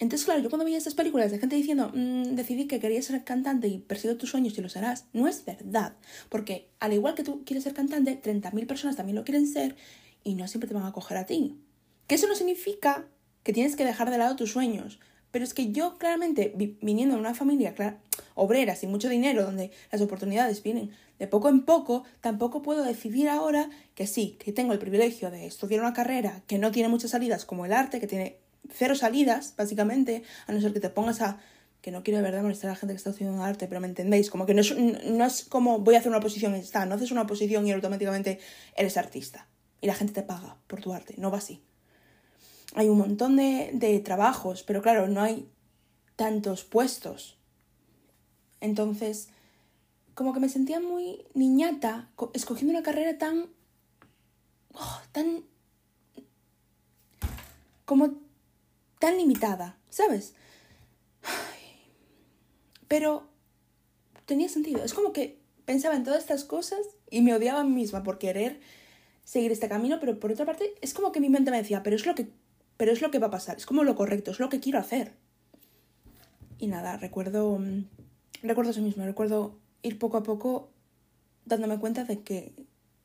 Entonces, 0.00 0.24
claro, 0.24 0.40
yo 0.40 0.48
cuando 0.48 0.64
veía 0.64 0.78
estas 0.78 0.94
películas 0.94 1.30
de 1.30 1.38
gente 1.38 1.56
diciendo, 1.56 1.92
mm, 1.94 2.34
decidí 2.34 2.66
que 2.66 2.80
quería 2.80 3.02
ser 3.02 3.22
cantante 3.22 3.68
y 3.68 3.78
persigo 3.78 4.16
tus 4.16 4.30
sueños 4.30 4.56
y 4.56 4.62
los 4.62 4.76
harás, 4.76 5.04
no 5.12 5.28
es 5.28 5.44
verdad. 5.44 5.94
Porque 6.30 6.70
al 6.80 6.94
igual 6.94 7.14
que 7.14 7.22
tú 7.22 7.44
quieres 7.44 7.64
ser 7.64 7.74
cantante, 7.74 8.16
30.000 8.16 8.66
personas 8.66 8.96
también 8.96 9.16
lo 9.16 9.24
quieren 9.24 9.46
ser 9.46 9.76
y 10.24 10.34
no 10.36 10.48
siempre 10.48 10.68
te 10.68 10.74
van 10.74 10.86
a 10.86 10.92
coger 10.92 11.18
a 11.18 11.26
ti. 11.26 11.60
Que 12.06 12.14
eso 12.14 12.26
no 12.28 12.34
significa 12.34 13.08
que 13.42 13.52
tienes 13.52 13.76
que 13.76 13.84
dejar 13.84 14.10
de 14.10 14.16
lado 14.16 14.36
tus 14.36 14.52
sueños. 14.52 15.00
Pero 15.30 15.44
es 15.44 15.52
que 15.52 15.70
yo 15.70 15.98
claramente, 15.98 16.52
viniendo 16.80 17.14
de 17.14 17.20
una 17.20 17.34
familia 17.34 17.74
obrera, 18.34 18.74
sin 18.76 18.90
mucho 18.90 19.08
dinero, 19.10 19.44
donde 19.44 19.70
las 19.92 20.00
oportunidades 20.00 20.62
vienen 20.62 20.90
de 21.20 21.28
poco 21.28 21.48
en 21.48 21.60
poco, 21.60 22.02
tampoco 22.20 22.62
puedo 22.62 22.82
decidir 22.82 23.28
ahora 23.28 23.70
que 23.94 24.08
sí, 24.08 24.38
que 24.42 24.52
tengo 24.52 24.72
el 24.72 24.78
privilegio 24.78 25.30
de 25.30 25.46
estudiar 25.46 25.80
una 25.80 25.92
carrera 25.92 26.42
que 26.48 26.58
no 26.58 26.72
tiene 26.72 26.88
muchas 26.88 27.12
salidas 27.12 27.44
como 27.44 27.66
el 27.66 27.72
arte, 27.72 28.00
que 28.00 28.08
tiene 28.08 28.38
cero 28.72 28.96
salidas, 28.96 29.54
básicamente, 29.56 30.22
a 30.46 30.52
no 30.52 30.60
ser 30.60 30.72
que 30.72 30.80
te 30.80 30.90
pongas 30.90 31.20
a 31.20 31.38
que 31.82 31.90
no 31.90 32.02
quiero 32.02 32.18
de 32.18 32.24
verdad 32.24 32.42
molestar 32.42 32.70
a 32.70 32.72
la 32.72 32.76
gente 32.76 32.94
que 32.94 32.96
está 32.98 33.10
estudiando 33.10 33.44
arte, 33.44 33.68
pero 33.68 33.80
me 33.80 33.86
entendéis, 33.86 34.30
como 34.30 34.46
que 34.46 34.54
no 34.54 34.62
es, 34.62 34.76
no 34.76 35.24
es 35.24 35.44
como 35.44 35.78
voy 35.78 35.94
a 35.94 35.98
hacer 35.98 36.08
una 36.08 36.18
oposición 36.18 36.56
y 36.56 36.58
está, 36.58 36.86
no 36.86 36.94
haces 36.94 37.10
una 37.10 37.22
oposición 37.22 37.66
y 37.66 37.72
automáticamente 37.72 38.40
eres 38.74 38.96
artista 38.96 39.46
y 39.80 39.86
la 39.86 39.94
gente 39.94 40.14
te 40.14 40.22
paga 40.22 40.56
por 40.66 40.80
tu 40.80 40.92
arte, 40.92 41.14
no 41.18 41.30
va 41.30 41.38
así. 41.38 41.62
Hay 42.74 42.88
un 42.88 42.98
montón 42.98 43.36
de 43.36 44.02
trabajos, 44.04 44.62
pero 44.62 44.80
claro, 44.80 45.06
no 45.06 45.22
hay 45.22 45.48
tantos 46.16 46.64
puestos 46.64 47.38
Entonces, 48.60 49.30
como 50.14 50.32
que 50.32 50.40
me 50.40 50.48
sentía 50.48 50.80
muy 50.80 51.24
niñata 51.34 52.10
escogiendo 52.34 52.72
una 52.72 52.82
carrera 52.82 53.18
tan... 53.18 53.50
Oh, 54.74 55.00
tan... 55.12 55.44
como 57.84 58.20
tan 58.98 59.16
limitada, 59.16 59.78
¿sabes? 59.88 60.34
Pero 62.86 63.28
tenía 64.26 64.48
sentido. 64.48 64.84
Es 64.84 64.94
como 64.94 65.12
que 65.12 65.40
pensaba 65.64 65.96
en 65.96 66.04
todas 66.04 66.20
estas 66.20 66.44
cosas 66.44 66.80
y 67.10 67.22
me 67.22 67.34
odiaba 67.34 67.60
a 67.60 67.64
mí 67.64 67.72
misma 67.72 68.02
por 68.02 68.18
querer 68.18 68.60
seguir 69.24 69.52
este 69.52 69.68
camino, 69.68 69.98
pero 70.00 70.18
por 70.18 70.32
otra 70.32 70.44
parte 70.44 70.74
es 70.80 70.92
como 70.94 71.12
que 71.12 71.20
mi 71.20 71.28
mente 71.28 71.50
me 71.50 71.56
decía, 71.56 71.82
pero 71.82 71.94
es 71.94 72.04
lo 72.04 72.14
que, 72.14 72.28
pero 72.76 72.92
es 72.92 73.00
lo 73.00 73.10
que 73.10 73.20
va 73.20 73.28
a 73.28 73.30
pasar, 73.30 73.56
es 73.56 73.66
como 73.66 73.84
lo 73.84 73.94
correcto, 73.94 74.32
es 74.32 74.40
lo 74.40 74.48
que 74.48 74.60
quiero 74.60 74.80
hacer. 74.80 75.12
Y 76.58 76.66
nada, 76.66 76.96
recuerdo, 76.96 77.58
mm, 77.58 77.84
recuerdo 78.42 78.72
eso 78.72 78.82
mismo, 78.82 79.04
recuerdo 79.04 79.58
ir 79.82 79.98
poco 79.98 80.18
a 80.18 80.22
poco 80.22 80.70
dándome 81.44 81.78
cuenta 81.78 82.04
de 82.04 82.20
que 82.20 82.54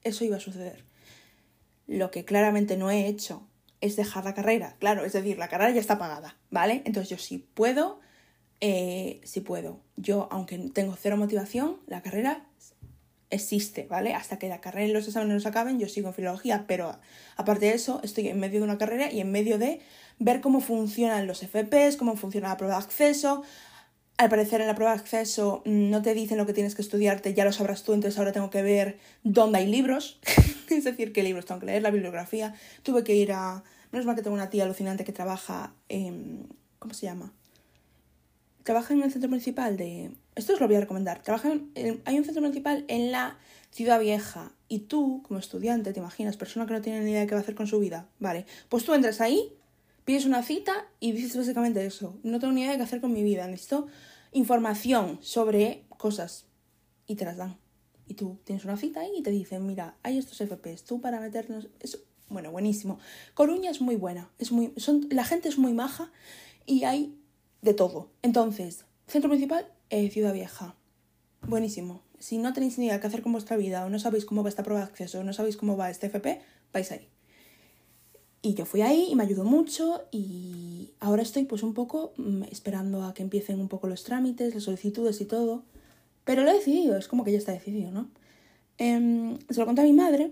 eso 0.04 0.24
iba 0.24 0.38
a 0.38 0.40
suceder. 0.40 0.84
Lo 1.88 2.12
que 2.12 2.26
claramente 2.26 2.78
no 2.78 2.90
he 2.92 3.08
hecho 3.08 3.48
es 3.82 3.96
dejar 3.96 4.26
la 4.26 4.34
carrera, 4.34 4.76
claro, 4.80 5.06
es 5.06 5.14
decir, 5.14 5.38
la 5.38 5.48
carrera 5.48 5.72
ya 5.72 5.82
está 5.82 5.98
pagada, 5.98 6.38
¿vale? 6.50 6.82
Entonces 6.86 7.10
yo 7.10 7.18
sí 7.18 7.48
puedo, 7.54 8.00
eh, 8.62 9.22
sí 9.24 9.42
puedo. 9.42 9.82
Yo, 9.96 10.28
aunque 10.32 10.58
tengo 10.74 10.96
cero 10.96 11.18
motivación, 11.18 11.78
la 11.88 12.02
carrera 12.02 12.48
existe, 13.30 13.88
¿vale? 13.88 14.14
Hasta 14.14 14.40
que 14.40 14.48
la 14.48 14.62
carrera 14.62 14.88
y 14.88 14.94
los 14.94 15.08
exámenes 15.08 15.46
acaben, 15.46 15.80
yo 15.80 15.88
sigo 15.88 16.08
en 16.08 16.14
filología, 16.14 16.66
pero 16.68 16.98
aparte 17.36 17.68
de 17.68 17.74
eso, 17.74 18.00
estoy 18.04 18.30
en 18.30 18.40
medio 18.40 18.60
de 18.60 18.66
una 18.66 18.78
carrera 18.78 19.12
y 19.12 19.20
en 19.20 19.32
medio 19.32 19.58
de 19.58 19.82
ver 20.20 20.42
cómo 20.42 20.62
funcionan 20.62 21.28
los 21.28 21.42
FPs, 21.42 21.98
cómo 21.98 22.16
funciona 22.16 22.50
la 22.50 22.58
prueba 22.58 22.78
de 22.78 22.84
acceso. 22.84 23.44
Al 24.18 24.30
parecer 24.30 24.62
en 24.62 24.68
la 24.68 24.76
prueba 24.76 24.94
de 24.94 25.00
acceso 25.00 25.62
mm, 25.66 25.90
no 25.90 26.02
te 26.02 26.14
dicen 26.14 26.38
lo 26.38 26.46
que 26.46 26.54
tienes 26.54 26.74
que 26.74 26.82
estudiarte, 26.82 27.34
ya 27.34 27.44
lo 27.44 27.52
sabrás 27.52 27.84
tú, 27.84 27.94
entonces 27.94 28.18
ahora 28.18 28.32
tengo 28.32 28.50
que 28.50 28.62
ver 28.62 28.98
dónde 29.24 29.60
hay 29.60 29.68
libros, 29.68 30.20
es 30.70 30.84
decir, 30.86 31.12
qué 31.12 31.22
libros 31.22 31.46
tengo 31.46 31.60
que 31.60 31.68
leer, 31.68 31.82
la 31.82 31.92
bibliografía. 31.92 32.56
Tuve 32.84 33.04
que 33.04 33.16
ir 33.16 33.34
a... 33.34 33.64
Menos 33.92 34.06
mal 34.06 34.16
que 34.16 34.22
tengo 34.22 34.36
una 34.36 34.50
tía 34.50 34.64
alucinante 34.64 35.04
que 35.04 35.12
trabaja 35.12 35.74
en... 35.90 36.48
¿Cómo 36.80 36.94
se 36.94 37.06
llama? 37.06 37.34
Trabaja 38.64 38.94
en 38.94 39.04
el 39.04 39.12
centro 39.12 39.30
municipal 39.30 39.76
de... 39.76 40.12
Esto 40.36 40.54
os 40.54 40.60
lo 40.60 40.68
voy 40.68 40.78
a 40.78 40.82
recomendar. 40.82 41.22
Trabaja 41.22 41.52
en... 41.52 42.02
Hay 42.06 42.18
un 42.18 42.24
centro 42.24 42.42
municipal 42.42 42.86
en 42.88 43.12
la 43.12 43.38
Ciudad 43.72 44.00
Vieja 44.00 44.54
y 44.70 44.80
tú, 44.80 45.24
como 45.28 45.40
estudiante, 45.40 45.92
te 45.92 46.00
imaginas, 46.00 46.38
persona 46.38 46.66
que 46.66 46.74
no 46.74 46.82
tiene 46.82 47.02
ni 47.02 47.12
idea 47.12 47.22
de 47.22 47.28
qué 47.28 47.36
va 47.36 47.40
a 47.40 47.44
hacer 47.44 47.56
con 47.56 47.68
su 47.68 47.80
vida, 47.80 48.08
¿vale? 48.20 48.46
Pues 48.70 48.86
tú 48.86 48.94
entras 48.94 49.20
ahí 49.20 49.52
pides 50.06 50.26
una 50.26 50.44
cita 50.44 50.88
y 51.00 51.12
dices 51.12 51.36
básicamente 51.36 51.86
eso. 51.86 52.18
No 52.24 52.40
tengo 52.40 52.54
ni 52.54 52.62
idea 52.62 52.72
de 52.72 52.78
qué 52.78 52.84
hacer 52.84 53.02
con 53.02 53.12
mi 53.12 53.24
vida. 53.24 53.48
Necesito 53.48 53.88
información 54.32 55.20
sobre 55.22 55.86
cosas. 55.90 56.46
Y 57.08 57.16
te 57.16 57.26
las 57.26 57.38
dan. 57.38 57.58
Y 58.08 58.14
tú 58.14 58.40
tienes 58.44 58.64
una 58.66 58.78
cita 58.78 59.02
ahí 59.02 59.12
y 59.18 59.24
te 59.24 59.32
dicen, 59.32 59.66
mira, 59.66 59.98
hay 60.04 60.18
estos 60.18 60.38
FPs, 60.38 60.86
tú 60.86 61.02
para 61.02 61.20
meternos... 61.20 61.68
Es, 61.80 62.00
bueno, 62.28 62.52
buenísimo. 62.52 63.00
Coruña 63.34 63.70
es 63.70 63.82
muy 63.82 63.96
buena. 63.96 64.32
Es 64.40 64.52
muy, 64.52 64.74
son, 64.78 65.08
la 65.12 65.26
gente 65.26 65.50
es 65.50 65.58
muy 65.58 65.74
maja 65.74 66.12
y 66.66 66.84
hay 66.84 67.18
de 67.62 67.74
todo. 67.74 68.12
Entonces, 68.22 68.86
centro 69.08 69.30
principal, 69.30 69.68
eh, 69.90 70.10
Ciudad 70.10 70.34
Vieja. 70.34 70.76
Buenísimo. 71.42 72.04
Si 72.20 72.38
no 72.38 72.54
tenéis 72.54 72.78
ni 72.78 72.86
idea 72.86 72.96
de 72.96 73.02
qué 73.02 73.08
hacer 73.08 73.22
con 73.22 73.32
vuestra 73.32 73.58
vida 73.58 73.86
o 73.86 73.90
no 73.90 74.00
sabéis 74.00 74.26
cómo 74.26 74.44
va 74.44 74.50
esta 74.50 74.64
prueba 74.64 74.82
de 74.82 74.88
acceso 74.88 75.20
o 75.20 75.24
no 75.24 75.34
sabéis 75.34 75.58
cómo 75.58 75.78
va 75.78 75.92
este 75.92 76.08
FP, 76.08 76.42
vais 76.74 76.92
ahí. 76.92 77.10
Y 78.46 78.54
yo 78.54 78.68
fui 78.68 78.84
ahí 78.84 79.08
y 79.10 79.16
me 79.16 79.24
ayudó 79.24 79.44
mucho 79.44 80.04
y 80.12 80.92
ahora 81.00 81.24
estoy 81.24 81.46
pues 81.46 81.64
un 81.64 81.74
poco 81.74 82.14
mm, 82.18 82.44
esperando 82.52 83.04
a 83.04 83.16
que 83.16 83.24
empiecen 83.24 83.60
un 83.60 83.70
poco 83.70 83.88
los 83.88 84.04
trámites, 84.04 84.54
las 84.54 84.62
solicitudes 84.62 85.20
y 85.20 85.26
todo. 85.26 85.64
Pero 86.26 86.44
lo 86.44 86.52
he 86.52 86.54
decidido, 86.54 86.96
es 86.96 87.08
como 87.08 87.24
que 87.24 87.32
ya 87.32 87.40
está 87.40 87.54
decidido, 87.54 87.90
¿no? 87.90 88.08
Em, 88.78 89.40
se 89.50 89.60
lo 89.60 89.66
conté 89.66 89.82
a 89.82 89.86
mi 89.86 89.94
madre. 89.94 90.32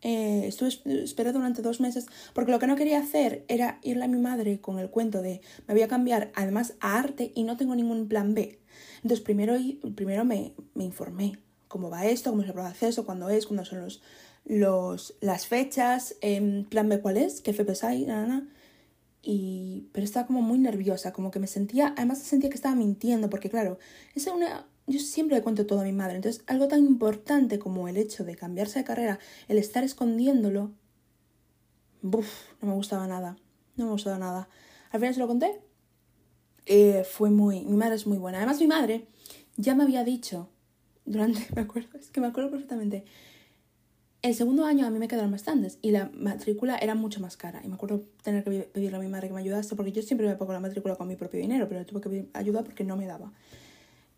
Eh, 0.00 0.46
estuve 0.46 0.70
esperando 1.04 1.40
durante 1.40 1.60
dos 1.60 1.78
meses 1.78 2.06
porque 2.32 2.52
lo 2.52 2.58
que 2.58 2.66
no 2.66 2.76
quería 2.76 3.00
hacer 3.00 3.44
era 3.48 3.78
irle 3.82 4.04
a 4.04 4.08
mi 4.08 4.18
madre 4.18 4.58
con 4.58 4.78
el 4.78 4.88
cuento 4.88 5.20
de 5.20 5.42
me 5.68 5.74
voy 5.74 5.82
a 5.82 5.88
cambiar 5.88 6.32
además 6.34 6.72
a 6.80 6.98
arte 6.98 7.32
y 7.34 7.42
no 7.42 7.58
tengo 7.58 7.74
ningún 7.74 8.08
plan 8.08 8.32
B. 8.32 8.58
Entonces 9.02 9.20
primero, 9.20 9.58
primero 9.94 10.24
me, 10.24 10.54
informé 10.76 11.38
cómo 11.68 11.90
va 11.90 12.06
esto, 12.06 12.30
cómo 12.30 12.44
es 12.44 12.48
el 12.48 12.58
acceso, 12.60 13.04
cuándo 13.04 13.28
es, 13.28 13.44
cuándo 13.44 13.66
son 13.66 13.82
los, 13.82 14.00
los, 14.46 15.16
las 15.20 15.46
fechas, 15.46 16.16
en 16.20 16.64
plan 16.64 16.88
B 16.88 17.00
cuál 17.00 17.16
es, 17.16 17.40
qué 17.40 17.52
FPs 17.52 17.84
hay, 17.84 18.06
nada, 18.06 18.46
Y, 19.22 19.88
pero 19.92 20.04
estaba 20.04 20.26
como 20.26 20.40
muy 20.40 20.58
nerviosa, 20.58 21.12
como 21.12 21.30
que 21.32 21.40
me 21.40 21.48
sentía, 21.48 21.92
además 21.96 22.18
sentía 22.18 22.48
que 22.48 22.54
estaba 22.56 22.76
mintiendo, 22.76 23.28
porque 23.28 23.50
claro, 23.50 23.78
es 24.14 24.26
una, 24.28 24.68
yo 24.86 25.00
siempre 25.00 25.36
le 25.36 25.42
cuento 25.42 25.66
todo 25.66 25.80
a 25.80 25.84
mi 25.84 25.92
madre, 25.92 26.16
entonces 26.16 26.44
algo 26.46 26.68
tan 26.68 26.84
importante 26.84 27.58
como 27.58 27.88
el 27.88 27.96
hecho 27.96 28.24
de 28.24 28.36
cambiarse 28.36 28.78
de 28.78 28.84
carrera, 28.84 29.18
el 29.48 29.58
estar 29.58 29.82
escondiéndolo, 29.82 30.70
buf, 32.02 32.28
no 32.62 32.68
me 32.68 32.74
gustaba 32.74 33.06
nada, 33.08 33.36
no 33.76 33.86
me 33.86 33.90
gustaba 33.92 34.18
nada. 34.18 34.48
Al 34.92 35.00
final 35.00 35.14
se 35.14 35.20
lo 35.20 35.26
conté, 35.26 35.60
eh, 36.66 37.04
fue 37.04 37.30
muy, 37.30 37.64
mi 37.64 37.76
madre 37.76 37.96
es 37.96 38.06
muy 38.06 38.18
buena, 38.18 38.38
además 38.38 38.60
mi 38.60 38.68
madre 38.68 39.08
ya 39.56 39.74
me 39.74 39.82
había 39.82 40.04
dicho, 40.04 40.48
durante, 41.04 41.40
me 41.56 41.62
acuerdo, 41.62 41.98
es 41.98 42.10
que 42.10 42.20
me 42.20 42.28
acuerdo 42.28 42.50
perfectamente, 42.50 43.04
el 44.26 44.34
segundo 44.34 44.64
año 44.64 44.86
a 44.86 44.90
mí 44.90 44.98
me 44.98 45.08
quedaron 45.08 45.30
bastantes 45.30 45.78
y 45.82 45.92
la 45.92 46.10
matrícula 46.12 46.76
era 46.78 46.94
mucho 46.94 47.20
más 47.20 47.36
cara. 47.36 47.60
Y 47.64 47.68
me 47.68 47.74
acuerdo 47.74 48.02
tener 48.22 48.42
que 48.42 48.50
pedirle 48.72 48.96
a 48.96 49.00
mi 49.00 49.08
madre 49.08 49.28
que 49.28 49.34
me 49.34 49.40
ayudase 49.40 49.76
porque 49.76 49.92
yo 49.92 50.02
siempre 50.02 50.26
me 50.26 50.34
pago 50.34 50.52
la 50.52 50.60
matrícula 50.60 50.96
con 50.96 51.06
mi 51.06 51.16
propio 51.16 51.40
dinero, 51.40 51.68
pero 51.68 51.84
tuve 51.86 52.00
que 52.00 52.08
pedir 52.08 52.30
ayuda 52.32 52.64
porque 52.64 52.82
no 52.82 52.96
me 52.96 53.06
daba. 53.06 53.32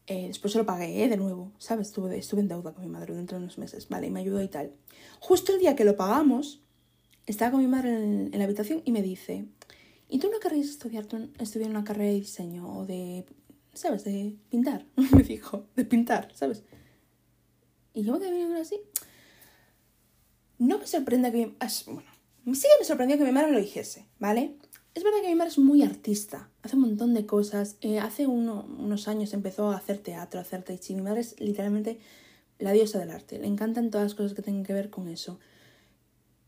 Eh, 0.06 0.28
después 0.28 0.52
se 0.52 0.58
lo 0.58 0.64
pagué 0.64 1.04
¿eh? 1.04 1.08
de 1.08 1.18
nuevo, 1.18 1.52
¿sabes? 1.58 1.88
Estuve, 1.88 2.16
estuve 2.16 2.40
en 2.40 2.48
deuda 2.48 2.72
con 2.72 2.82
mi 2.82 2.90
madre 2.90 3.14
dentro 3.14 3.36
de 3.36 3.44
unos 3.44 3.58
meses, 3.58 3.88
¿vale? 3.90 4.06
Y 4.06 4.10
me 4.10 4.20
ayudó 4.20 4.42
y 4.42 4.48
tal. 4.48 4.72
Justo 5.20 5.52
el 5.52 5.58
día 5.60 5.76
que 5.76 5.84
lo 5.84 5.96
pagamos, 5.96 6.62
estaba 7.26 7.50
con 7.50 7.60
mi 7.60 7.66
madre 7.66 7.92
en, 7.92 8.30
la 8.32 8.44
habitación 8.44 8.80
y 8.86 8.92
me 8.92 9.02
dice, 9.02 9.44
¿y 10.08 10.18
tú 10.18 10.30
no 10.30 10.40
querrías 10.40 10.68
estudiar, 10.68 11.06
estudiar 11.38 11.68
una 11.68 11.84
carrera 11.84 12.12
de 12.12 12.20
diseño 12.20 12.78
o 12.78 12.86
de, 12.86 13.26
¿sabes? 13.74 14.04
De 14.04 14.36
pintar, 14.48 14.86
me 15.14 15.22
dijo, 15.22 15.66
de 15.76 15.84
pintar, 15.84 16.30
¿sabes? 16.34 16.62
Y 17.92 18.04
yo 18.04 18.12
me 18.12 18.20
quedé 18.20 18.60
así 18.60 18.80
no 20.58 20.78
me 20.78 20.86
sorprende 20.86 21.30
que 21.32 21.38
mi... 21.38 21.56
Bueno, 21.86 22.10
sí 22.54 22.62
que 22.62 22.78
me 22.80 22.84
sorprendió 22.84 23.18
que 23.18 23.24
mi 23.24 23.32
madre 23.32 23.52
lo 23.52 23.58
dijese, 23.58 24.06
¿vale? 24.18 24.56
Es 24.94 25.04
verdad 25.04 25.20
que 25.22 25.28
mi 25.28 25.34
madre 25.34 25.50
es 25.50 25.58
muy 25.58 25.82
artista, 25.82 26.48
hace 26.62 26.74
un 26.74 26.82
montón 26.82 27.14
de 27.14 27.24
cosas. 27.24 27.76
Eh, 27.82 28.00
hace 28.00 28.26
unos 28.26 29.06
años 29.06 29.32
empezó 29.32 29.70
a 29.70 29.76
hacer 29.76 29.98
teatro, 29.98 30.40
a 30.40 30.42
hacer 30.42 30.62
tai 30.64 30.78
chi. 30.78 30.94
Mi 30.94 31.02
madre 31.02 31.20
es 31.20 31.38
literalmente 31.40 32.00
la 32.58 32.72
diosa 32.72 32.98
del 32.98 33.10
arte. 33.10 33.38
Le 33.38 33.46
encantan 33.46 33.90
todas 33.90 34.06
las 34.06 34.14
cosas 34.14 34.34
que 34.34 34.42
tengan 34.42 34.64
que 34.64 34.72
ver 34.72 34.90
con 34.90 35.08
eso. 35.08 35.38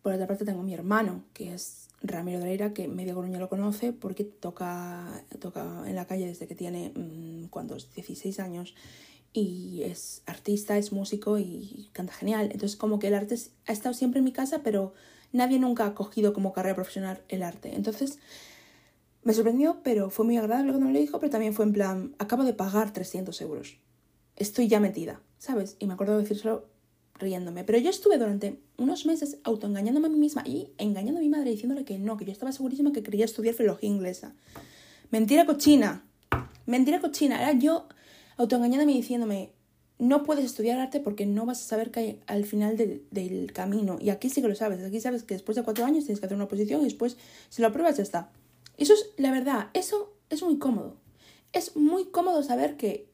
Por 0.03 0.13
otra 0.13 0.27
parte 0.27 0.45
tengo 0.45 0.61
a 0.61 0.65
mi 0.65 0.75
hermano, 0.75 1.23
que 1.33 1.55
es 1.55 1.89
Ramiro 2.03 2.41
Dreira, 2.41 2.73
que 2.73 2.89
medio 2.89 3.15
Coruña 3.15 3.39
lo 3.39 3.49
conoce 3.49 3.93
porque 3.93 4.25
toca, 4.25 5.23
toca 5.39 5.85
en 5.87 5.95
la 5.95 6.07
calle 6.07 6.27
desde 6.27 6.49
que 6.49 6.55
tiene, 6.55 6.93
mmm, 6.97 7.45
¿cuántos? 7.51 7.93
16 7.95 8.41
años 8.41 8.75
y 9.33 9.83
es 9.85 10.23
artista, 10.27 10.77
es 10.77 10.93
músico 10.93 11.39
y 11.39 11.91
canta 11.93 12.13
genial. 12.13 12.51
Entonces 12.53 12.77
como 12.77 12.99
que 12.99 13.09
el 13.09 13.15
arte 13.15 13.37
ha 13.67 13.73
estado 13.73 13.95
siempre 13.95 14.19
en 14.19 14.25
mi 14.25 14.33
casa, 14.33 14.63
pero 14.63 14.93
nadie 15.33 15.59
nunca 15.59 15.87
ha 15.87 15.95
cogido 15.95 16.33
como 16.33 16.53
carrera 16.53 16.75
profesional 16.75 17.23
el 17.29 17.43
arte. 17.43 17.75
Entonces 17.75 18.19
me 19.23 19.35
sorprendió, 19.35 19.81
pero 19.83 20.11
fue 20.11 20.25
muy 20.25 20.37
agradable 20.37 20.73
cuando 20.73 20.87
me 20.87 20.93
lo 20.93 20.99
dijo, 20.99 21.21
pero 21.21 21.31
también 21.31 21.55
fue 21.55 21.65
en 21.65 21.73
plan, 21.73 22.15
acabo 22.19 22.45
de 22.45 22.55
pagar 22.55 22.93
300 22.93 23.41
euros. 23.43 23.79
Estoy 24.37 24.69
ya 24.69 24.81
metida, 24.81 25.21
¿sabes? 25.39 25.77
Y 25.79 25.87
me 25.87 25.93
acuerdo 25.93 26.17
de 26.17 26.23
decírselo 26.23 26.69
riéndome. 27.15 27.65
Pero 27.65 27.79
yo 27.79 27.91
estuve 27.91 28.17
durante 28.17 28.59
unos 28.79 29.05
meses 29.05 29.39
autoengañándome 29.45 30.07
a 30.07 30.11
mí 30.11 30.19
misma 30.19 30.43
y 30.47 30.73
engañando 30.79 31.21
a 31.21 31.23
mi 31.23 31.29
madre 31.29 31.51
diciéndole 31.51 31.85
que 31.85 31.99
no, 31.99 32.17
que 32.17 32.25
yo 32.25 32.33
estaba 32.33 32.51
segurísima 32.51 32.93
que 32.93 33.03
quería 33.03 33.27
estudiar 33.27 33.55
filología 33.55 33.91
inglesa. 33.91 34.35
Mentira 35.11 35.45
cochina. 35.45 36.05
Mentira 36.65 37.01
cochina. 37.01 37.43
Era 37.43 37.53
yo 37.53 37.89
autoengañándome 38.41 38.93
y 38.93 38.97
diciéndome, 38.97 39.51
no 39.99 40.23
puedes 40.23 40.45
estudiar 40.45 40.79
arte 40.79 41.01
porque 41.01 41.27
no 41.27 41.45
vas 41.45 41.61
a 41.61 41.69
saber 41.69 41.91
qué 41.91 42.01
hay 42.01 42.21
al 42.27 42.45
final 42.47 42.77
del, 42.77 43.53
camino. 43.53 43.99
Y 44.01 44.11
aquí 44.11 44.31
sí 44.31 44.41
que 44.41 44.49
lo 44.49 44.55
sabes. 44.55 44.83
Aquí 44.83 45.01
sabes 45.01 45.25
que 45.25 45.35
después 45.35 45.57
de 45.57 45.63
cuatro 45.63 45.85
años 45.85 46.05
tienes 46.05 46.21
que 46.21 46.27
hacer 46.27 46.37
una 46.37 46.45
oposición 46.45 46.81
y 46.81 46.85
después, 46.85 47.19
si 47.51 47.61
lo 47.61 47.69
apruebas, 47.69 47.99
ya 47.99 48.03
está. 48.03 48.31
Eso 48.79 48.95
es, 48.95 49.11
la 49.19 49.31
verdad, 49.31 49.69
eso 49.75 50.15
es 50.31 50.43
muy 50.43 50.59
cómodo. 50.59 50.97
Es 51.53 51.77
muy 51.77 52.07
cómodo 52.07 52.43
saber 52.43 52.77
que. 52.77 53.09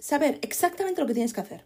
Saber 0.00 0.38
exactamente 0.42 1.00
lo 1.00 1.06
que 1.06 1.14
tienes 1.14 1.32
que 1.32 1.40
hacer. 1.40 1.64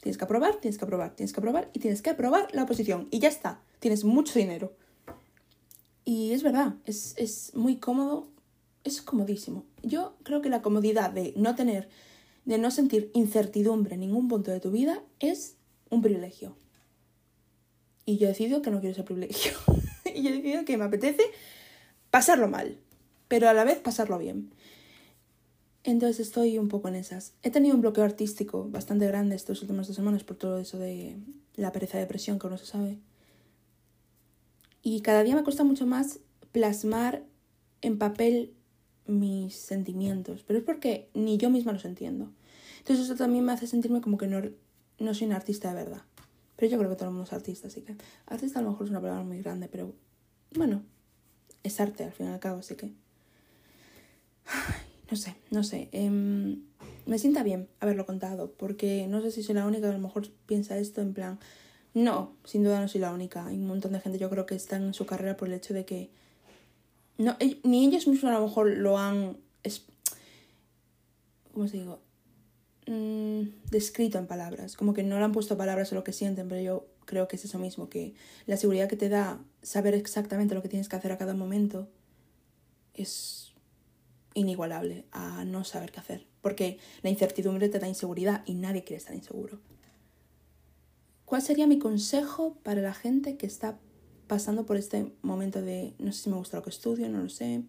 Tienes 0.00 0.18
que 0.18 0.24
aprobar, 0.24 0.56
tienes 0.56 0.78
que 0.78 0.84
aprobar, 0.84 1.14
tienes 1.14 1.32
que 1.32 1.40
aprobar 1.40 1.70
y 1.72 1.78
tienes 1.78 2.02
que 2.02 2.10
aprobar 2.10 2.48
la 2.52 2.64
oposición. 2.64 3.08
Y 3.10 3.20
ya 3.20 3.28
está. 3.28 3.60
Tienes 3.78 4.04
mucho 4.04 4.38
dinero. 4.38 4.72
Y 6.04 6.32
es 6.32 6.42
verdad, 6.42 6.74
es, 6.84 7.14
es 7.16 7.54
muy 7.54 7.76
cómodo 7.76 8.28
es 8.84 9.00
comodísimo. 9.00 9.64
Yo 9.84 10.16
creo 10.22 10.42
que 10.42 10.48
la 10.48 10.62
comodidad 10.62 11.10
de 11.10 11.32
no 11.36 11.54
tener, 11.54 11.88
de 12.44 12.58
no 12.58 12.70
sentir 12.70 13.10
incertidumbre 13.14 13.94
en 13.94 14.00
ningún 14.00 14.28
punto 14.28 14.50
de 14.50 14.60
tu 14.60 14.70
vida 14.70 15.02
es 15.20 15.56
un 15.90 16.02
privilegio. 16.02 16.56
Y 18.06 18.18
yo 18.18 18.26
he 18.26 18.30
decidido 18.30 18.62
que 18.62 18.70
no 18.70 18.80
quiero 18.80 18.92
ese 18.92 19.02
privilegio. 19.02 19.52
y 20.14 20.22
yo 20.22 20.30
he 20.30 20.32
decidido 20.32 20.64
que 20.64 20.76
me 20.76 20.84
apetece 20.84 21.24
pasarlo 22.10 22.48
mal, 22.48 22.78
pero 23.28 23.48
a 23.48 23.54
la 23.54 23.64
vez 23.64 23.78
pasarlo 23.78 24.18
bien. 24.18 24.50
Entonces 25.84 26.26
estoy 26.26 26.58
un 26.58 26.68
poco 26.68 26.88
en 26.88 26.94
esas. 26.94 27.34
He 27.42 27.50
tenido 27.50 27.74
un 27.74 27.82
bloqueo 27.82 28.04
artístico 28.04 28.68
bastante 28.70 29.06
grande 29.06 29.36
estos 29.36 29.60
últimos 29.60 29.86
dos 29.86 29.96
semanas 29.96 30.24
por 30.24 30.36
todo 30.36 30.58
eso 30.58 30.78
de 30.78 31.18
la 31.56 31.72
pereza 31.72 31.98
de 31.98 32.04
depresión 32.04 32.38
que 32.38 32.46
uno 32.46 32.56
se 32.56 32.66
sabe. 32.66 32.98
Y 34.82 35.02
cada 35.02 35.22
día 35.22 35.34
me 35.34 35.44
cuesta 35.44 35.62
mucho 35.62 35.86
más 35.86 36.20
plasmar 36.52 37.22
en 37.82 37.98
papel 37.98 38.53
mis 39.06 39.54
sentimientos, 39.54 40.44
pero 40.46 40.58
es 40.58 40.64
porque 40.64 41.08
ni 41.14 41.36
yo 41.36 41.50
misma 41.50 41.72
los 41.72 41.84
entiendo. 41.84 42.30
Entonces 42.78 43.06
eso 43.06 43.16
también 43.16 43.44
me 43.44 43.52
hace 43.52 43.66
sentirme 43.66 44.00
como 44.00 44.18
que 44.18 44.26
no, 44.26 44.42
no 44.98 45.14
soy 45.14 45.26
un 45.26 45.32
artista 45.32 45.68
de 45.68 45.74
verdad. 45.74 46.02
Pero 46.56 46.70
yo 46.70 46.78
creo 46.78 46.90
que 46.90 46.96
todo 46.96 47.08
el 47.08 47.14
mundo 47.14 47.24
es 47.24 47.32
artista, 47.32 47.68
así 47.68 47.82
que 47.82 47.96
artista 48.26 48.60
a 48.60 48.62
lo 48.62 48.70
mejor 48.70 48.86
es 48.86 48.90
una 48.90 49.00
palabra 49.00 49.24
muy 49.24 49.40
grande, 49.42 49.68
pero 49.68 49.94
bueno, 50.54 50.82
es 51.62 51.80
arte 51.80 52.04
al 52.04 52.12
fin 52.12 52.26
y 52.26 52.30
al 52.30 52.40
cabo, 52.40 52.60
así 52.60 52.76
que... 52.76 52.92
no 55.10 55.16
sé, 55.16 55.34
no 55.50 55.64
sé. 55.64 55.88
Em, 55.92 56.62
me 57.06 57.18
sienta 57.18 57.42
bien 57.42 57.68
haberlo 57.80 58.06
contado, 58.06 58.52
porque 58.52 59.06
no 59.08 59.20
sé 59.20 59.30
si 59.30 59.42
soy 59.42 59.54
la 59.54 59.66
única 59.66 59.82
que 59.82 59.94
a 59.94 59.98
lo 59.98 59.98
mejor 59.98 60.28
piensa 60.46 60.78
esto 60.78 61.00
en 61.00 61.14
plan... 61.14 61.38
No, 61.92 62.34
sin 62.44 62.64
duda 62.64 62.80
no 62.80 62.88
soy 62.88 63.00
la 63.00 63.12
única. 63.12 63.46
Hay 63.46 63.56
un 63.56 63.68
montón 63.68 63.92
de 63.92 64.00
gente 64.00 64.18
yo 64.18 64.28
creo 64.28 64.46
que 64.46 64.56
está 64.56 64.76
en 64.76 64.94
su 64.94 65.06
carrera 65.06 65.36
por 65.36 65.48
el 65.48 65.54
hecho 65.54 65.74
de 65.74 65.84
que... 65.84 66.10
No, 67.18 67.36
ni 67.62 67.86
ellos 67.86 68.06
mismos 68.06 68.32
a 68.32 68.38
lo 68.38 68.46
mejor 68.46 68.68
lo 68.76 68.98
han... 68.98 69.38
¿Cómo 71.52 71.68
se 71.68 71.76
digo? 71.76 72.00
Mm, 72.86 73.42
descrito 73.70 74.18
en 74.18 74.26
palabras. 74.26 74.76
Como 74.76 74.92
que 74.92 75.02
no 75.02 75.18
le 75.18 75.24
han 75.24 75.32
puesto 75.32 75.56
palabras 75.56 75.92
a 75.92 75.94
lo 75.94 76.04
que 76.04 76.12
sienten, 76.12 76.48
pero 76.48 76.60
yo 76.60 76.86
creo 77.04 77.28
que 77.28 77.36
es 77.36 77.44
eso 77.44 77.58
mismo, 77.58 77.88
que 77.88 78.14
la 78.46 78.56
seguridad 78.56 78.88
que 78.88 78.96
te 78.96 79.08
da 79.08 79.38
saber 79.62 79.94
exactamente 79.94 80.54
lo 80.54 80.62
que 80.62 80.68
tienes 80.68 80.88
que 80.88 80.96
hacer 80.96 81.12
a 81.12 81.18
cada 81.18 81.34
momento 81.34 81.88
es 82.94 83.52
inigualable 84.34 85.04
a 85.12 85.44
no 85.44 85.64
saber 85.64 85.92
qué 85.92 86.00
hacer. 86.00 86.26
Porque 86.40 86.78
la 87.02 87.10
incertidumbre 87.10 87.68
te 87.68 87.78
da 87.78 87.88
inseguridad 87.88 88.42
y 88.46 88.54
nadie 88.54 88.84
quiere 88.84 88.98
estar 88.98 89.14
inseguro. 89.14 89.60
¿Cuál 91.24 91.42
sería 91.42 91.66
mi 91.66 91.78
consejo 91.78 92.58
para 92.62 92.82
la 92.82 92.94
gente 92.94 93.36
que 93.36 93.46
está 93.46 93.78
pasando 94.26 94.66
por 94.66 94.76
este 94.76 95.12
momento 95.22 95.62
de 95.62 95.94
no 95.98 96.12
sé 96.12 96.24
si 96.24 96.30
me 96.30 96.36
gusta 96.36 96.56
lo 96.56 96.62
que 96.62 96.70
estudio, 96.70 97.08
no 97.08 97.22
lo 97.22 97.28
sé, 97.28 97.64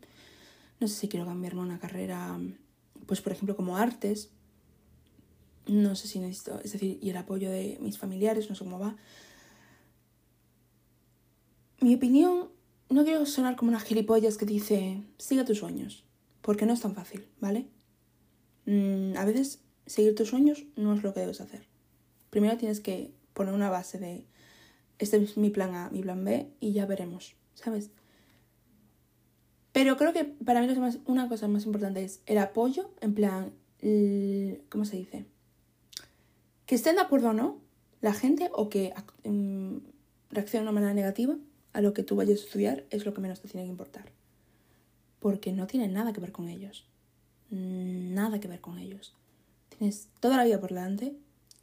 no 0.80 0.88
sé 0.88 0.96
si 0.96 1.08
quiero 1.08 1.26
cambiarme 1.26 1.62
una 1.62 1.80
carrera, 1.80 2.40
pues 3.06 3.22
por 3.22 3.34
ejemplo 3.34 3.56
como 3.56 3.78
artes, 3.78 4.30
no 5.68 5.96
sé 5.96 6.08
si 6.08 6.20
necesito, 6.20 6.60
es 6.64 6.74
decir, 6.74 7.00
y 7.02 7.10
el 7.10 7.18
apoyo 7.18 7.50
de 7.50 7.78
mis 7.82 7.98
familiares, 7.98 8.50
no 8.50 8.56
sé 8.56 8.64
cómo 8.64 8.80
va. 8.80 8.96
Mi 11.82 11.96
opinión, 11.96 12.50
no 12.90 13.04
quiero 13.04 13.26
sonar 13.26 13.56
como 13.56 13.70
una 13.70 13.80
gilipollas 13.80 14.38
que 14.38 14.46
dice, 14.46 15.04
sigue 15.18 15.44
tus 15.44 15.60
sueños, 15.60 16.04
porque 16.42 16.66
no 16.66 16.74
es 16.74 16.82
tan 16.82 16.94
fácil, 16.94 17.28
¿vale? 17.40 17.68
Mm, 18.66 19.18
a 19.18 19.26
veces 19.26 19.60
seguir 19.86 20.16
tus 20.16 20.30
sueños 20.30 20.66
no 20.76 20.94
es 20.94 21.04
lo 21.04 21.14
que 21.14 21.22
debes 21.22 21.42
hacer. 21.42 21.68
Primero 22.30 22.58
tienes 22.58 22.80
que 22.80 23.12
poner 23.34 23.54
una 23.54 23.70
base 23.70 24.00
de, 24.00 24.26
este 25.00 25.18
es 25.18 25.38
mi 25.38 25.50
plan 25.50 25.76
A, 25.76 25.90
mi 25.90 26.02
plan 26.02 26.24
B, 26.24 26.50
y 26.60 26.74
ya 26.74 26.86
veremos, 26.86 27.36
¿sabes? 27.54 27.92
Pero 29.72 29.98
creo 29.98 30.14
que 30.14 30.24
para 30.24 30.62
mí 30.62 30.68
una 31.06 31.28
cosa 31.28 31.48
más 31.48 31.66
importante 31.66 32.04
es 32.04 32.22
el 32.26 32.38
apoyo, 32.38 32.92
en 33.02 33.14
plan, 33.14 33.52
¿cómo 34.70 34.86
se 34.86 34.98
dice? 34.98 35.26
Que 36.66 36.76
estén 36.76 36.96
de 36.96 37.02
acuerdo 37.02 37.30
o 37.30 37.34
no 37.34 37.60
la 38.02 38.14
gente 38.14 38.50
o 38.54 38.70
que 38.70 38.94
mm, 39.24 39.78
reaccionen 40.30 40.66
de 40.66 40.70
una 40.70 40.72
manera 40.72 40.94
negativa 40.94 41.36
a 41.74 41.82
lo 41.82 41.94
que 41.94 42.04
tú 42.04 42.16
vayas 42.16 42.40
a 42.40 42.44
estudiar 42.44 42.86
es 42.90 43.06
lo 43.06 43.14
que 43.14 43.22
menos 43.22 43.42
te 43.42 43.50
tiene 43.50 43.66
que 43.66 43.72
importar. 43.72 44.12
Porque 45.20 45.52
no 45.52 45.68
tiene 45.68 45.88
nada 45.88 46.14
que 46.14 46.22
ver 46.22 46.32
con 46.32 46.48
ellos. 46.48 46.88
Nada 47.50 48.40
que 48.40 48.48
ver 48.48 48.62
con 48.62 48.78
ellos. 48.78 49.16
Tienes 49.70 50.08
toda 50.20 50.38
la 50.38 50.46
vida 50.46 50.60
por 50.60 50.70
delante, 50.70 51.18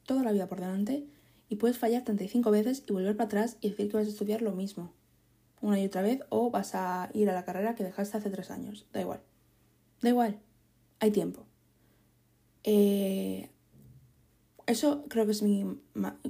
toda 0.05 0.23
la 0.23 0.33
vida 0.33 0.49
por 0.49 0.61
delante, 0.61 1.07
y 1.53 1.57
puedes 1.57 1.77
fallar 1.77 2.03
35 2.03 2.51
veces 2.51 2.83
y 2.89 2.95
volver 2.95 3.15
para 3.15 3.27
atrás 3.27 3.59
y 3.61 3.69
decir 3.69 3.91
que 3.91 3.99
vas 3.99 4.07
a 4.07 4.11
estudiar 4.11 4.41
lo 4.41 4.53
mismo. 4.53 4.91
Una 5.61 5.79
y 5.79 5.85
otra 5.85 6.01
vez, 6.01 6.21
o 6.31 6.51
vas 6.51 6.75
a 6.75 7.11
ir 7.13 7.29
a 7.29 7.35
la 7.35 7.45
carrera 7.45 7.75
que 7.75 7.85
dejaste 7.85 8.17
hace 8.17 8.31
tres 8.31 8.51
años. 8.51 8.87
Da 8.91 9.03
igual. 9.03 9.21
Da 10.01 10.09
igual. 10.09 10.41
Hay 10.99 11.11
tiempo. 11.11 11.45
Eh, 12.65 13.51
eso 14.67 15.05
creo 15.11 15.27
que 15.27 15.33
es 15.33 15.43
mi... 15.43 15.79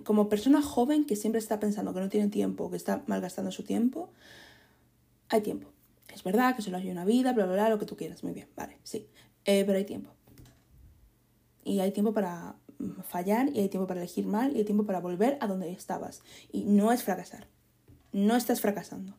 Como 0.02 0.28
persona 0.28 0.60
joven 0.60 1.04
que 1.04 1.14
siempre 1.14 1.38
está 1.38 1.60
pensando 1.60 1.94
que 1.94 2.00
no 2.00 2.08
tiene 2.08 2.26
tiempo, 2.26 2.68
que 2.68 2.76
está 2.76 3.04
malgastando 3.06 3.52
su 3.52 3.62
tiempo, 3.62 4.10
hay 5.28 5.42
tiempo. 5.42 5.68
Es 6.12 6.24
verdad 6.24 6.56
que 6.56 6.62
solo 6.62 6.78
hay 6.78 6.90
una 6.90 7.04
vida, 7.04 7.32
bla, 7.32 7.44
bla, 7.44 7.54
bla, 7.54 7.68
lo 7.68 7.78
que 7.78 7.86
tú 7.86 7.96
quieras. 7.96 8.24
Muy 8.24 8.32
bien, 8.32 8.48
vale, 8.56 8.78
sí. 8.82 9.06
Eh, 9.44 9.62
pero 9.64 9.78
hay 9.78 9.84
tiempo. 9.84 10.10
Y 11.62 11.78
hay 11.78 11.92
tiempo 11.92 12.12
para 12.12 12.56
fallar, 13.02 13.48
y 13.54 13.60
hay 13.60 13.68
tiempo 13.68 13.86
para 13.86 14.00
elegir 14.00 14.26
mal, 14.26 14.54
y 14.54 14.58
hay 14.58 14.64
tiempo 14.64 14.84
para 14.84 15.00
volver 15.00 15.38
a 15.40 15.46
donde 15.46 15.70
estabas. 15.72 16.22
Y 16.50 16.64
no 16.64 16.92
es 16.92 17.02
fracasar. 17.02 17.46
No 18.12 18.36
estás 18.36 18.60
fracasando. 18.60 19.16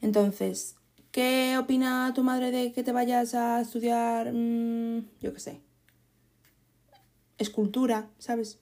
Entonces, 0.00 0.76
¿qué 1.10 1.56
opina 1.58 2.12
tu 2.14 2.22
madre 2.22 2.50
de 2.50 2.72
que 2.72 2.82
te 2.82 2.92
vayas 2.92 3.34
a 3.34 3.60
estudiar, 3.60 4.32
mm, 4.32 5.08
yo 5.20 5.32
qué 5.32 5.40
sé, 5.40 5.60
escultura, 7.38 8.10
¿sabes? 8.18 8.58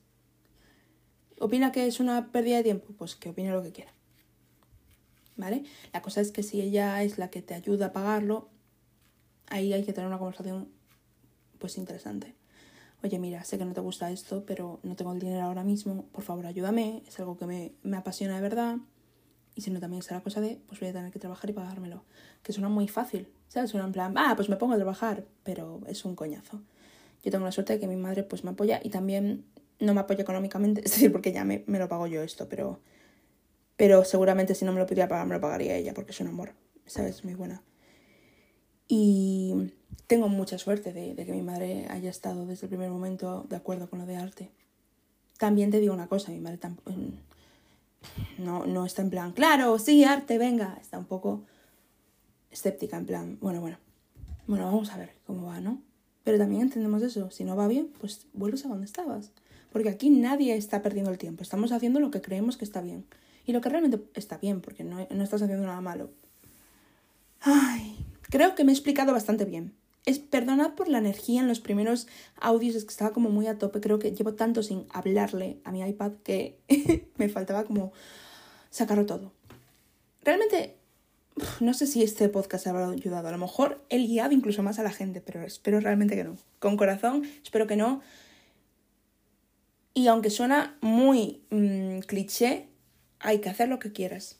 ¿Opina 1.38 1.72
que 1.72 1.86
es 1.86 2.00
una 2.00 2.32
pérdida 2.32 2.58
de 2.58 2.64
tiempo? 2.64 2.92
Pues 2.98 3.16
que 3.16 3.30
opine 3.30 3.50
lo 3.50 3.62
que 3.62 3.72
quiera. 3.72 3.92
¿Vale? 5.36 5.64
La 5.92 6.02
cosa 6.02 6.20
es 6.20 6.32
que 6.32 6.42
si 6.42 6.60
ella 6.60 7.02
es 7.02 7.16
la 7.16 7.30
que 7.30 7.40
te 7.40 7.54
ayuda 7.54 7.86
a 7.86 7.92
pagarlo, 7.92 8.50
ahí 9.46 9.72
hay 9.72 9.84
que 9.84 9.94
tener 9.94 10.08
una 10.08 10.18
conversación 10.18 10.68
pues 11.58 11.78
interesante. 11.78 12.34
Oye, 13.02 13.18
mira, 13.18 13.44
sé 13.44 13.56
que 13.56 13.64
no 13.64 13.72
te 13.72 13.80
gusta 13.80 14.10
esto, 14.10 14.44
pero 14.44 14.78
no 14.82 14.94
tengo 14.94 15.12
el 15.12 15.20
dinero 15.20 15.42
ahora 15.46 15.64
mismo, 15.64 16.04
por 16.12 16.22
favor 16.22 16.46
ayúdame, 16.46 17.02
es 17.08 17.18
algo 17.18 17.36
que 17.38 17.46
me, 17.46 17.72
me 17.82 17.96
apasiona 17.96 18.36
de 18.36 18.42
verdad. 18.42 18.76
Y 19.54 19.62
si 19.62 19.70
no, 19.70 19.80
también 19.80 20.02
será 20.02 20.20
cosa 20.20 20.40
de, 20.40 20.60
pues 20.68 20.80
voy 20.80 20.90
a 20.90 20.92
tener 20.92 21.10
que 21.10 21.18
trabajar 21.18 21.48
y 21.50 21.52
pagármelo. 21.52 22.04
Que 22.42 22.52
suena 22.52 22.68
muy 22.68 22.88
fácil, 22.88 23.28
¿sabes? 23.48 23.70
Suena 23.70 23.86
en 23.86 23.92
plan, 23.92 24.14
ah, 24.16 24.34
pues 24.36 24.48
me 24.48 24.56
pongo 24.56 24.74
a 24.74 24.76
trabajar, 24.76 25.24
pero 25.42 25.80
es 25.86 26.04
un 26.04 26.14
coñazo. 26.14 26.62
Yo 27.22 27.30
tengo 27.30 27.44
la 27.44 27.52
suerte 27.52 27.74
de 27.74 27.80
que 27.80 27.86
mi 27.86 27.96
madre 27.96 28.22
pues 28.22 28.44
me 28.44 28.50
apoya 28.50 28.80
y 28.82 28.90
también 28.90 29.44
no 29.78 29.94
me 29.94 30.00
apoya 30.00 30.22
económicamente, 30.22 30.80
es 30.84 30.92
decir, 30.92 31.10
porque 31.10 31.32
ya 31.32 31.44
me, 31.44 31.64
me 31.66 31.78
lo 31.78 31.88
pago 31.88 32.06
yo 32.06 32.22
esto, 32.22 32.48
pero, 32.48 32.80
pero 33.76 34.04
seguramente 34.04 34.54
si 34.54 34.64
no 34.64 34.72
me 34.72 34.78
lo 34.78 34.86
pudiera 34.86 35.08
pagar 35.08 35.26
me 35.26 35.34
lo 35.34 35.40
pagaría 35.40 35.76
ella 35.76 35.94
porque 35.94 36.12
es 36.12 36.20
un 36.20 36.28
amor, 36.28 36.54
¿sabes? 36.86 37.24
Muy 37.24 37.34
buena. 37.34 37.62
Y 38.92 39.72
tengo 40.08 40.28
mucha 40.28 40.58
suerte 40.58 40.92
de, 40.92 41.14
de, 41.14 41.24
que 41.24 41.30
mi 41.30 41.42
madre 41.42 41.86
haya 41.90 42.10
estado 42.10 42.44
desde 42.44 42.66
el 42.66 42.70
primer 42.70 42.90
momento 42.90 43.46
de 43.48 43.54
acuerdo 43.54 43.88
con 43.88 44.00
lo 44.00 44.04
de 44.04 44.16
arte. 44.16 44.50
También 45.38 45.70
te 45.70 45.78
digo 45.78 45.94
una 45.94 46.08
cosa, 46.08 46.32
mi 46.32 46.40
madre 46.40 46.58
tampoco, 46.58 46.92
no, 48.38 48.66
no 48.66 48.84
está 48.84 49.02
en 49.02 49.10
plan, 49.10 49.30
claro, 49.30 49.78
sí, 49.78 50.02
arte, 50.02 50.38
venga, 50.38 50.76
está 50.80 50.98
un 50.98 51.04
poco 51.04 51.44
escéptica, 52.50 52.96
en 52.96 53.06
plan, 53.06 53.38
bueno, 53.40 53.60
bueno, 53.60 53.78
bueno, 54.48 54.64
vamos 54.64 54.90
a 54.90 54.96
ver 54.96 55.12
cómo 55.24 55.46
va, 55.46 55.60
¿no? 55.60 55.80
Pero 56.24 56.36
también 56.36 56.62
entendemos 56.62 57.00
eso, 57.02 57.30
si 57.30 57.44
no 57.44 57.54
va 57.54 57.68
bien, 57.68 57.92
pues 58.00 58.26
vuelves 58.32 58.66
a 58.66 58.68
donde 58.68 58.86
estabas. 58.86 59.30
Porque 59.72 59.88
aquí 59.88 60.10
nadie 60.10 60.56
está 60.56 60.82
perdiendo 60.82 61.12
el 61.12 61.18
tiempo, 61.18 61.44
estamos 61.44 61.70
haciendo 61.70 62.00
lo 62.00 62.10
que 62.10 62.20
creemos 62.20 62.56
que 62.56 62.64
está 62.64 62.80
bien. 62.80 63.04
Y 63.46 63.52
lo 63.52 63.60
que 63.60 63.68
realmente 63.68 64.02
está 64.14 64.36
bien, 64.38 64.60
porque 64.60 64.82
no, 64.82 65.06
no 65.08 65.22
estás 65.22 65.42
haciendo 65.42 65.64
nada 65.64 65.80
malo. 65.80 66.10
Ay, 67.40 68.04
creo 68.30 68.54
que 68.54 68.64
me 68.64 68.72
he 68.72 68.74
explicado 68.74 69.12
bastante 69.12 69.44
bien. 69.44 69.74
Es 70.06 70.18
perdonad 70.18 70.74
por 70.74 70.88
la 70.88 70.98
energía 70.98 71.40
en 71.40 71.48
los 71.48 71.60
primeros 71.60 72.06
audios, 72.40 72.74
es 72.74 72.84
que 72.84 72.90
estaba 72.90 73.12
como 73.12 73.28
muy 73.28 73.46
a 73.46 73.58
tope. 73.58 73.80
Creo 73.80 73.98
que 73.98 74.12
llevo 74.12 74.34
tanto 74.34 74.62
sin 74.62 74.86
hablarle 74.90 75.58
a 75.64 75.72
mi 75.72 75.82
iPad 75.82 76.12
que 76.24 76.58
me 77.16 77.28
faltaba 77.28 77.64
como 77.64 77.92
sacarlo 78.70 79.04
todo. 79.04 79.32
Realmente 80.22 80.76
no 81.60 81.74
sé 81.74 81.86
si 81.86 82.02
este 82.02 82.28
podcast 82.28 82.66
habrá 82.66 82.88
ayudado. 82.88 83.28
A 83.28 83.32
lo 83.32 83.38
mejor 83.38 83.84
he 83.88 83.98
guiado 83.98 84.32
incluso 84.32 84.62
más 84.62 84.78
a 84.78 84.82
la 84.82 84.90
gente, 84.90 85.20
pero 85.20 85.42
espero 85.42 85.80
realmente 85.80 86.16
que 86.16 86.24
no. 86.24 86.36
Con 86.58 86.76
corazón, 86.76 87.22
espero 87.42 87.66
que 87.66 87.76
no. 87.76 88.00
Y 89.94 90.06
aunque 90.06 90.30
suena 90.30 90.78
muy 90.80 91.42
mm, 91.50 92.00
cliché, 92.00 92.68
hay 93.18 93.40
que 93.40 93.48
hacer 93.48 93.68
lo 93.68 93.78
que 93.78 93.92
quieras. 93.92 94.38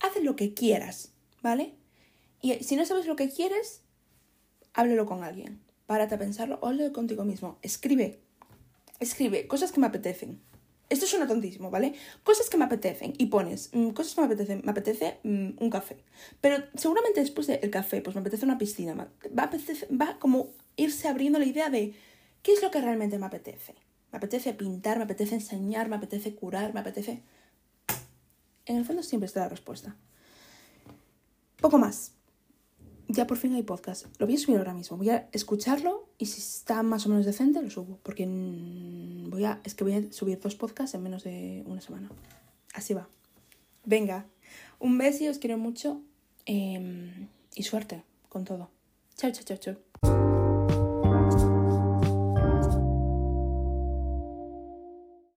Haz 0.00 0.22
lo 0.22 0.36
que 0.36 0.54
quieras, 0.54 1.12
¿vale? 1.42 1.74
Y 2.46 2.62
si 2.62 2.76
no 2.76 2.86
sabes 2.86 3.06
lo 3.06 3.16
que 3.16 3.28
quieres, 3.28 3.80
háblelo 4.72 5.04
con 5.04 5.24
alguien. 5.24 5.60
Párate 5.86 6.14
a 6.14 6.18
pensarlo, 6.18 6.60
háblalo 6.62 6.92
contigo 6.92 7.24
mismo. 7.24 7.58
Escribe. 7.60 8.20
Escribe 9.00 9.48
cosas 9.48 9.72
que 9.72 9.80
me 9.80 9.88
apetecen. 9.88 10.40
Esto 10.88 11.06
suena 11.06 11.26
tontísimo, 11.26 11.72
¿vale? 11.72 11.94
Cosas 12.22 12.48
que 12.48 12.56
me 12.56 12.64
apetecen 12.64 13.14
y 13.18 13.26
pones, 13.26 13.70
mm, 13.72 13.88
cosas 13.90 14.14
que 14.14 14.20
me 14.20 14.26
apetecen, 14.28 14.62
me 14.64 14.70
apetece 14.70 15.18
mm, 15.24 15.54
un 15.58 15.70
café. 15.70 15.96
Pero 16.40 16.58
seguramente 16.76 17.18
después 17.18 17.48
del 17.48 17.68
café, 17.68 18.00
pues 18.00 18.14
me 18.14 18.20
apetece 18.20 18.44
una 18.44 18.58
piscina. 18.58 18.94
Va 18.94 19.50
va 20.00 20.18
como 20.20 20.50
irse 20.76 21.08
abriendo 21.08 21.40
la 21.40 21.46
idea 21.46 21.68
de 21.68 21.94
qué 22.44 22.52
es 22.52 22.62
lo 22.62 22.70
que 22.70 22.80
realmente 22.80 23.18
me 23.18 23.26
apetece. 23.26 23.74
Me 24.12 24.18
apetece 24.18 24.52
pintar, 24.52 24.98
me 24.98 25.04
apetece 25.04 25.34
enseñar, 25.34 25.88
me 25.88 25.96
apetece 25.96 26.36
curar, 26.36 26.74
me 26.74 26.78
apetece... 26.78 27.24
En 28.66 28.76
el 28.76 28.84
fondo 28.84 29.02
siempre 29.02 29.26
está 29.26 29.40
la 29.40 29.48
respuesta. 29.48 29.96
Poco 31.60 31.78
más. 31.78 32.15
Ya 33.08 33.26
por 33.26 33.36
fin 33.38 33.54
hay 33.54 33.62
podcast. 33.62 34.06
Lo 34.18 34.26
voy 34.26 34.36
a 34.36 34.38
subir 34.38 34.58
ahora 34.58 34.74
mismo. 34.74 34.96
Voy 34.96 35.10
a 35.10 35.28
escucharlo 35.32 36.08
y 36.18 36.26
si 36.26 36.40
está 36.40 36.82
más 36.82 37.06
o 37.06 37.08
menos 37.08 37.26
decente 37.26 37.62
lo 37.62 37.70
subo. 37.70 37.98
Porque 38.02 38.26
voy 38.26 39.44
a, 39.44 39.60
es 39.64 39.74
que 39.74 39.84
voy 39.84 39.94
a 39.94 40.12
subir 40.12 40.40
dos 40.40 40.54
podcasts 40.54 40.94
en 40.94 41.02
menos 41.02 41.24
de 41.24 41.62
una 41.66 41.80
semana. 41.80 42.10
Así 42.74 42.94
va. 42.94 43.08
Venga, 43.84 44.26
un 44.78 44.98
beso 44.98 45.24
y 45.24 45.28
os 45.28 45.38
quiero 45.38 45.58
mucho. 45.58 46.00
Em, 46.44 47.28
y 47.54 47.62
suerte 47.62 48.04
con 48.28 48.44
todo. 48.44 48.70
Chao, 49.16 49.30
chao, 49.32 49.44
chao, 49.44 49.56
chao. 49.56 49.85